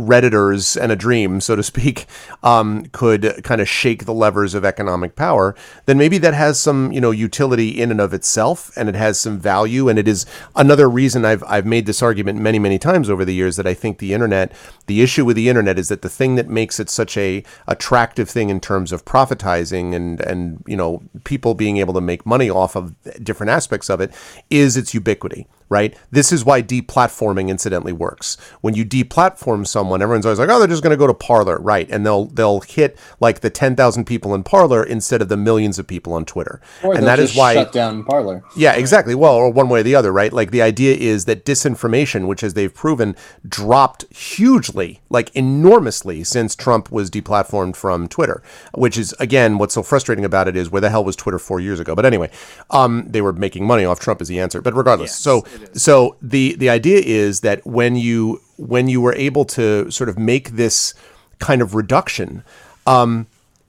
[0.06, 2.06] redditors and a dream so to speak
[2.42, 5.54] um, could kind of shake the levers of economic power
[5.86, 9.18] then maybe that has some you know utility in and of itself and it has
[9.18, 10.26] some value and it is
[10.56, 13.74] another reason I've, I've made this argument many many times over the years that I
[13.74, 14.52] think the internet
[14.86, 18.28] the issue with the internet is that the thing that makes it such a attractive
[18.28, 22.50] thing in terms of profitizing and and you know people being able to make money
[22.50, 24.12] off of different aspects of it
[24.50, 30.26] is its ubiquity right this is why deplatforming incidentally works when you deplatform someone everyone's
[30.26, 32.98] always like oh they're just going to go to Parler right and they'll they'll hit
[33.20, 36.92] like the 10,000 people in Parler instead of the millions of people on twitter or
[36.94, 39.14] and they'll that is why shut down Parler yeah, exactly.
[39.14, 40.32] Well, or one way or the other, right?
[40.32, 43.16] Like the idea is that disinformation, which as they've proven,
[43.46, 48.42] dropped hugely, like enormously since Trump was deplatformed from Twitter,
[48.74, 51.60] which is again what's so frustrating about it is where the hell was Twitter 4
[51.60, 51.94] years ago?
[51.94, 52.30] But anyway,
[52.70, 54.60] um they were making money off Trump as the answer.
[54.60, 55.14] But regardless.
[55.14, 60.08] so so the the idea is that when you when you were able to sort
[60.08, 60.94] of make this
[61.38, 62.44] kind of reduction
[62.86, 63.26] um,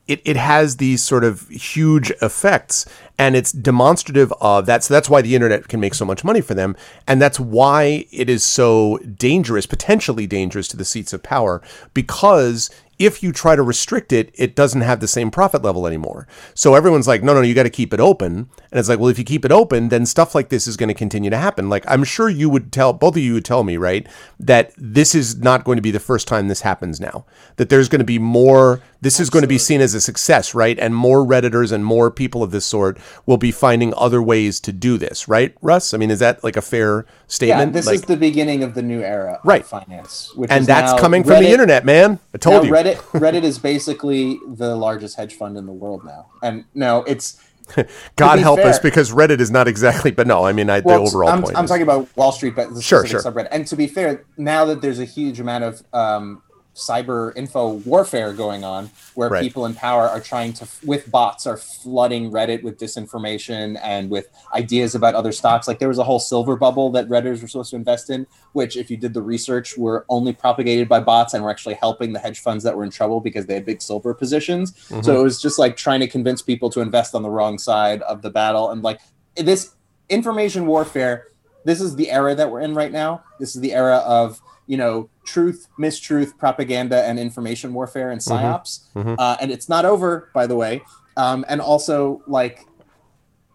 [0.07, 2.85] it, it has these sort of huge effects.
[3.17, 4.83] And it's demonstrative of that.
[4.83, 6.75] So that's why the internet can make so much money for them,
[7.07, 11.61] and that's why it is so dangerous, potentially dangerous to the seats of power,
[11.93, 12.69] because
[12.99, 16.27] if you try to restrict it, it doesn't have the same profit level anymore.
[16.53, 18.49] So everyone's like, no, no, you got to keep it open.
[18.71, 20.89] And it's like, well, if you keep it open, then stuff like this is going
[20.89, 21.69] to continue to happen.
[21.69, 24.07] Like, I'm sure you would tell, both of you would tell me, right,
[24.39, 27.25] that this is not going to be the first time this happens now.
[27.55, 30.53] That there's going to be more, this is going to be seen as a success,
[30.53, 30.77] right?
[30.77, 34.71] And more Redditors and more people of this sort will be finding other ways to
[34.71, 35.93] do this, right, Russ?
[35.93, 37.69] I mean, is that like a fair statement?
[37.69, 39.61] Yeah, this Like- is the beginning of the new era Right.
[39.61, 40.31] of finance.
[40.35, 42.19] Which and that's coming from the internet, man.
[42.33, 42.71] I told you.
[42.71, 46.27] Reddit Reddit is basically the largest hedge fund in the world now.
[46.43, 47.37] And no, it's
[48.17, 50.11] God help us, because Reddit is not exactly.
[50.11, 51.57] But no, I mean, I, well, the overall I'm, point.
[51.57, 53.47] I'm is- talking about Wall Street, but the Sure, specific subreddit.
[53.51, 56.42] And to be fair, now that there's a huge amount of um,
[56.75, 59.43] cyber info warfare going on, where Right.
[59.43, 64.29] people in power are trying to, with bots, are flooding Reddit with disinformation and with
[64.53, 65.67] ideas about other stocks.
[65.67, 68.75] Like there was a whole silver bubble that Redditors were supposed to invest in, which,
[68.75, 72.19] if you did the research, were only propagated by bots and were actually helping the
[72.19, 74.71] hedge funds that were in trouble because they had big silver positions.
[74.71, 75.01] Mm-hmm.
[75.01, 78.01] So it was just like trying to convince people to invest on the wrong side
[78.01, 78.71] of the battle.
[78.71, 78.99] And like
[79.35, 79.75] this
[80.09, 81.27] information warfare,
[81.65, 83.23] this is the era that we're in right now.
[83.39, 88.81] This is the era of, you know, truth, mistruth, propaganda, and information warfare and psyops.
[88.95, 89.15] Mhm.
[89.17, 90.81] Uh, and it's not over, by the way.
[91.17, 92.65] Um, and also, like,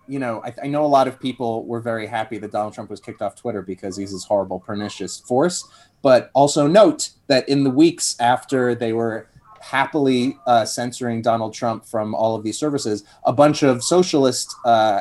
[0.07, 2.91] you know, I, I know a lot of people were very happy that Donald Trump
[2.91, 5.69] was kicked off Twitter because he's this horrible, pernicious force.
[6.03, 9.29] But also note that in the weeks after they were
[9.61, 15.01] happily uh, censoring Donald Trump from all of these services, a bunch of socialist uh,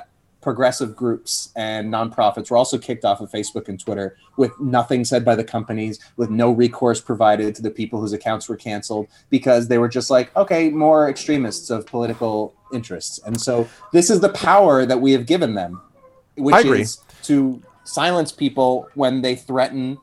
[0.52, 5.26] progressive groups and nonprofits were also kicked off of Facebook and Twitter with nothing said
[5.26, 9.68] by the companies, with no recourse provided to the people whose accounts were canceled because
[9.68, 13.20] they were just like, okay, more extremists of political interests.
[13.26, 15.82] And so this is the power that we have given them,
[16.38, 19.98] which is to silence people when they threaten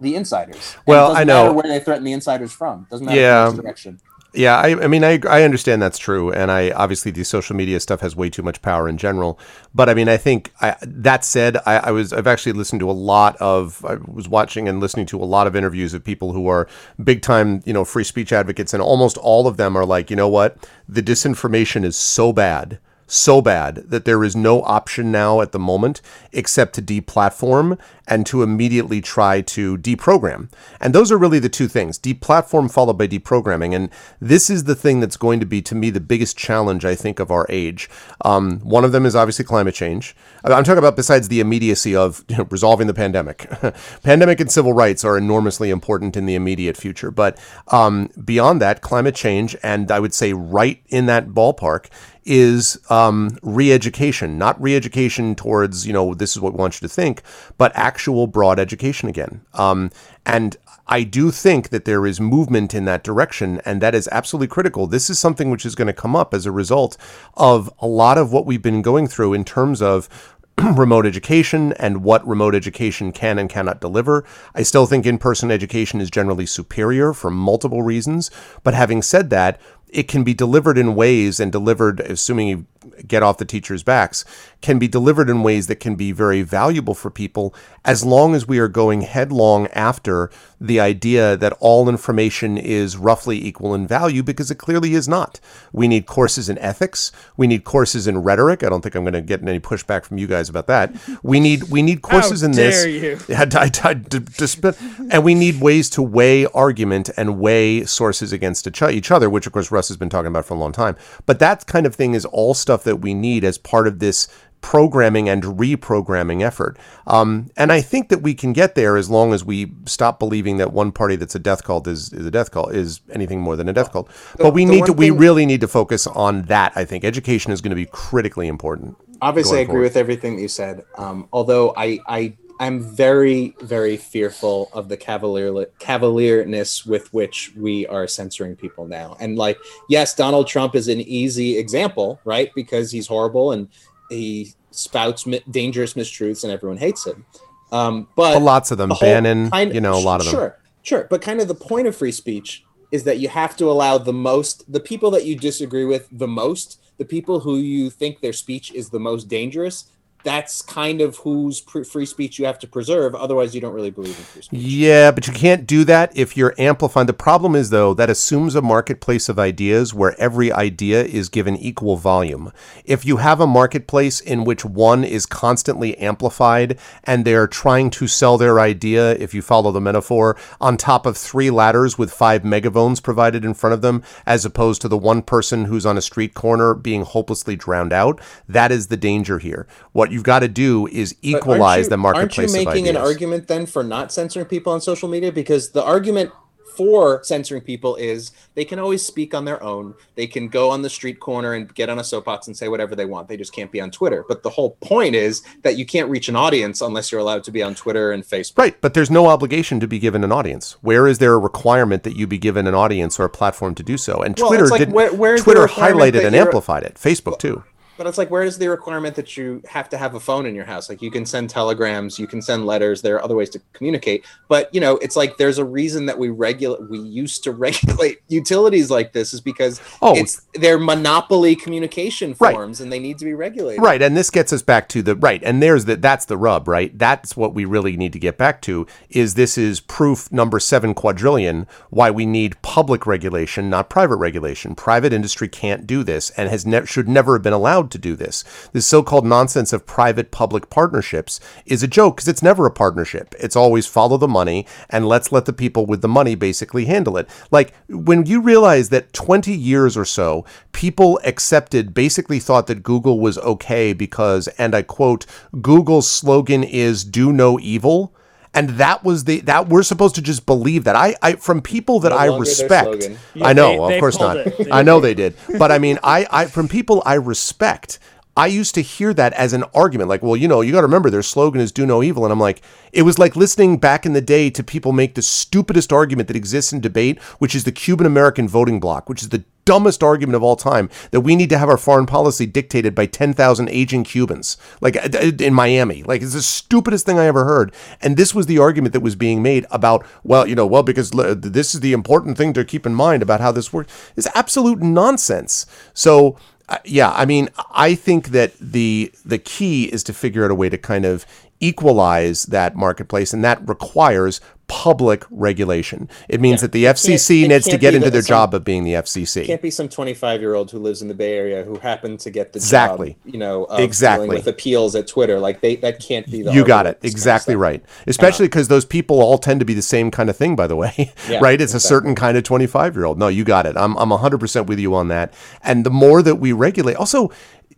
[0.00, 0.74] the insiders.
[0.76, 2.86] And Well, I know- where they threaten the insiders from.
[2.88, 3.48] Doesn't matter Yeah.
[3.48, 3.98] which direction.
[4.36, 7.80] Yeah, I, I mean, I, I understand that's true, and I obviously the social media
[7.80, 9.38] stuff has way too much power in general.
[9.74, 12.90] But I mean, I think I, that said, I, I was I've actually listened to
[12.90, 16.34] a lot of I was watching and listening to a lot of interviews of people
[16.34, 16.68] who are
[17.02, 20.16] big time you know free speech advocates, and almost all of them are like, you
[20.16, 22.78] know what, the disinformation is so bad.
[23.08, 26.02] So bad that there is no option now at the moment
[26.32, 30.50] except to deplatform and to immediately try to deprogram.
[30.80, 33.74] And those are really the two things deplatform followed by deprogramming.
[33.74, 36.94] And this is the thing that's going to be, to me, the biggest challenge, I
[36.94, 37.88] think, of our age.
[38.24, 40.14] Um, one of them is obviously climate change.
[40.44, 43.50] I'm talking about besides the immediacy of you know, resolving the pandemic.
[44.02, 47.10] pandemic and civil rights are enormously important in the immediate future.
[47.10, 47.38] But
[47.68, 51.86] um, beyond that, climate change, and I would say right in that ballpark,
[52.26, 56.92] is um, re-education, not re-education towards you know this is what we want you to
[56.92, 57.22] think,
[57.56, 59.40] but actual broad education again.
[59.54, 59.90] Um,
[60.26, 60.54] and
[60.86, 64.86] I do think that there is movement in that direction, and that is absolutely critical.
[64.86, 66.98] This is something which is going to come up as a result
[67.38, 70.10] of a lot of what we've been going through in terms of
[70.74, 74.26] remote education and what remote education can and cannot deliver.
[74.54, 78.30] I still think in person education is generally superior for multiple reasons.
[78.62, 79.58] But having said that,
[79.88, 82.66] it can be delivered in ways and delivered, assuming you
[83.06, 84.24] get off the teacher's backs,
[84.66, 88.48] can be delivered in ways that can be very valuable for people as long as
[88.48, 90.28] we are going headlong after
[90.60, 95.38] the idea that all information is roughly equal in value because it clearly is not.
[95.72, 97.12] We need courses in ethics.
[97.36, 98.64] We need courses in rhetoric.
[98.64, 100.92] I don't think I'm going to get any pushback from you guys about that.
[101.22, 102.82] We need we need courses in this.
[102.82, 103.18] dare you.
[103.28, 104.64] Yeah, I- I- d- disp-
[105.12, 109.52] and we need ways to weigh argument and weigh sources against each other, which of
[109.52, 110.96] course Russ has been talking about for a long time.
[111.26, 114.26] But that kind of thing is all stuff that we need as part of this
[114.60, 116.78] programming and reprogramming effort.
[117.06, 120.56] Um, and I think that we can get there as long as we stop believing
[120.56, 123.56] that one party that's a death cult is, is a death cult is anything more
[123.56, 124.10] than a death cult.
[124.38, 126.72] But we need to we really need to focus on that.
[126.74, 128.96] I think education is going to be critically important.
[129.22, 129.82] obviously I agree forward.
[129.84, 130.84] with everything that you said.
[130.98, 137.86] Um, although I, I, I'm very, very fearful of the cavalier cavalierness with which we
[137.86, 139.16] are censoring people now.
[139.20, 139.58] And like,
[139.88, 142.50] yes, Donald Trump is an easy example, right?
[142.54, 143.68] Because he's horrible and
[144.10, 147.24] he spouts dangerous mistruths, and everyone hates him.
[147.72, 150.34] Um, but But lots of them, Bannon, kind- you know, a lot of them.
[150.34, 151.06] Sure, sure.
[151.10, 154.12] But kind of the point of free speech is that you have to allow the
[154.12, 158.32] most, the people that you disagree with the most, the people who you think their
[158.32, 159.86] speech is the most dangerous,
[160.26, 163.14] that's kind of whose free speech you have to preserve.
[163.14, 164.60] Otherwise, you don't really believe in free speech.
[164.60, 167.06] Yeah, but you can't do that if you're amplifying.
[167.06, 171.56] The problem is, though, that assumes a marketplace of ideas where every idea is given
[171.56, 172.50] equal volume.
[172.84, 178.08] If you have a marketplace in which one is constantly amplified and they're trying to
[178.08, 182.44] sell their idea, if you follow the metaphor, on top of three ladders with five
[182.44, 186.02] megaphones provided in front of them, as opposed to the one person who's on a
[186.02, 189.68] street corner being hopelessly drowned out, that is the danger here.
[189.92, 193.46] What you've got to do is equalize you- the marketplace Aren't you making an argument
[193.46, 195.30] then for not censoring people on social media?
[195.30, 196.32] Because the argument
[196.76, 199.94] for censoring people is they can always speak on their own.
[200.14, 202.94] They can go on the street corner and get on a soapbox and say whatever
[202.94, 203.28] they want.
[203.28, 204.26] They just can't be on Twitter.
[204.28, 207.50] But the whole point is that you can't reach an audience unless you're allowed to
[207.50, 208.58] be on Twitter and Facebook.
[208.58, 210.76] Right, but there's no obligation to be given an audience.
[210.82, 213.82] Where is there a requirement that you be given an audience or a platform to
[213.82, 214.20] do so?
[214.20, 214.92] And Well, Twitter like, did.
[214.92, 216.96] where- Twitter highlighted and amplified it.
[217.02, 217.64] Facebook too.
[217.96, 220.54] But it's like, where is the requirement that you have to have a phone in
[220.54, 220.88] your house?
[220.88, 223.02] Like, you can send telegrams, you can send letters.
[223.02, 224.24] There are other ways to communicate.
[224.48, 226.88] But you know, it's like there's a reason that we regulate.
[226.90, 230.14] We used to regulate utilities like this is because Oh.
[230.16, 232.54] it's they're monopoly communication Right.
[232.54, 233.82] forms, and they need to be regulated.
[233.82, 236.68] Right, and this gets us back to the right, and there's the that's the rub,
[236.68, 236.96] right?
[236.98, 238.86] That's what we really need to get back to.
[239.10, 244.74] Is this is proof number seven quadrillion why we need public regulation, not private regulation.
[244.74, 248.16] Private industry can't do this, and has ne- should never have been allowed to do
[248.16, 248.44] this.
[248.72, 253.34] This so-called nonsense of private-public partnerships is a joke because it's never a partnership.
[253.38, 257.16] It's always follow the money and let's let the people with the money basically handle
[257.16, 257.28] it.
[257.50, 263.20] Like when you realize that 20 years or so, people accepted, basically thought that Google
[263.20, 265.26] was okay because, and I quote,
[265.60, 268.14] Google's slogan is "Do no evil."
[268.56, 270.96] And that was the that we're supposed to just believe that.
[270.96, 273.02] I, I from people that No I respect.
[273.02, 273.18] slogan.
[273.42, 274.36] I know, they- of they course not.
[274.38, 274.68] it.
[274.72, 275.36] I know they did.
[275.58, 277.98] But I mean, I, I from people I respect,
[278.36, 280.08] I used to hear that as an argument.
[280.08, 282.32] Like, well, you know, you got to remember their slogan is "Do no evil," and
[282.32, 282.62] I'm like,
[282.92, 286.36] it was like listening back in the day to people make the stupidest argument that
[286.36, 290.36] exists in debate, which is the Cuban American voting bloc, which is the dumbest argument
[290.36, 294.04] of all time that we need to have our foreign policy dictated by 10,000 aging
[294.04, 294.56] Cubans.
[294.80, 296.02] Like uh, in Miami.
[296.04, 297.74] Like it's the stupidest thing I ever heard.
[298.00, 301.10] And this was the argument that was being made about well you know well because
[301.10, 303.92] this is the important thing to keep in mind about how this works.
[304.16, 305.66] Is absolute nonsense.
[305.92, 306.38] So
[306.68, 310.54] uh, yeah I mean I think that the the key is to figure out a
[310.54, 311.26] way to kind of
[311.60, 317.68] equalize that marketplace and that requires public regulation it means that the FCC it needs
[317.68, 320.40] to get into their some- job of being the FCC It Can't be some 25
[320.40, 323.10] year old who lives in the Bay Area who happened to get the Exactly.
[323.10, 324.28] job, you know, Exactly.
[324.28, 325.38] with appeals at Twitter.
[325.38, 327.00] Like they that can't be the You got it.
[327.00, 327.84] this kind of Exactly right.
[328.08, 330.74] Especially because those people all tend to be the same kind of thing, by the
[330.76, 331.12] way.
[331.30, 331.60] Yeah, right?
[331.60, 333.18] It's a certain kind of 25 year old.
[333.20, 333.76] No, you got it.
[333.76, 335.32] I'm, I'm 100% with you on that.
[335.62, 337.30] And the more that we regulate, also,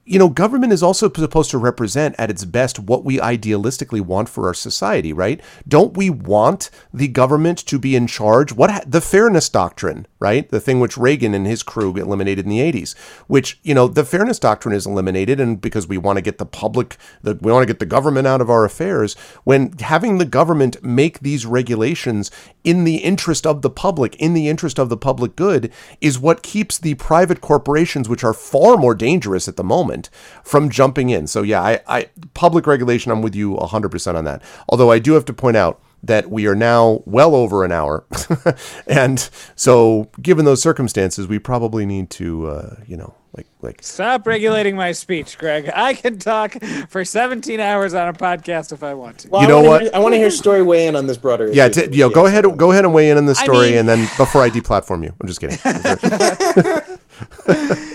[0.09, 4.31] you know, government is also supposed to represent at its best what we idealistically want
[4.31, 5.39] for our society, right?
[5.67, 8.53] Don't we want the government to be in charge?
[8.53, 10.49] What ha- the fairness doctrine, right?
[10.49, 14.05] The thing which Reagan and his crew eliminated in the 80s, which, you know, the
[14.05, 17.65] fairness doctrine is eliminated and because we want to get the public, the, we want
[17.65, 19.15] to get the government out of our affairs,
[19.45, 22.31] when having the government make these regulations
[22.65, 26.43] in the interest of the public, in the interest of the public good, is what
[26.43, 29.98] keeps the private corporations, which are far more dangerous at the moment,
[30.45, 31.27] from jumping in.
[31.27, 34.43] So yeah, I, I public regulation, I'm with you 100% on that.
[34.69, 38.05] Although I do have to point out that we are now well over an hour,
[38.87, 44.27] and so given those circumstances, we probably need to, uh, you know, like like Stop
[44.27, 45.71] regulating my speech, Greg.
[45.75, 46.55] I can talk
[46.89, 49.29] for 17 hours on a podcast if I want to.
[49.29, 49.83] Well, You I know wanna what?
[49.83, 51.51] Hear, I want to hear story weigh in on this broader.
[51.53, 53.79] yeah, t- yo, go ahead, go ahead and weigh in on this I story, mean-
[53.79, 55.59] and then before I deplatform you, I'm just kidding.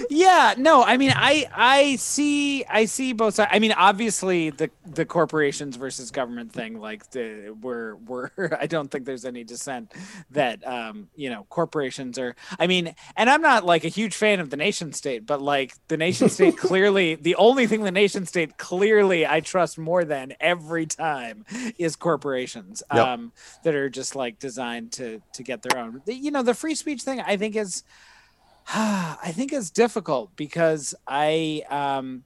[0.09, 3.49] Yeah, no, I mean, I I see I see both sides.
[3.53, 8.29] I mean, obviously the the corporations versus government thing, like the we're we're
[8.59, 9.91] I don't think there's any dissent
[10.31, 12.35] that um you know corporations are.
[12.59, 15.73] I mean, and I'm not like a huge fan of the nation state, but like
[15.87, 20.33] the nation state clearly the only thing the nation state clearly I trust more than
[20.39, 21.45] every time
[21.77, 23.07] is corporations Yep.
[23.07, 23.31] um
[23.63, 26.01] that are just like designed to to get their own.
[26.05, 27.83] You know, the free speech thing I think is.
[28.73, 32.23] I think it's difficult because I um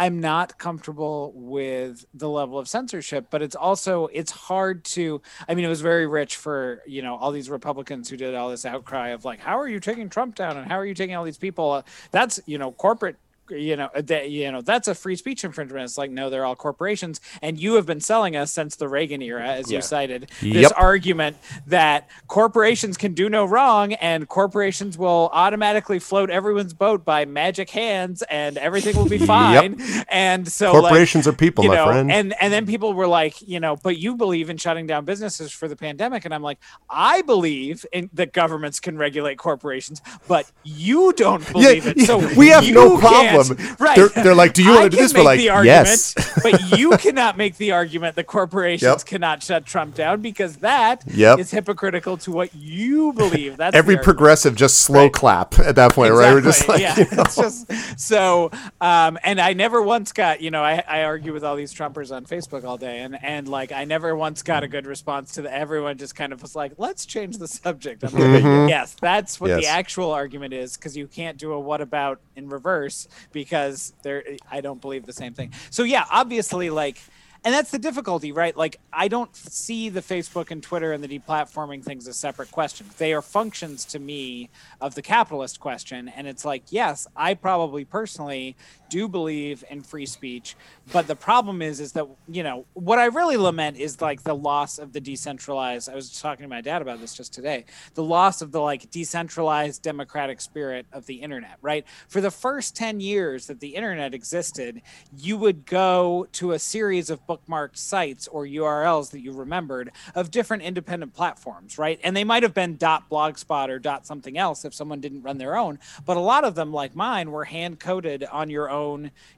[0.00, 5.54] I'm not comfortable with the level of censorship, but it's also it's hard to I
[5.54, 8.64] mean it was very rich for, you know, all these Republicans who did all this
[8.64, 11.24] outcry of like how are you taking Trump down and how are you taking all
[11.24, 11.84] these people?
[12.12, 13.16] That's, you know, corporate
[13.50, 16.44] you know uh, that you know that's a free speech infringement it's like no they're
[16.44, 19.76] all corporations and you have been selling us since the reagan era as Yeah.
[19.78, 20.72] you cited this Yep.
[20.76, 27.24] argument that corporations can do no wrong and corporations will automatically float everyone's boat by
[27.24, 31.84] magic hands and everything will be fine and so like, Corporations are people, you my
[31.84, 32.10] friend.
[32.12, 35.50] And and then people were like, you know, but you believe in shutting down businesses
[35.52, 36.58] for the pandemic, and I'm like,
[36.88, 42.00] I believe in that governments can regulate corporations, but you don't believe it.
[42.00, 43.76] So we have no can't- problem.
[43.78, 43.96] Right?
[43.96, 46.78] They're, they're like, "Do you want to do this?" We're like, the argument, "Yes." but
[46.78, 49.04] you cannot make the argument that corporations Yep.
[49.06, 51.38] cannot shut Trump down because that is Yep.
[51.48, 53.56] hypocritical to what you believe.
[53.56, 54.04] That's Every argument.
[54.04, 56.32] progressive just slow clap at that point, right?
[56.32, 57.22] We're just like, yeah, you know.
[57.22, 58.50] it's just so.
[58.80, 62.14] Um, and I never once got, you know, I, I argue with all these Trumpers
[62.14, 65.42] on Facebook all day, and and like I never once got a good response to
[65.42, 65.52] the.
[65.54, 69.48] Everyone just kind of was like, "Let's change the subject." I'm like, yes, that's what
[69.48, 69.60] Mm-hmm.
[69.60, 69.66] Yes.
[69.68, 74.24] the actual argument is, because you can't do a "what about" in reverse because there.
[74.50, 75.52] I don't believe the same thing.
[75.70, 76.98] So yeah, obviously, like.
[77.44, 78.54] And that's the difficulty, right?
[78.56, 82.96] Like, I don't see the Facebook and Twitter and the deplatforming things as separate questions.
[82.96, 84.50] They are functions to me
[84.80, 86.08] of the capitalist question.
[86.08, 88.56] And it's like, yes, I probably personally
[88.88, 90.56] do believe in free speech,
[90.92, 94.34] but the problem is, is that you know what I really lament is like the
[94.34, 95.88] loss of the decentralized.
[95.88, 97.64] I was talking to my dad about this just today.
[97.94, 101.58] The loss of the like decentralized democratic spirit of the internet.
[101.60, 104.80] Right for the first ten years that the internet existed,
[105.16, 110.30] you would go to a series of bookmarked sites or URLs that you remembered of
[110.30, 112.00] different independent platforms, right?
[112.02, 115.38] And they might have been dot .blogspot or dot something else if someone didn't run
[115.38, 118.77] their own, but a lot of them, like mine, were hand coded on your own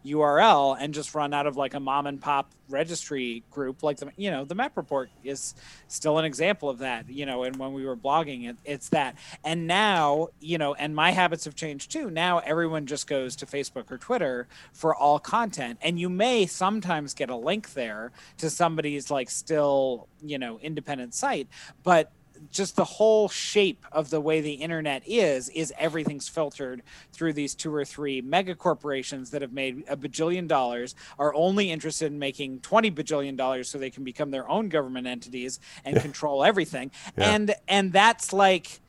[0.05, 4.13] URL and just run out of like a mom and pop registry group like the
[4.17, 5.55] you know the Mep report is
[5.89, 9.17] still an example of that you know and when we were blogging it it's that.
[9.45, 12.11] And now you know and my habits have changed too.
[12.11, 15.79] Now everyone just goes to facebook or twitter for all content.
[15.83, 21.15] And you may sometimes get a link there to somebody's like still you know independent
[21.15, 21.49] site
[21.83, 22.13] but
[22.51, 27.55] just the whole shape of the way the internet is is everything's filtered through these
[27.55, 32.19] two or three mega corporations that have made a bajillion dollars are only interested in
[32.19, 36.91] making 20 bajillion dollars so they can become their own government entities and control everything
[37.17, 37.35] Yeah.
[37.35, 38.81] and and that's like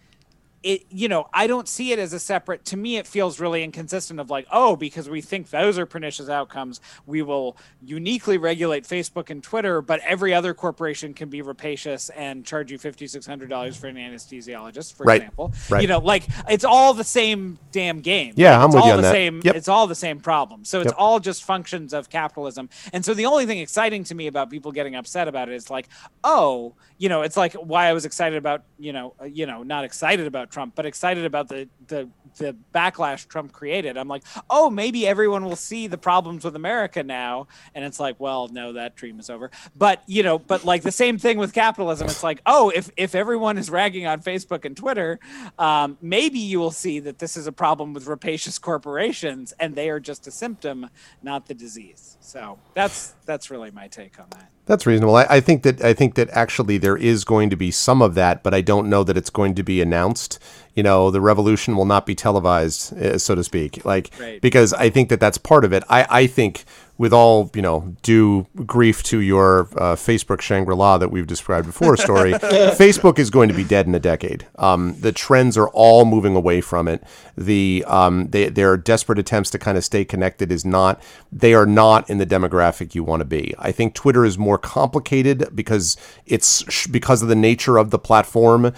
[0.64, 3.64] it you know i don't see it as a separate to me it feels really
[3.64, 8.84] inconsistent of like oh because we think those are pernicious outcomes we will uniquely regulate
[8.84, 13.88] facebook and twitter but every other corporation can be rapacious and charge you $5600 for
[13.88, 15.18] an anesthesiologist for Right.
[15.22, 15.82] example Right.
[15.82, 18.92] you know like it's all the same damn game Yeah, Like, I'm it's with you
[18.92, 19.12] all on the that.
[19.14, 19.56] same Yep.
[19.56, 20.96] it's all the same problem so it's Yep.
[20.98, 24.72] all just functions of capitalism and so the only thing exciting to me about people
[24.72, 25.88] getting upset about it is like
[26.24, 29.64] oh you know it's like why i was excited about you know uh, you know
[29.64, 33.98] not excited about trump but excited about the the the backlash trump created.
[33.98, 37.48] I'm like oh maybe everyone will see the problems with america now.
[37.76, 39.52] And it's like well no that dream is over.
[39.76, 42.08] But you know but like the same thing with capitalism.
[42.08, 45.20] It's like oh if if everyone is ragging on facebook and twitter
[45.58, 49.90] um, maybe you will see that this is a problem with rapacious corporations and they
[49.90, 50.90] are just a symptom
[51.22, 52.18] not the disease.
[52.22, 55.16] So that's that's really my take on that That's reasonable.
[55.16, 58.16] I, I think that I think that actually there is going to be some of
[58.16, 60.40] that, but I don't know that it's going to be announced.
[60.76, 63.84] You know, the revolution will not be televised, uh, so to speak.
[63.84, 64.40] Like Right.
[64.40, 65.84] because I think that that's part of it.
[65.90, 66.64] I I think
[67.02, 71.66] with all you know due grief to your uh, Facebook Shangri La that we've described
[71.66, 74.46] before story, Facebook is going to be dead in a decade.
[74.60, 77.04] Um, the trends are all moving away from it.
[77.36, 81.02] The um, they, their desperate attempts to kind of stay connected is not.
[81.32, 83.56] They are not in the demographic you want to be.
[83.58, 85.98] I think Twitter is more complicated because
[86.28, 88.74] it's sh- because of the nature of the platform.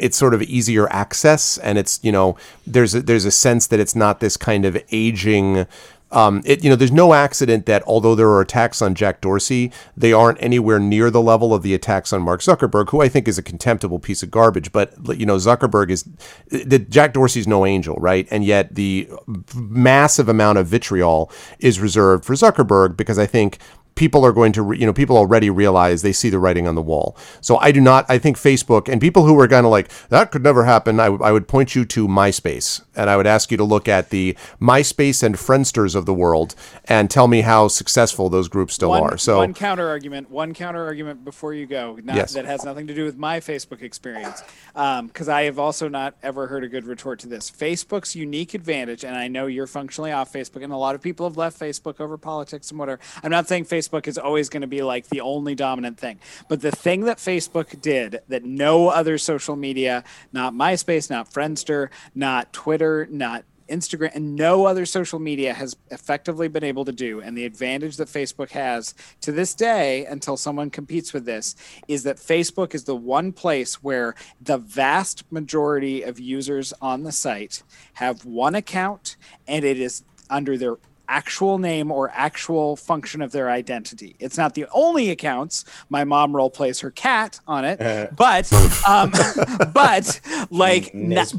[0.00, 2.36] It's sort of easier access, and it's you know
[2.66, 5.68] there's a, there's a sense that it's not this kind of aging.
[6.10, 9.70] Um, it, you know, there's no accident that although there are attacks on Jack Dorsey,
[9.96, 13.28] they aren't anywhere near the level of the attacks on Mark Zuckerberg, who I think
[13.28, 14.72] is a contemptible piece of garbage.
[14.72, 16.04] But you know, Zuckerberg is
[16.48, 18.26] the Jack Dorsey's no angel, right?
[18.30, 19.08] And yet the
[19.54, 23.58] massive amount of vitriol is reserved for Zuckerberg because I think
[23.98, 26.76] people are going to, re- you know, people already realize they see the writing on
[26.76, 27.16] the wall.
[27.40, 30.30] So I do not, I think Facebook and people who are kind of like, that
[30.30, 33.50] could never happen, I, w- I would point you to MySpace and I would ask
[33.50, 36.54] you to look at the MySpace and Friendsters of the world
[36.84, 39.18] and tell me how successful those groups still one, are.
[39.18, 42.34] So one counter argument, one counter argument before you go, not, Yes.
[42.34, 44.42] that has nothing to do with my Facebook experience,
[44.76, 47.50] um, because I have also not ever heard a good retort to this.
[47.50, 51.26] Facebook's unique advantage, and I know you're functionally off Facebook, and a lot of people
[51.28, 53.00] have left Facebook over politics and whatever.
[53.24, 56.60] I'm not saying Facebook is always going to be like the only dominant thing, but
[56.60, 62.52] the thing that Facebook did that no other social media, not MySpace, not Friendster, not
[62.52, 67.36] Twitter, not Instagram and no other social media has effectively been able to do, and
[67.36, 71.54] the advantage that Facebook has to this day until someone competes with this
[71.86, 77.12] is that Facebook is the one place where the vast majority of users on the
[77.12, 77.62] site
[77.94, 79.16] have one account
[79.46, 80.76] and it is under their
[81.08, 84.16] actual name or actual function of their identity.
[84.18, 85.64] It's not the only accounts.
[85.88, 87.78] My mom role plays her cat on it,
[88.16, 88.52] but
[88.88, 89.10] um,
[89.72, 90.20] but
[90.50, 90.90] like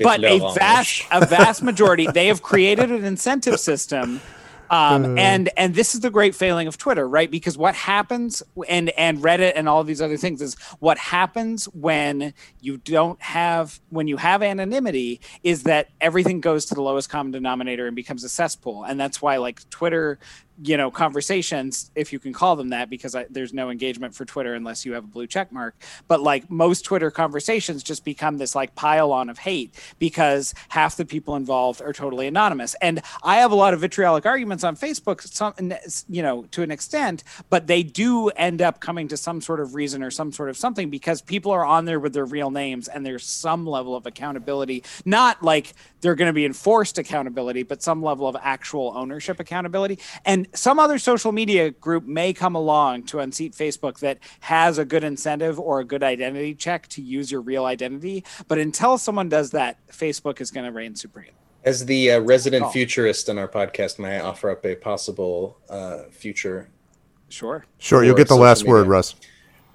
[0.04, 4.22] but a vast a vast majority they have created an incentive system
[4.70, 7.30] um, and and this is the great failing of Twitter, right?
[7.30, 12.34] Because what happens and and Reddit and all these other things is what happens when
[12.62, 17.32] you don't have when you have anonymity is that everything goes to the lowest common
[17.32, 20.20] denominator and becomes a cesspool, and that's why like Twitter
[20.64, 24.26] you know conversations if you can call them that because I, there's no engagement for
[24.26, 25.76] twitter unless you have a blue check mark.
[26.08, 30.98] But like most twitter conversations just become this like pile on of hate because half
[30.98, 32.76] the people involved are totally anonymous.
[32.82, 35.54] And i have a lot of vitriolic arguments on facebook some
[36.10, 39.76] you know to an extent but they do end up coming to some sort of
[39.76, 42.88] reason or some sort of something because people are on there with their real names
[42.88, 44.84] and there's some level of accountability.
[45.06, 50.00] Not like they're going to be enforced accountability but some level of actual ownership accountability.
[50.26, 54.86] And some other social media group may come along to unseat Facebook that has a
[54.86, 58.24] good incentive or a good identity check to use your real identity.
[58.48, 61.32] But until someone does that, Facebook is going to reign supreme.
[61.64, 62.70] As the uh, resident Oh.
[62.70, 66.70] futurist in our podcast, may I offer up a possible uh, future?
[67.28, 67.66] Sure.
[67.78, 68.88] Sure, you'll get the social last word.
[68.88, 69.16] Russ.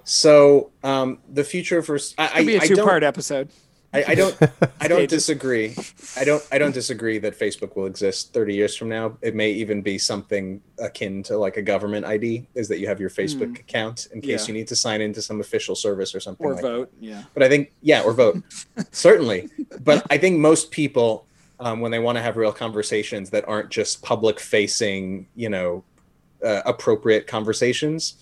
[0.03, 3.49] So um, the future for I, It'll be a two-part episode.
[3.95, 4.37] I, I don't
[4.81, 5.75] I don't disagree.
[6.17, 9.17] I don't I don't disagree that Facebook will exist 30 years from now.
[9.21, 12.99] It may even be something akin to like a government ID is that you have
[12.99, 14.47] your Facebook account in case.
[14.47, 14.53] Yeah.
[14.53, 16.91] you need to sign into some official service or something Or like vote.
[16.99, 17.23] Yeah.
[17.33, 18.43] but I think yeah, or vote
[18.91, 19.49] certainly.
[19.81, 21.25] But I think most people,
[21.59, 25.83] um, when they want to have real conversations that aren't just public facing, you know,
[26.43, 28.15] uh, appropriate conversations,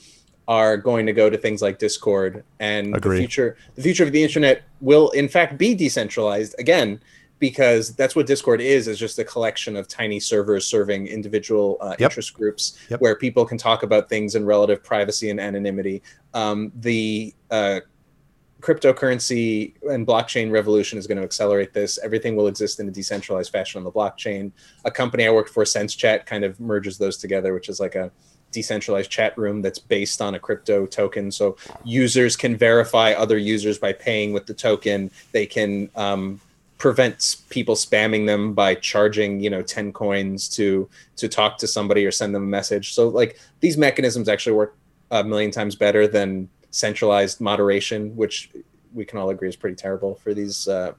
[0.47, 2.43] are going to go to things like Discord.
[2.59, 3.17] And Agree.
[3.17, 6.99] the future, the future of the internet will in fact be decentralized again.
[7.39, 11.89] Because that's what Discord is, is just a collection of tiny servers serving individual uh,
[11.99, 12.11] Yep.
[12.11, 13.01] interest groups Yep.
[13.01, 16.01] where people can talk about things in relative privacy and anonymity.
[16.33, 17.81] Um, the uh,
[18.61, 21.99] cryptocurrency and blockchain revolution is going to accelerate this.
[22.01, 24.51] Everything will exist in a decentralized fashion on the blockchain.
[24.85, 28.09] A company I worked for, SenseChat, kind of merges those together, which is like a
[28.53, 31.31] decentralized chat room that's based on a crypto token.
[31.31, 35.11] So users can verify other users by paying with the token.
[35.33, 36.39] They can um,
[36.77, 42.05] prevent people spamming them by charging, you know, 10 coins to to talk to somebody
[42.05, 42.93] or send them a message.
[42.93, 44.75] So like these mechanisms actually work
[45.11, 48.49] a million times better than centralized moderation, which
[48.93, 50.93] we can all agree is pretty terrible for these uh,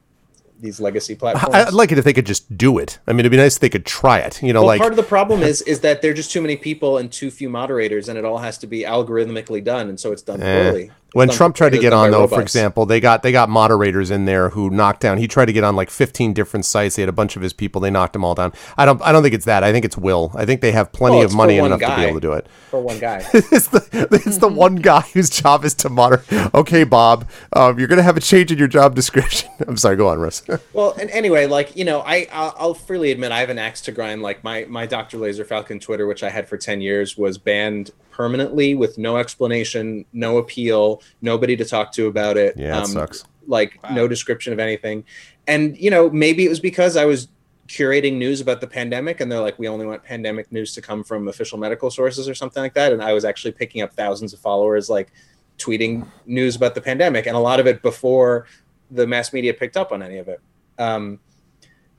[0.61, 1.55] these legacy platforms.
[1.55, 2.99] I'd like it if they could just do it.
[3.07, 4.43] I mean, it'd be nice if they could try it.
[4.43, 6.41] You know, well, like part of the problem is is that there are just too
[6.41, 9.99] many people and too few moderators, and it all has to be algorithmically done, and
[9.99, 10.63] so it's done Eh.
[10.65, 10.91] poorly.
[11.15, 14.25] When Trump tried to get on though, for example, they got they got moderators in
[14.27, 15.19] there who knocked down.
[15.19, 16.97] He tried to get on like 15 different sites.
[16.97, 17.81] They had a bunch of his people.
[17.81, 18.53] They knocked them all down.
[18.77, 19.65] I don't I don't think it's that.
[19.65, 20.33] I think it's will.
[20.35, 22.33] I think they have plenty Well, of money and enough to be able to do
[22.33, 22.47] it.
[22.71, 23.25] for one guy.
[23.35, 26.31] it's the it's the one guy whose job is to moderate.
[26.55, 29.49] Okay, Bob, um, you're gonna have a change in your job description.
[29.67, 29.97] I'm sorry.
[29.97, 30.43] Go on, Russ.
[30.73, 33.81] Well, and anyway, like you know, I I'll, I'll freely admit I have an axe
[33.83, 34.23] to grind.
[34.23, 35.19] Like my my Dr.
[35.19, 40.05] Laser Falcon Twitter, which I had for ten years, was banned permanently with no explanation,
[40.13, 42.57] no appeal, nobody to talk to about it.
[42.57, 43.25] Yeah, it sucks.
[43.47, 45.05] Like no description of anything,
[45.47, 47.29] and you know maybe it was because I was
[47.67, 51.03] curating news about the pandemic and they're like we only want pandemic news to come
[51.03, 54.35] from official medical sources or something like that and i was actually picking up thousands
[54.35, 55.11] of followers like
[55.59, 58.47] tweeting news about the pandemic and a lot of it before
[58.91, 60.43] the mass media picked up on any of it
[60.79, 61.19] um,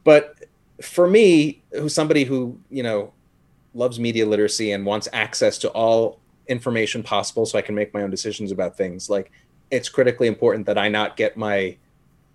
[0.03, 0.35] but
[0.83, 3.11] for me who's somebody who you know
[3.75, 8.01] loves media literacy and wants access to all information possible so i can make my
[8.01, 9.31] own decisions about things like
[9.71, 11.75] it's critically important that i not get my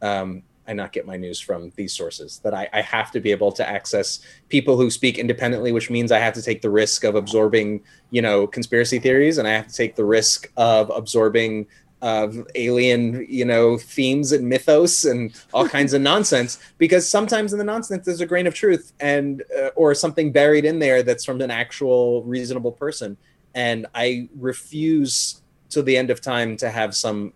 [0.02, 2.38] um, I not get my news from these sources.
[2.44, 6.12] That I, I have to be able to access people who speak independently, which means
[6.12, 9.66] I have to take the risk of absorbing, you know, conspiracy theories, and I have
[9.66, 11.66] to take the risk of absorbing
[12.02, 16.58] of alien, you know, themes and mythos and all kinds of nonsense.
[16.78, 20.64] Because sometimes in the nonsense there's a grain of truth and uh, or something buried
[20.64, 23.16] in there that's from an actual reasonable person.
[23.54, 27.32] And I refuse to the end of time to have some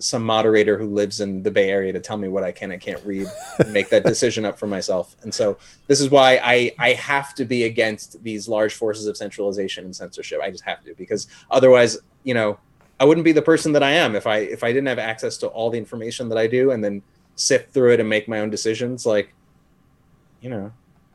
[0.00, 2.80] some moderator who lives in the Bay Area to tell me what I can and
[2.80, 3.26] can't read
[3.58, 5.14] and make that decision up for myself.
[5.22, 5.58] And so
[5.88, 9.94] this is why I I have to be against these large forces of centralization and
[9.94, 10.40] censorship.
[10.42, 12.58] I just have to because otherwise, you know,
[13.00, 15.38] I wouldn't be the person that I am if I if I didn't have access
[15.38, 17.02] to all the information that I do and then
[17.34, 19.06] sift through it and make my own decisions.
[19.06, 19.32] Like,
[20.42, 20.70] you know,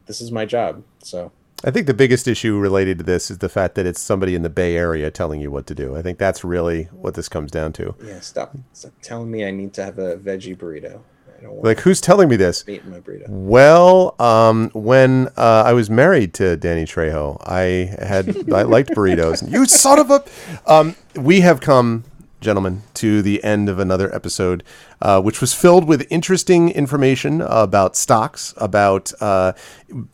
[0.08, 0.84] this is my job.
[1.00, 1.32] So
[1.64, 4.42] I think the biggest issue related to this is the fact that it's somebody in
[4.42, 5.96] the Bay Area telling you what to do.
[5.96, 7.96] I think that's really what this comes down to.
[8.04, 11.02] yeah, stop, stop telling me I need to have a veggie burrito.
[11.42, 12.64] Like, who's telling me this?
[12.68, 13.26] my.
[13.28, 19.50] Well, um, when uh, I was married to Danny Trejo, I had I liked burritos.
[19.50, 20.24] You son of a!
[20.66, 22.04] Um, we have come,
[22.42, 24.64] gentlemen, to the end of another episode,
[25.02, 29.54] uh, which was filled with interesting information about stocks, about uh,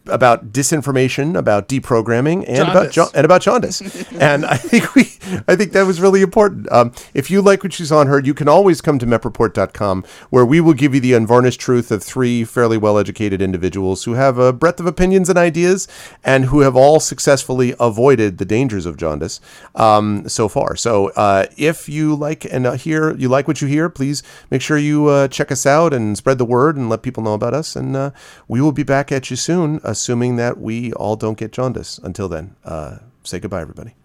[0.08, 3.16] about disinformation, about deprogramming, and about Jaundice.
[3.16, 4.12] and about jaundice.
[4.20, 5.04] and I think we,
[5.48, 6.72] I think that was really important.
[6.72, 10.04] Um, if you like what you saw and heard, you can always come to mepreport.com
[10.30, 14.38] where we will give you the unvarnished truth of three fairly well-educated individuals who have
[14.38, 15.88] a breadth of opinions and ideas
[16.24, 19.40] and who have all successfully avoided the dangers of jaundice
[19.76, 20.76] um, so far.
[20.76, 24.62] So uh, if you like and uh, hear, you like what you hear, please make
[24.62, 27.54] sure you uh, check us out and spread the word and let people know about
[27.54, 27.76] us.
[27.76, 28.12] And uh,
[28.48, 31.98] we will be back at you soon, assuming that we all don't get jaundice.
[32.00, 33.96] Until then, uh, say goodbye, everybody.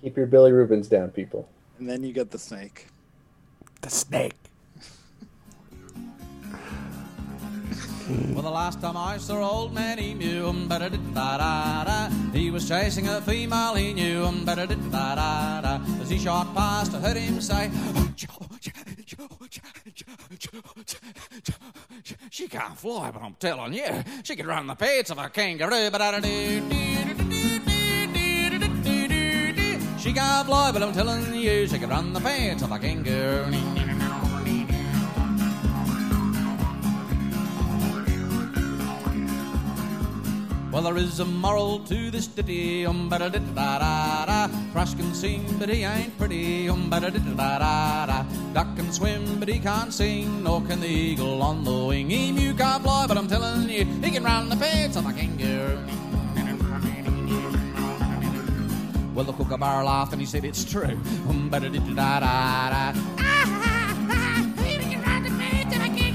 [0.00, 1.48] Keep your bilirubins down, people.
[1.78, 2.86] And then you get the snake.
[3.80, 4.34] The snake.
[8.08, 12.66] Well, the last time I saw old man Emu, um, da da da he was
[12.66, 15.14] chasing a female he knew, um, da da da
[15.60, 17.70] da As he shot past, I heard him say,
[22.30, 25.90] She can't fly, but I'm telling you, she could run the pace of a kangaroo.
[29.98, 33.97] She can't fly, but I'm telling you, she could run the pace of a kangaroo.
[40.70, 44.48] Well, there is a moral to this ditty, um ba da da da da.
[44.72, 48.22] Thrush can sing, but he ain't pretty, um ba da da da da da.
[48.52, 52.10] Duck can swim, but he can't sing, nor can the eagle on the wing.
[52.10, 55.78] Emu can't fly, but I'm telling you, he can run the pants of a kangaroo.
[59.14, 60.96] Well, the kookaburra laughed and he said, "It's true."
[61.30, 62.84] Um ba da da da da da.
[62.84, 63.72] Ah ha
[64.06, 64.64] ha ha!
[64.64, 66.07] He can run the pants of a kangaroo.